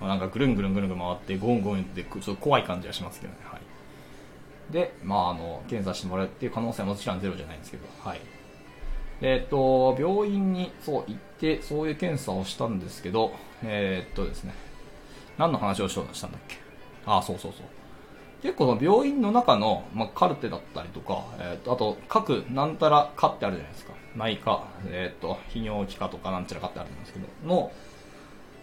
[0.00, 3.38] なんかぐるんぐるんぐるん回って、ゴンゴンってちょっと怖い感じがしますけどね。
[3.44, 4.72] はい。
[4.72, 8.20] で、まあ、あの、検査してもらうっていう可能性はもちろんゼロじゃないんですけど、はい。
[9.20, 14.54] えっ、と、病院に、そう、行って、そういう検査をしたんですけど、えー、っとですね、
[15.36, 16.56] 何の話をしようとしたんだっけ？
[17.04, 17.66] ああ、そうそうそう。
[18.42, 23.92] 結構病院の中の、まあ、カルテだったりとか、えー、とあと各なんたら科ってあるじゃないですか。
[24.16, 27.70] 内科、えっ、ー、と、泌尿器科とかなんちゃら科ってあるんですけど、の、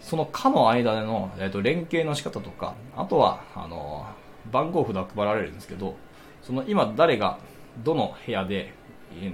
[0.00, 4.06] その科の間での、えー、と連携の仕方とか、あとは、あの、
[4.52, 5.96] 番号札配られるんですけど、
[6.42, 7.38] その今誰が
[7.82, 8.74] どの部屋で、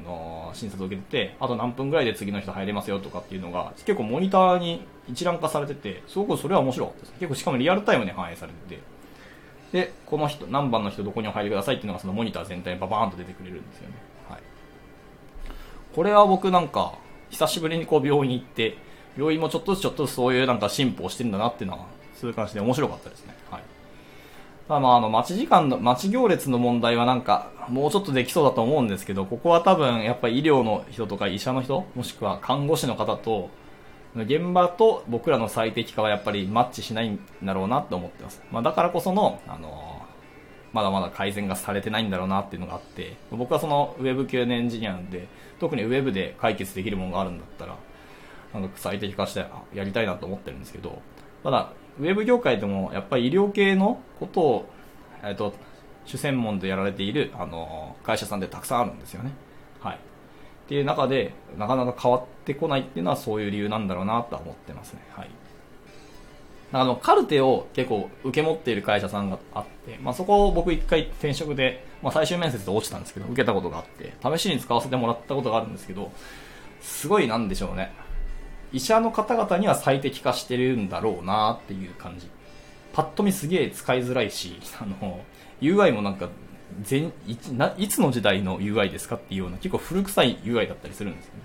[0.05, 7.13] の診察を受けてて、あと何分ぐらいで次の人入れますよとかっていうのが、結構モニターに一覧化されてて、すごくそれは面白かったです。
[7.15, 8.83] 結構しかもリアルタイムに反映されてて、
[9.75, 13.97] で、この人、何番の人どこにお入りくださいっていうのがそのモニター全体にババーンと出てくれるんですよね。
[14.31, 14.41] はい。
[15.93, 16.95] これは僕なんか、
[17.31, 18.79] 久しぶりにこう病院に行って、
[19.19, 23.35] 病院もちょっとずつちょっとずつそういうなんか進歩をしてるんだなっていうのは、そういう感じで面白かったですね。
[23.51, 23.63] はい。
[24.69, 33.51] ただまああの、待ち時間の、待ち行列の問題はなんか、もうちょっとできそうだと思うんですけど、ここは多分やっぱり医療の人とか医者の人、もしくは看護師の方と、
[34.17, 38.43] 現場と僕らの最適化はやっぱりマッチしないんだろうなと思ってます。
[38.53, 40.03] まあ、だからこその、あの
[40.73, 45.29] まだまだ改善がされてないんだろうなっていうのがあって、僕はそのウェブ系のエンジニアなんで、
[45.59, 47.77] 特にウェブで解決できるものがあるんだったら、
[48.53, 51.01] なんか最適化してやりたいなと思ってるんですけど、
[51.43, 54.69] ただ、ウェブ業界でもやっぱり医療系のことを、
[55.23, 55.55] えっ、と、
[56.07, 59.33] 主専門でやられている、あの会社さんでたくさんあるんですよね。
[59.81, 59.99] はい。
[60.65, 65.01] っていう中で、なかなか変わってこないっていうのはそういう理由なんだろうなとは思ってますね。
[65.11, 65.31] はい。
[66.73, 76.11] あの、カルテを結構受け持っている会社さんがあって、まあ、そこを僕一回転職で、まあ、最終面接で落ちたんですけど、受けたことがあって、試しに使わせてもらったことがあるんですけど、
[76.81, 77.93] すごいなんでしょうね。
[78.73, 82.29] 医者の方々には最適化してるんだろうなっていう感じ。
[82.93, 85.21] パッと見すげえ使いづらいし、あの、
[85.61, 86.29] UI もなんか、
[86.83, 91.41] 全いないつの時代の UI ですかっていうような結構古臭い UI だったりするんですよね。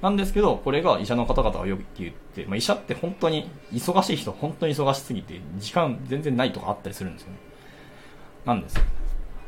[0.00, 7.38] なんですけど、これが医者の方々がよく言って、まあ、医者って本当に忙しい人、本当に忙しすぎて、時間全然ないとかあったりするんですよね。
[8.44, 8.84] なんですよ。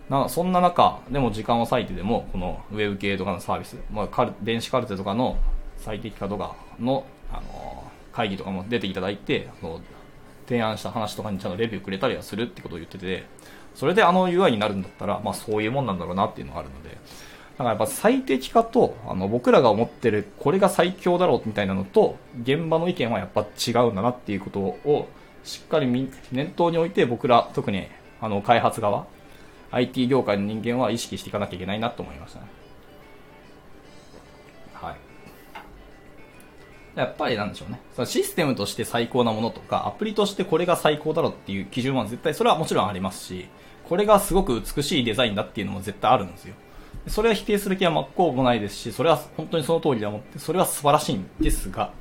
[0.09, 5.39] なそんな中、でも時間を割いてでも、このウェブ系とかのサービス、まあ、電子カルテとかの
[5.77, 9.49] 最適化とかの、あの会議とかも出ていただいて、
[10.49, 13.25] 提案した話とかにちゃんとレビューくれたりはするってことを言ってて、
[13.81, 25.09] それであの UI になるんだったら、まあそういうもんなんだろうなっていうのがあるので、だからやっぱ最適化と、あの僕らが思ってるこれが最強だろうみたいなのと、現場の意見はやっぱ違うんだなっていうことを
[25.45, 27.87] しっかり念頭に置いて僕ら、特に
[28.21, 29.07] あの開発側、
[29.71, 32.47] IT 業界の人間は意識していかなきゃいけないなと思いましたね。
[34.75, 36.99] はい。
[36.99, 37.81] やっぱりなんでしょうね。
[37.95, 43.49] そのシステムとして最高なものとか、アプリとしてこれが最高だろうっていう基準は絶対それはもちろんありますし、
[43.91, 46.55] これがすごく美しいデザインだっていうのも絶対あるんですよ。
[47.09, 51.93] それは否定する気は真っ向もないですし、それは本当にその通りだと思って、それは素晴らしいんですが、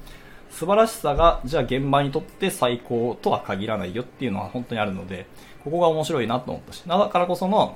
[0.52, 5.26] 素晴らしさが、じゃあ現場にとって最高とは限らないよっていうのは本当にあるので、
[5.64, 7.76] ここが面白いなと思ったし、だからこその、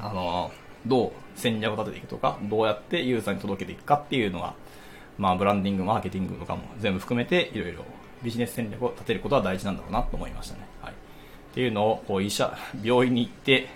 [0.00, 0.50] あの、
[0.84, 4.54] どう戦略を立てていくとか、どうやってユーザーに届けていくかっていうのは、
[5.16, 7.84] まあ、ブランディング、マーケティングとかも全部含めて、いろいろ
[8.24, 10.65] ビジネス戦略を立てることは大事なんだろうなと思いましたね。
[11.56, 12.54] っていうのを、こう、医者、
[12.84, 13.68] 病院に行って、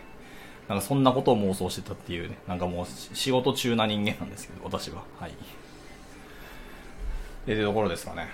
[0.69, 5.02] なんかそんなことを妄想してたっていうね、なんかもう仕事中な人間なんですけど、私は。
[5.19, 5.31] はい。
[5.31, 5.35] っ
[7.47, 8.28] ていうところですかね。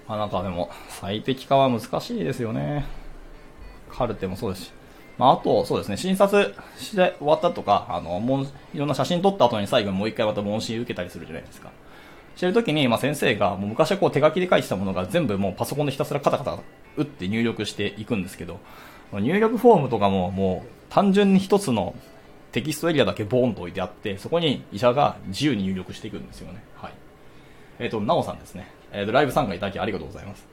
[0.07, 2.85] まあなんかでも、最適化は難しいですよね。
[3.91, 4.73] カルテもそうですし。
[5.19, 11.73] まあ、あと、そうですね、診察して終わったとか、あの、もいろんな写真撮った後に最後にもう一回また問診受けたりするじゃないですか。
[12.37, 16.59] してるときに、まあ、先生が、もう昔はこう手書きで書いてたものが全部もうパソコンでひたすらカタカタ
[16.97, 18.61] 打って入力していくんですけど、
[19.13, 21.95] 入力フォームとかももう単純に一つの
[22.53, 26.63] テキストエリアだけボーンと置いてあって、そこに医者が自由に入力していくんですよね。
[26.77, 26.93] はい。
[27.79, 28.71] えっ、ー、と、なおさんですね。
[28.93, 30.47] えっ、ー、と、ライブ参加いただきありがとうございます。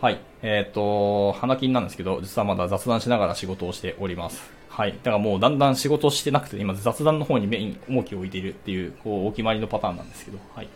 [0.00, 0.20] はい。
[0.42, 4.50] えっ、ー、と、花金なんですけど、実はまだ雑談しながら仕事をしております。
[4.68, 4.92] はい。
[4.92, 10.68] だからもうだんだん仕事してなくて、今雑談の方にメイン、重きを置いているっていう、こう、お決まりのパターンなんですけど、はい。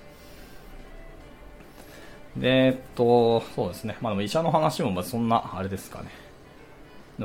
[2.36, 3.96] で、えっと、そうですね。
[4.00, 6.08] まあでも医者の話もまそんな、あれですかね。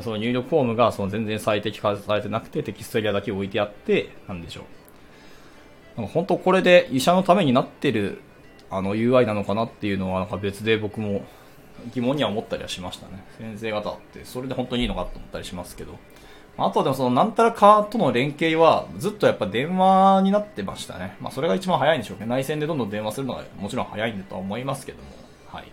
[0.01, 4.61] その入力フォームがその全然最適化されてなくてテキストエリアだけ置いてあって、なんでしょ
[5.95, 6.01] う。
[6.01, 8.21] なんか本当これで医者のためになってる
[8.69, 11.23] あの UI なのかなっていうのはなんか別で僕も
[11.93, 13.23] 疑問には思ったりはしましたね。
[13.37, 15.97] 先生方ってそれで本当にいいのかと思ったりしますけど。
[16.57, 21.17] あとでもそのなんたらかとの連携はずっとやっぱ電話になってましたね。
[21.19, 25.09] まあそれが一番早いんでしょうけど、内線でどんどん電話するのがもちろん早いんだとは思いますけども。
[25.47, 25.65] はい。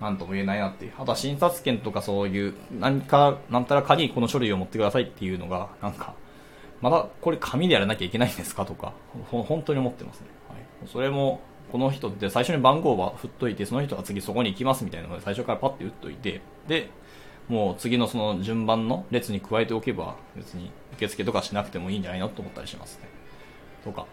[0.00, 0.92] なんとも言えないなっていう。
[0.98, 6.14] あとは診察券とかそういう何か、なんたらかにこの書類を持ってくださいっていうのが、なんか、
[6.82, 8.92] まだこれ紙でやらなきゃいけないんですかとか、
[9.30, 10.26] 本当に思ってますね。
[10.48, 10.88] はい。
[10.90, 11.40] それも
[11.70, 16.90] この人って最初に番号は振っといて、その人が次そこに行きますみたいなので最初からパッて打っといて、で、
[17.48, 23.08] もう次のその順番の列に加えておけば別に受付とかしなくてもいいんじゃないのと思ったりしますね。
[23.84, 24.06] とか、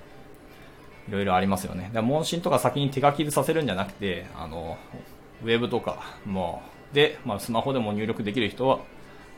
[1.08, 1.92] いろいろありますよね。
[1.94, 4.78] だ問診とか先に手書きでさせるんじゃなくて、あの、
[5.44, 6.62] ウェブとかも
[6.92, 8.80] うで、まあ、スマホでも入力できる人は、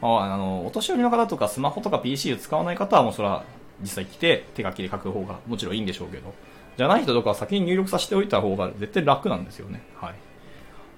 [0.02, 3.44] まあ、あの、お年寄りの方とかスマホとか PC を使わない方はもうそれは
[3.82, 6.34] 実際来て手書きで書く方がもちろんいいんでしょうけど、
[6.78, 9.82] じゃない人とかは先に入力させておいた方が絶対楽なんですよね。
[9.96, 10.16] はい。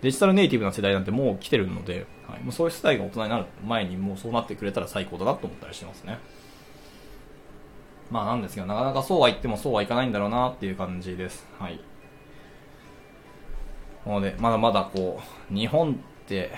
[0.03, 6.19] デジタルネイティブな世代なんてもう来てるので、はい、もうそういう世代が大人になる前にもうそうなってくれたら最高だなと思ったりしてますね。
[8.11, 11.47] まあなんですけど、なかなかそうは言ってもそうはいかないんだろうなっていう感じです。
[11.57, 11.79] はい。
[14.05, 15.95] なので、まだまだこう、日本っ
[16.27, 16.51] て、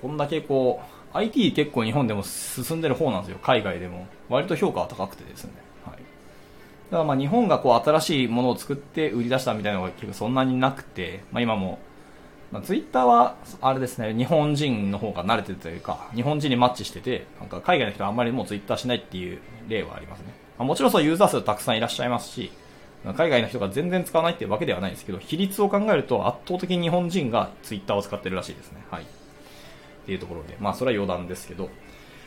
[0.00, 0.80] こんだけこ
[1.12, 3.38] う、IT 結構日本でも進んでる方なんですよ。
[3.42, 4.06] 海外でも。
[4.28, 5.52] 割と評価は高くてですね。
[5.84, 5.96] はい
[6.90, 11.78] だからまあ日本がこう新しいものを作って売り出したみたいなのが結構そんなになくて、まあ、今も、
[12.60, 20.26] ツイッターはあれですね、日本人の方が慣れてるというか、日本人にマッチしてて、なんか海外の人はあんまりもうツイッターしないっていう例はありますね。
[20.58, 22.52] まあ、もちろんそうユーザー数たくさんいらっしゃいますし、
[23.16, 28.84] 海外の人が全然使わないっていうわけではないですけど、比率を考えると圧倒的に日本人がツイッターを使ってるらしいですね。
[28.90, 29.02] はい。
[29.02, 29.06] っ
[30.04, 31.70] ていうところで、まあそれは余談ですけど、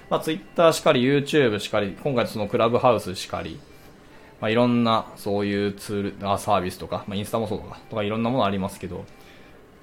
[0.10, 3.60] まあツイッターしかり、YouTube しかり、今回そのクラブハウスしかり、
[4.42, 9.06] まあ、いろんなそういうツール、あサービスとか、まあ、インスタもそうとか、とかいろんなものありますけど、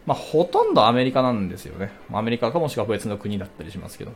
[0.06, 1.92] まあ、ほとんどアメリカなんですよね。
[2.12, 4.12] アメリカかもしくは別の国だったりしますけど。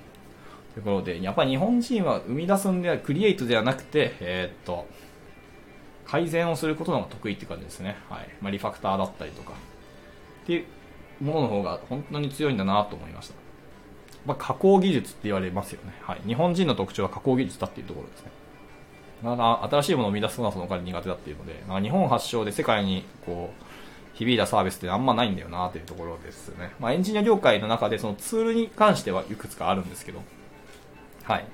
[0.75, 4.87] とことで、やっぱり日本人は生み出すんでは、クリエイトではなくて、えー、っと、
[6.07, 7.97] 改善をすることの方が得意って感じですね。
[8.11, 8.29] はい。
[8.41, 9.53] まあ、リファクターだったりとか。
[9.53, 13.35] っていうものの方が本当に強いんだなと思いました。
[14.27, 15.93] まあ、加工技術って言われますよね。
[16.03, 16.21] はい。
[16.27, 18.31] 日本人の特徴は加工技術だっていうところですね。
[19.23, 23.66] まだ新しいものを生み出すのはその彼苦手だっていうので、まあ、日本発祥で世界にこう、
[24.17, 26.73] 響いたサービスってあんまないんだよなというところですね。
[26.81, 30.23] まあ、エンジニア業界の中でそのツールに関してはいくつかあるんですけど、
[31.23, 31.45] はい。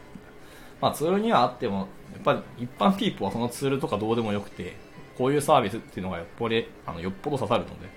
[0.81, 4.77] まあ、ツールにはあっても、やっぱり一般ピープはそのツールとかどうでもよくて、
[5.19, 7.89] こういうサービスっていうのがやっぱりあのよっぽど刺さるので、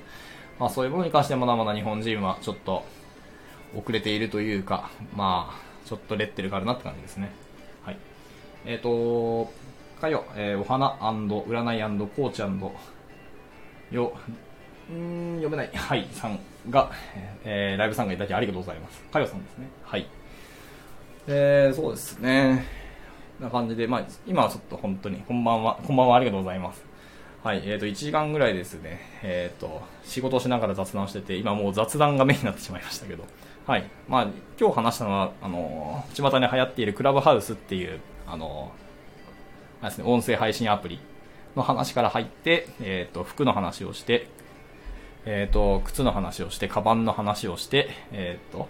[0.59, 2.83] まあ、そういうものに関してまだまだ日本人はちょっと
[3.75, 7.29] 遅れているというか、まあ、ちょっとレッテルがあるなって感じですね。
[7.83, 7.97] はい。
[8.65, 9.51] えっ、ー、と、
[10.01, 11.45] かよ、えー、お花占
[11.77, 12.41] いコーチ
[13.91, 14.13] よ、
[14.93, 16.39] ん読めない、はい、さん
[16.69, 16.91] が、
[17.43, 19.01] えー、ライブ参加いただきありがとうございます。
[19.03, 19.67] かよさんですね。
[19.83, 20.07] はい。
[21.27, 22.65] えー、そうですね。
[23.39, 26.83] な感じで、まあ、今はちょっと本当に、こんばんは、こんばんはありがとうございます。
[27.43, 33.23] はい、えっ、ー、と、1時間ぐらいですね、えっ、ー、と、仕事しながら雑談してて、今もう雑談がメインになってしまいましたけど、
[33.67, 33.89] はい。
[34.07, 34.27] まあ、
[34.59, 38.71] 今日話したのは、あの、巷に流行っているクラブハウスっていう、あの、
[39.81, 40.99] あですね、音声配信アプリ
[41.55, 44.27] の話から入って、えっ、ー、と、服の話をして、
[45.25, 48.67] えっ、と、靴の話をして、カバンの話をして、えっ、と、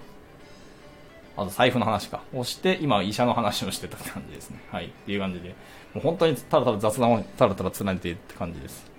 [1.38, 4.60] あと財布の話か、をして、今医者の話をしてた感じですね。
[4.72, 4.86] はい。
[4.86, 5.56] っていう感じで、も
[5.98, 8.96] う本当にただただ雑談をただただ繋いでって感じです。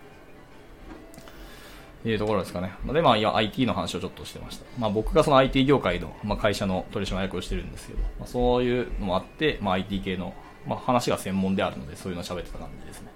[2.04, 2.72] いうところですかね。
[2.92, 4.64] で、まあ、いや、IT の話をちょっとしてました。
[4.78, 10.34] まあ、僕がその IT 業界の、まあ、会社の取締役をしてるんですけど、まあ、そういうのもあって、まあ、IT 系の、
[10.66, 13.08] まあ、話が専門であるので、そういうのを喋ってた感じですね。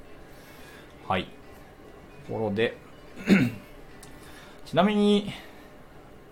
[1.07, 1.25] はい。
[2.27, 2.77] ところで
[4.71, 5.33] ちなみに、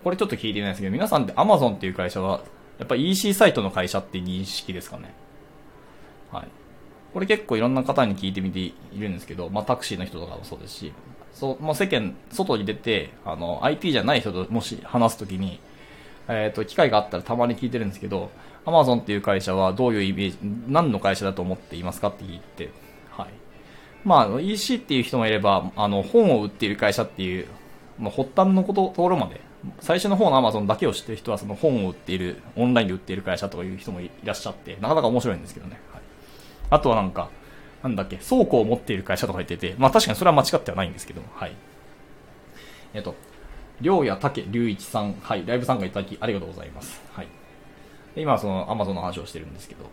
[0.01, 2.41] これちょっと聞いてないですけど、皆さんって Amazon っていう会社は
[2.77, 5.13] やっぱ EC サイトの会社って認識ですかね？
[6.31, 6.47] はい。
[7.13, 10.93] これ結構いろんな方に聞いてみているんですけど、まあタクシーの人とかもそうですし、
[11.33, 15.59] そう、まあ世間、外に出て、あの、IT じゃない人ともし話すときに、
[16.29, 18.31] えっ、ー、と、機会があったらたまに聞いてるんですけど、
[18.65, 20.37] Amazon っていう会社はどういうイメージ、
[20.69, 22.69] 何の会社だと思っていますかって聞いて、
[23.11, 23.29] はい。
[24.05, 27.47] まあ、EC っていう人もいれば、あの、本を売っている会社っていう、
[27.99, 29.41] まあ、発端のこと、ところまで
[29.81, 35.79] 最初の方のアマゾンだけを知ってる人はその本を売っている、オンラインで売っている会社とかいう人もいらっしゃって、なかなか面白いんですけどね。
[35.91, 36.01] はい、
[36.69, 37.29] あとはなんか、
[37.83, 41.53] なんだっけ、倉庫を持っている会社とか言ってて、まあ確かにそれは間違ってはないんですけど、はい。
[42.93, 43.15] えっと、
[43.81, 47.01] りょうやたけりゅういちさん、はい、ライブ参加いただきありがとうございます。
[47.11, 47.27] はい。
[48.15, 49.85] で今はそのアマゾンの話をしてるんですけど、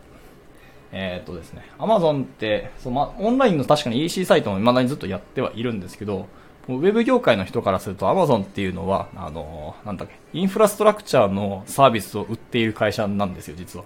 [0.92, 6.26] え、っとですね、アマゾンって、そのま、オンラインの確かに EC サイトも未だにずっとやってはいるんですけど、
[6.68, 13.84] ウェブ業界の人からすると Amazon っていうのは、あの、なんだっけ、インフラストラクチャーのサービスを売っている会社なんですよ、実は。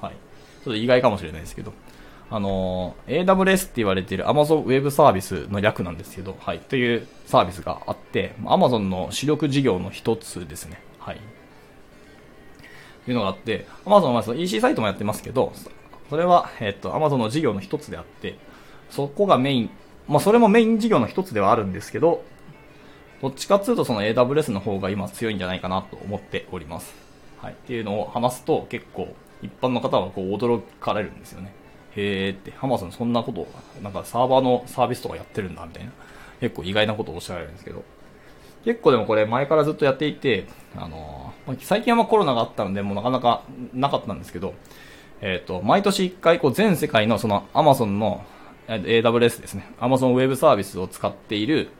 [0.00, 0.12] はい。
[0.12, 1.72] ちょっと意外かもしれないですけど。
[2.32, 6.60] あの、AWS って言われている Amazon Web サービスの略なんですけど、はい。
[6.60, 10.80] というサービスがあって、Amazon の主力事業の一つですね。
[11.00, 11.20] はい。
[13.04, 15.52] というのがあって、Amazon は EC サイトもやってますけど、
[16.08, 18.36] それは、えっと、Amazon の事業の一つであって、
[18.90, 19.70] そこがメイン
[20.10, 22.24] まあ、それもメイン事業の一つではあるんですけど、
[23.22, 26.92] どっちかっていうとその AWS の方が今強いんじゃないかなと思っております。
[27.38, 27.52] はい。
[27.52, 31.52] っていうのを話すと結構一般の方はこう驚かれるんですよね。
[31.94, 33.46] へーって、ハマソンそんなこと、
[33.82, 35.92] なんかサーバーのサービスとかやってるんだみたいな。
[36.40, 37.84] 結構意外なことをおっしゃられるんですけど。
[38.64, 40.46] 結構でもこれ前からずっとやっていて、
[40.76, 43.42] あのー、最近はまコロナがあったのでもうなかなか
[43.72, 44.54] なかったんですけど、
[45.20, 48.24] えっ、ー、と、毎年一回こう全世界のその Amazon の
[48.76, 51.70] AWS ですね、Amazon Web サービスを使っている、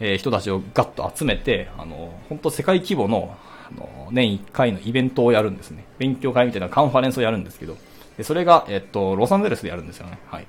[0.00, 3.36] えー、人たちをガッと集めて、あの、本当世界規模の、
[3.70, 5.84] あの、年1回のイベントをやるんですね。
[5.98, 7.76] 勉強会みたいなカンファレンスをやるんですけど、
[8.16, 10.18] でそれが、えっと、ロサンゼルスでやるんですよね。
[10.30, 10.46] はい。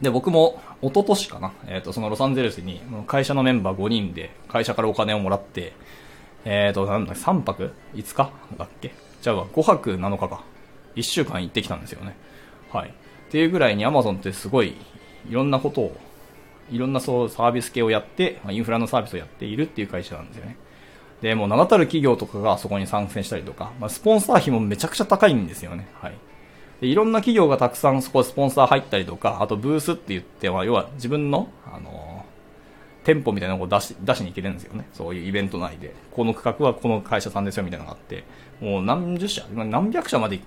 [0.00, 5.72] で、僕も、一昨年かな、えっと、そのロサンゼルスに、会社のメンバー5人で、会社からお金をもらって、
[6.44, 8.30] えっと、なんだ、3泊 ?5 日？
[8.58, 8.92] だっけ？
[9.22, 10.44] じゃあ、5泊7日か。
[10.96, 12.16] 1週間行ってきたんですよね。
[12.70, 12.94] はい。
[13.34, 14.76] っていうぐらいに Amazon ってすごい
[15.28, 15.96] いろんなことを、
[16.70, 20.56] いろんなそうサービス系をやって、ま、インフラのサービスをやっているっていう会社なんですよね。
[21.20, 25.88] で、もう名だたる企業とかがそこに参戦したりとか、まあ、スポンサー費もめちゃくちゃ高いんですよね。
[26.00, 26.14] はい。
[26.80, 34.86] で、いろんな企業がたくさんそこスポンサー入ったりとか、あとブースって言って、まあ、要は自分の、あのー、店舗みたいなのを出し、出しに行けるんですよね。
[34.92, 35.92] そういうイベント内で。
[36.12, 38.22] この区画はこの会社さんですよみたいなのがあって、
[38.60, 40.38] もう何十社、何百社まで、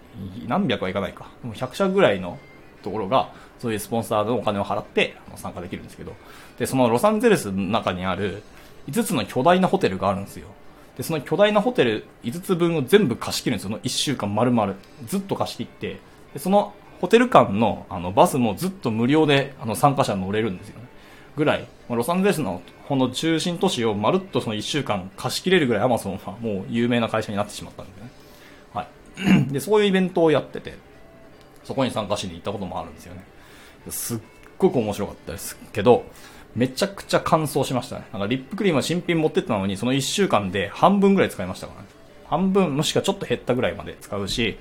[0.47, 1.27] 何百はいかないか。
[1.43, 2.39] もう100社ぐらいの
[2.83, 6.13] ところが、そういうスポンサーのお金を払って参加できるんですけど、
[6.59, 8.43] で、そのロサンゼルスの中にある
[8.89, 10.47] 5つの巨大なホテルがあるんですよ。
[10.97, 13.69] で、その巨大なホテル5つ分を全部貸し切るんですよ。
[13.69, 14.73] その1週間丸々。
[15.05, 15.99] ずっと貸し切って、
[16.33, 20.87] で、そのホテル間のあのバスもずっと無料であの参加者乗れるんですよね。
[21.35, 28.11] ぐらい、ロサンゼルスのほんの中心都市をまるっとその1週間貸し切れるぐらいアマゾンはもう有名な会社になってしまったんでね。
[28.73, 28.87] は
[29.47, 29.51] い。
[29.53, 30.75] で、そういうイベントをやってて、
[31.67, 33.23] そこに参加しに行ったこともあるんですよね。
[33.89, 34.19] すっ
[34.57, 36.05] ごく面白かったですけど、
[36.55, 38.05] めちゃくちゃ乾燥しましたね。
[38.13, 41.87] なんかリップクリームは新品持ってったのに、その1週間で半分ぐらい使いましたからね。
[42.25, 44.57] 半分、もしくはちょっと減ったぐらいまで使うし、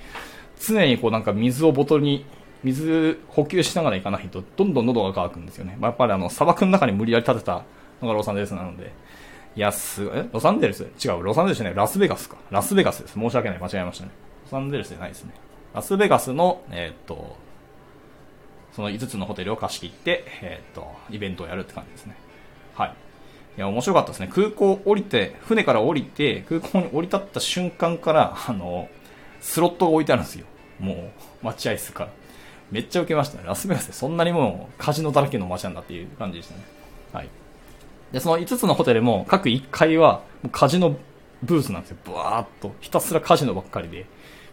[0.60, 2.26] 常にこうなんか水をボトルに、
[2.64, 5.76] 水補給しながら行かないと、どんどん喉が渇くんですよね。
[5.78, 7.62] まあ、やっぱりあの、砂漠の中に無理やり建てた
[8.02, 8.92] のがロサンゼルスなので、
[9.54, 10.28] いや、すえ？
[10.32, 10.82] ロサンゼルス？
[10.82, 12.36] 違う、ロサンゼルスじゃない、ラスベガスか。
[12.50, 13.14] ラスベガスです。
[13.14, 14.10] 申し訳ない、間違えましたね。
[14.44, 15.32] ロサンゼルスじゃないですね。
[15.76, 17.36] ラスベガスの、えー、と、
[18.72, 22.16] その5つのホテルを貸し切って、えー、と、イベントをやるって感じですね。
[22.74, 22.94] はい。
[23.58, 24.30] いや、面白かったですね。
[24.32, 28.88] 空港降りて、船から降りて、空港に降り立った瞬間から、あの、
[29.42, 30.46] スロットが置いてあるんですよ。
[30.80, 31.10] も
[31.42, 32.10] う、待合室から。
[32.70, 33.44] めっちゃ受けましたね。
[33.46, 36.62] ラスベガスでそんなにもうカジノだらけの街なんだっていう感じでしたね。
[37.12, 37.28] はい。
[38.12, 40.22] で、その5つのホテルも各1階は
[40.52, 40.96] カジノ
[41.42, 41.98] ブースなんですよ。
[42.02, 42.74] ブワーっと。
[42.80, 44.06] ひたすらカジノばっかりで。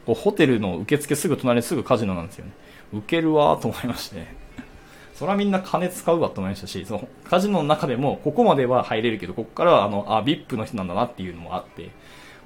[0.06, 2.52] こうホテルの受付すぐ隣すぐカジノなんですよね。
[2.94, 4.26] 受けるわーと思いまして。
[5.16, 11.90] それはみんな金使うわと思いましたし、そのカジノの中でもここまでは入れるけど、ここからはあの、あ、VIP の人なんだなっていうのもあって、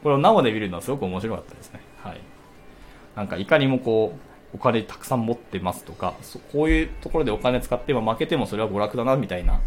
[0.04, 1.82] これを生で見るのはすごく面白かったですね。
[2.04, 2.22] はい。
[3.16, 6.14] なんかいかにもこう、お金たくさん持ってますとか、
[6.52, 9.60] こういうところでお金使っても負けてもそれは娯楽だなみたいな、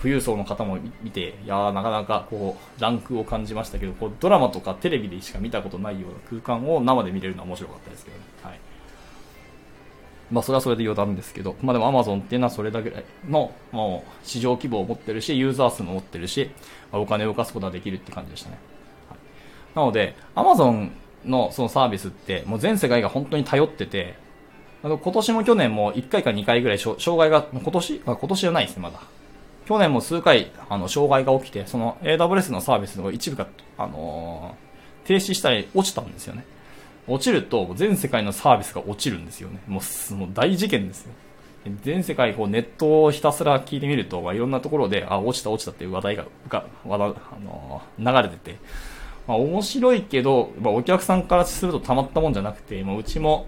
[0.00, 8.22] 富裕層の方も見て、いやーなかなかこう、ランクを感じましたけど、こうドラマとかテレビでしか見たことないような空間を生で見れるのは面白かったですけどね。
[8.42, 8.60] はい。
[10.30, 16.50] まあそれはそれで余談ですけど、まあでも Amazon っていうのはそれだけの、もう市場規模を持ってるし、ユーザー数も持ってるし
[16.92, 18.58] ま、お金を動かすことができるって感じでしたね。
[19.10, 19.18] はい、
[19.74, 20.92] なので、Amazon
[21.26, 24.14] のそのサービスって、もう全世界が本当に頼ってて、
[24.82, 28.00] あの今年も去年も1回か2回ぐらい障害が、今年？
[28.06, 29.02] あ今年じゃないですね、まだ。
[29.70, 33.46] 去年も数回、あの、障害が起きて、その AWS のサービスの一部が、
[33.78, 36.44] あのー、停止したり落ちたんですよね。
[37.06, 39.60] 落ちると全世界のサービスが落ちるんですよね。
[39.68, 41.12] もうもう大事件ですよ。
[41.84, 46.24] 全世界こうネットをひたすら聞いてみると、まあ、いろんなところで、あ、落ちた落ちたっていう話題が、
[46.84, 47.14] 話題、あ
[47.44, 48.58] のー、流れてて、
[49.28, 53.46] まあ、面白いけど、まあ、お客さんからするとたまったもんじゃなくて、まあ、うちも、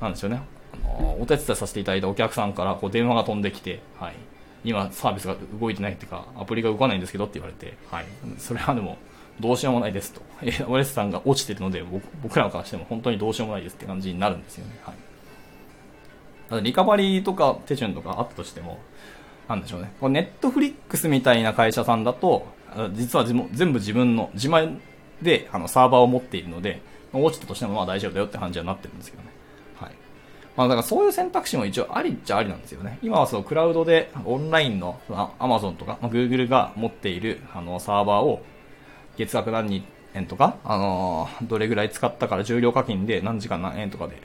[0.00, 0.42] なんですよね、
[0.88, 4.14] あのー、お手伝いさせていただいたお客さんからこう電話が飛んできて、はい、
[4.64, 8.06] 今サービスが動いてないっていうか、アプリが動かないんですけどって言われて、はい、
[8.38, 8.96] それはでも、
[9.40, 10.20] どうしようもないですと。
[10.42, 14.78] AWS さんが落ちてるので、僕僕らからしても本当にどうしようもないですって感じになるんですよね。
[14.84, 14.94] はい。
[16.48, 18.78] ただリカバリーとか手順とかあったとしても、
[19.48, 19.92] なんでしょうね。
[20.02, 22.46] ネットフリックスみたいな会社さんだと、
[22.92, 24.68] 実は全部自分の自前
[25.20, 26.82] であのサーバーを持っているので、
[27.12, 29.31] 落ちたとしてもまあ大丈夫だよって感じはなってるんですけどね。
[30.56, 32.98] まあだからそういう選択肢も一応ありっちゃありなんですよね。
[33.02, 35.00] 今はそのクラウドでオンラインの
[35.38, 38.42] Amazon とか、まあ、Google が持っているあのサーバーを
[39.16, 39.84] 月額何
[40.14, 44.20] 円とか、あのー、どれぐらい使ったから重量課金で何時間何円とかで、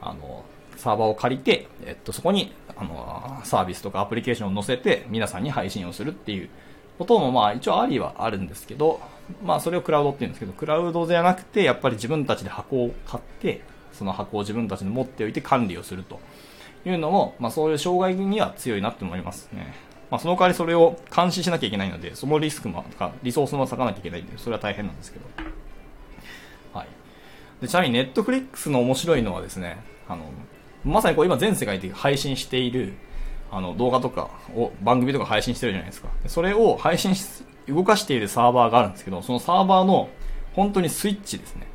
[0.00, 6.48] あのー、サーバーを借りて、えっと、そこに、あのー、サービスとかアプリケーションを載せて皆さんに配信をするっていう
[6.98, 9.00] ことも、まあ、一応ありはあるんですけど、
[9.42, 13.62] まあ、それをクラウドって言うんですけど、クラウドじゃなくて、やっぱり自分たちで箱を買って、
[14.00, 16.20] その箱を自分たちで持っておいて管理をすると
[16.86, 19.74] いうのも、まあ、そういう障害には強いなって思いますね。
[20.10, 22.82] まあ、その代わりそれを監視しなきゃいけないので、そのリスクも、
[23.22, 25.26] リソースも割かなきゃいけないんで、それは大変なんですけど。
[26.72, 26.88] はい。
[27.60, 30.24] でちなみに、ネットフリックスの面白いのはですね、あの、
[30.82, 32.94] まさにこう今全世界で配信している、
[33.50, 36.08] あの、動画とかを、番組とか配信してるじゃないですか。
[36.26, 40.08] それを配信し、動かしているサーバーがあるんですけど、そのサーバーの、
[40.54, 41.69] 本当にスイッチですね。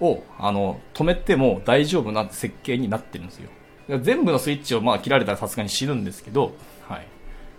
[0.00, 3.50] を、あの、止めても大丈夫な設計になってるんですよ。
[4.00, 6.52] 全部のスイッチをまあ切られたらさすがに死ぬんですけど、
[6.88, 7.06] はい。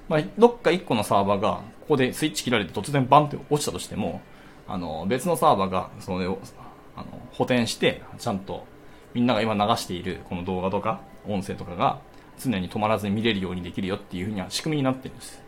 [0.08, 4.22] まあ、どっか1個のサーバーが、ここでスイッチ切られて突然バンって落ちたとしても、
[4.68, 6.40] あの、別のサーバーが、それを、
[6.96, 8.66] あの、補填して、ちゃんと、
[9.14, 12.00] みんなが今流しているこの動画とか、音声とかが、
[12.40, 15.42] 常に止まらずに見れるようにできるよっていうふうには仕組みになってるんです。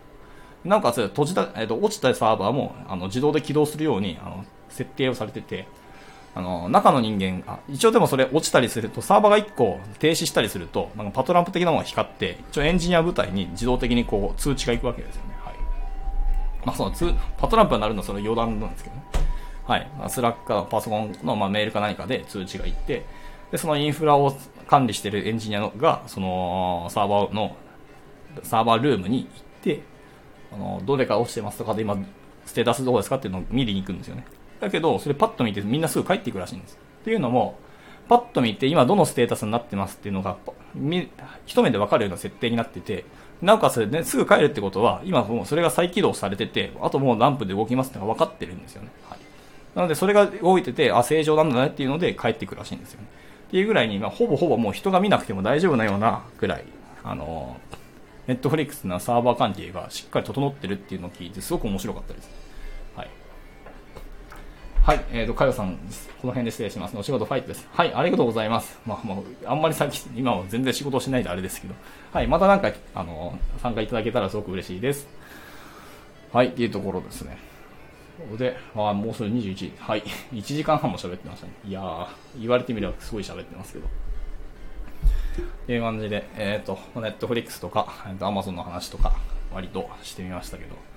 [0.63, 5.67] なおかつ、閉じた、えっ、と、落ちたサーバーも、あの、自動で起動するように、あの、設定をされてて、
[6.33, 15.35] あの、中の人間、あ、一応でもそれ落ちたりすると、サーバーが1個停止したりすると、なんかパトランプ的なものが光って、一応エンジニア部隊に自動的にこう通知が行くわけですよね。
[15.43, 15.55] はい。
[16.65, 19.03] まあその通、パトランプが鳴るのはその余談なんですけどね。
[19.67, 19.91] はい。
[19.97, 23.05] まあスラックかパソコンの、まあ、メールか何かで通知が行って、
[23.51, 24.33] で、そのインフラを
[24.67, 27.57] 管理してるエンジニアが、そのサーバーの、
[28.43, 29.27] サーバールームに行っ
[29.61, 29.81] て、
[30.53, 31.97] あの、どれか落ちてますとかで今、
[32.45, 34.25] ステータスどうですかっていうのを見に行くんですよね。
[34.61, 36.79] だけど、それパッと見てみんなすぐ帰っていくらしいんです。
[37.01, 37.59] っていうのも、
[38.07, 40.37] パッと見て今どのステータスになってますっていうのが、
[41.45, 43.05] 一目でわかるような設定になってて、
[43.41, 48.89] なおかつ、ね、すぐ帰るってことは、今もうそれが再起動されてて、あともうランプで動きますってのが分かってるんですよね。
[49.09, 49.19] はい。
[49.75, 53.07] なので、それが動いてて、あ、正常なんだねっていうので帰ってくるらしいんですよね。
[53.47, 56.65] っていうぐらいに、まあ、ほぼほぼもう人が見なくても大丈夫なようなぐらい、
[57.03, 57.57] あの
[58.27, 62.29] ネットフリックスのサーバー関係がしっかり整ってるっていうのを聞いて、すごく面白かったです。
[64.91, 65.05] はい。
[65.13, 65.77] えっ、ー、と、かよさん、
[66.21, 66.97] この辺で失礼します。
[66.97, 67.65] お仕事ファイトです。
[67.71, 68.77] はい、ありがとうございます。
[68.85, 71.75] まあ、もう、あんまりさっき、今は全然仕事しないであれですけど、
[72.11, 75.07] はい、またなんか、あの、参加いただけたらすごく嬉しいです。
[76.33, 77.37] はい、っていうところですね。
[78.37, 79.73] で、あもうすぐ21時。
[79.79, 80.03] はい。
[80.33, 81.53] 1時間半も喋ってましたね。
[81.65, 82.07] いやー、
[82.41, 83.85] 言われてみればすごい喋ってますけど。
[83.85, 83.89] っ
[85.67, 89.13] ていう感じで、えっ、ー、と、ネットフリックスとか、えー、と Amazon の話とか、
[89.53, 90.90] 割としてみましたけど。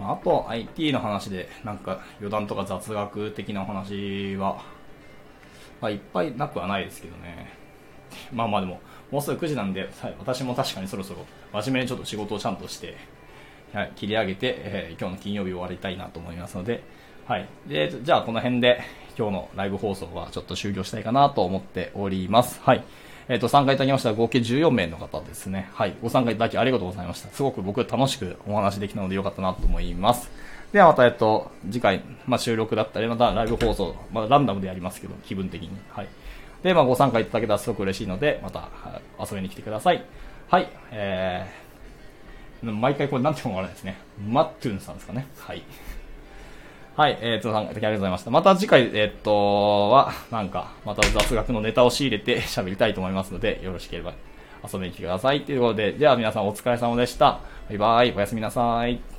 [0.00, 4.62] あ、あと、IT の話で、なんか余談とか雑学的なお話は、
[5.80, 7.52] まあ、いっぱいなくはないですけどね。
[8.32, 12.96] まあまあでも、もうすぐ9時なんで、はい私も確かにそろそろ真面目にちょっと仕事をちゃんとして、
[13.72, 16.82] はい、切り上げて、えー、今日の金曜日終わりたいなと思いますので、
[17.26, 17.48] はい。
[17.66, 18.80] で、じゃあこの辺で
[19.18, 22.60] 今日のライブ放送はちょっと終了したいかなと思っております。
[22.62, 22.84] はい。
[23.28, 25.68] えっ、ー、と、参加いただきました合計14名の方ですね。
[25.72, 25.96] はい。
[26.00, 27.28] ご参加いただきありがとうございました。
[27.30, 30.30] すごく僕楽しくお話できたのでよかったなと思います。
[30.72, 35.70] ではまた、えっと、次回、まあ、収録だったり、またライブ放送、まあ、ランダムでやりますけど、気分的に。
[35.90, 36.08] はい。
[36.62, 38.68] で、まあ、ご参加いただけたらすごく嬉しいので、また
[39.18, 40.04] 遊びに来てください。
[40.48, 40.68] はい。
[40.92, 43.96] えー、毎回これなんて読むかわからないですね。
[44.28, 45.26] マットゥンさんですかね。
[45.38, 45.62] はい。
[46.96, 48.30] はい、えー、と、さん、ありがとうございました。
[48.30, 54.14] また次回、えー、っと、は、なんか、また雑学のネタを仕入れて 喋りたいと思いますので、よろしければ
[54.64, 55.42] 遊びに来てください。
[55.42, 57.40] ということで、じゃあ皆さんお疲れ様でした。
[57.68, 59.15] バイバイ、おやすみなさい。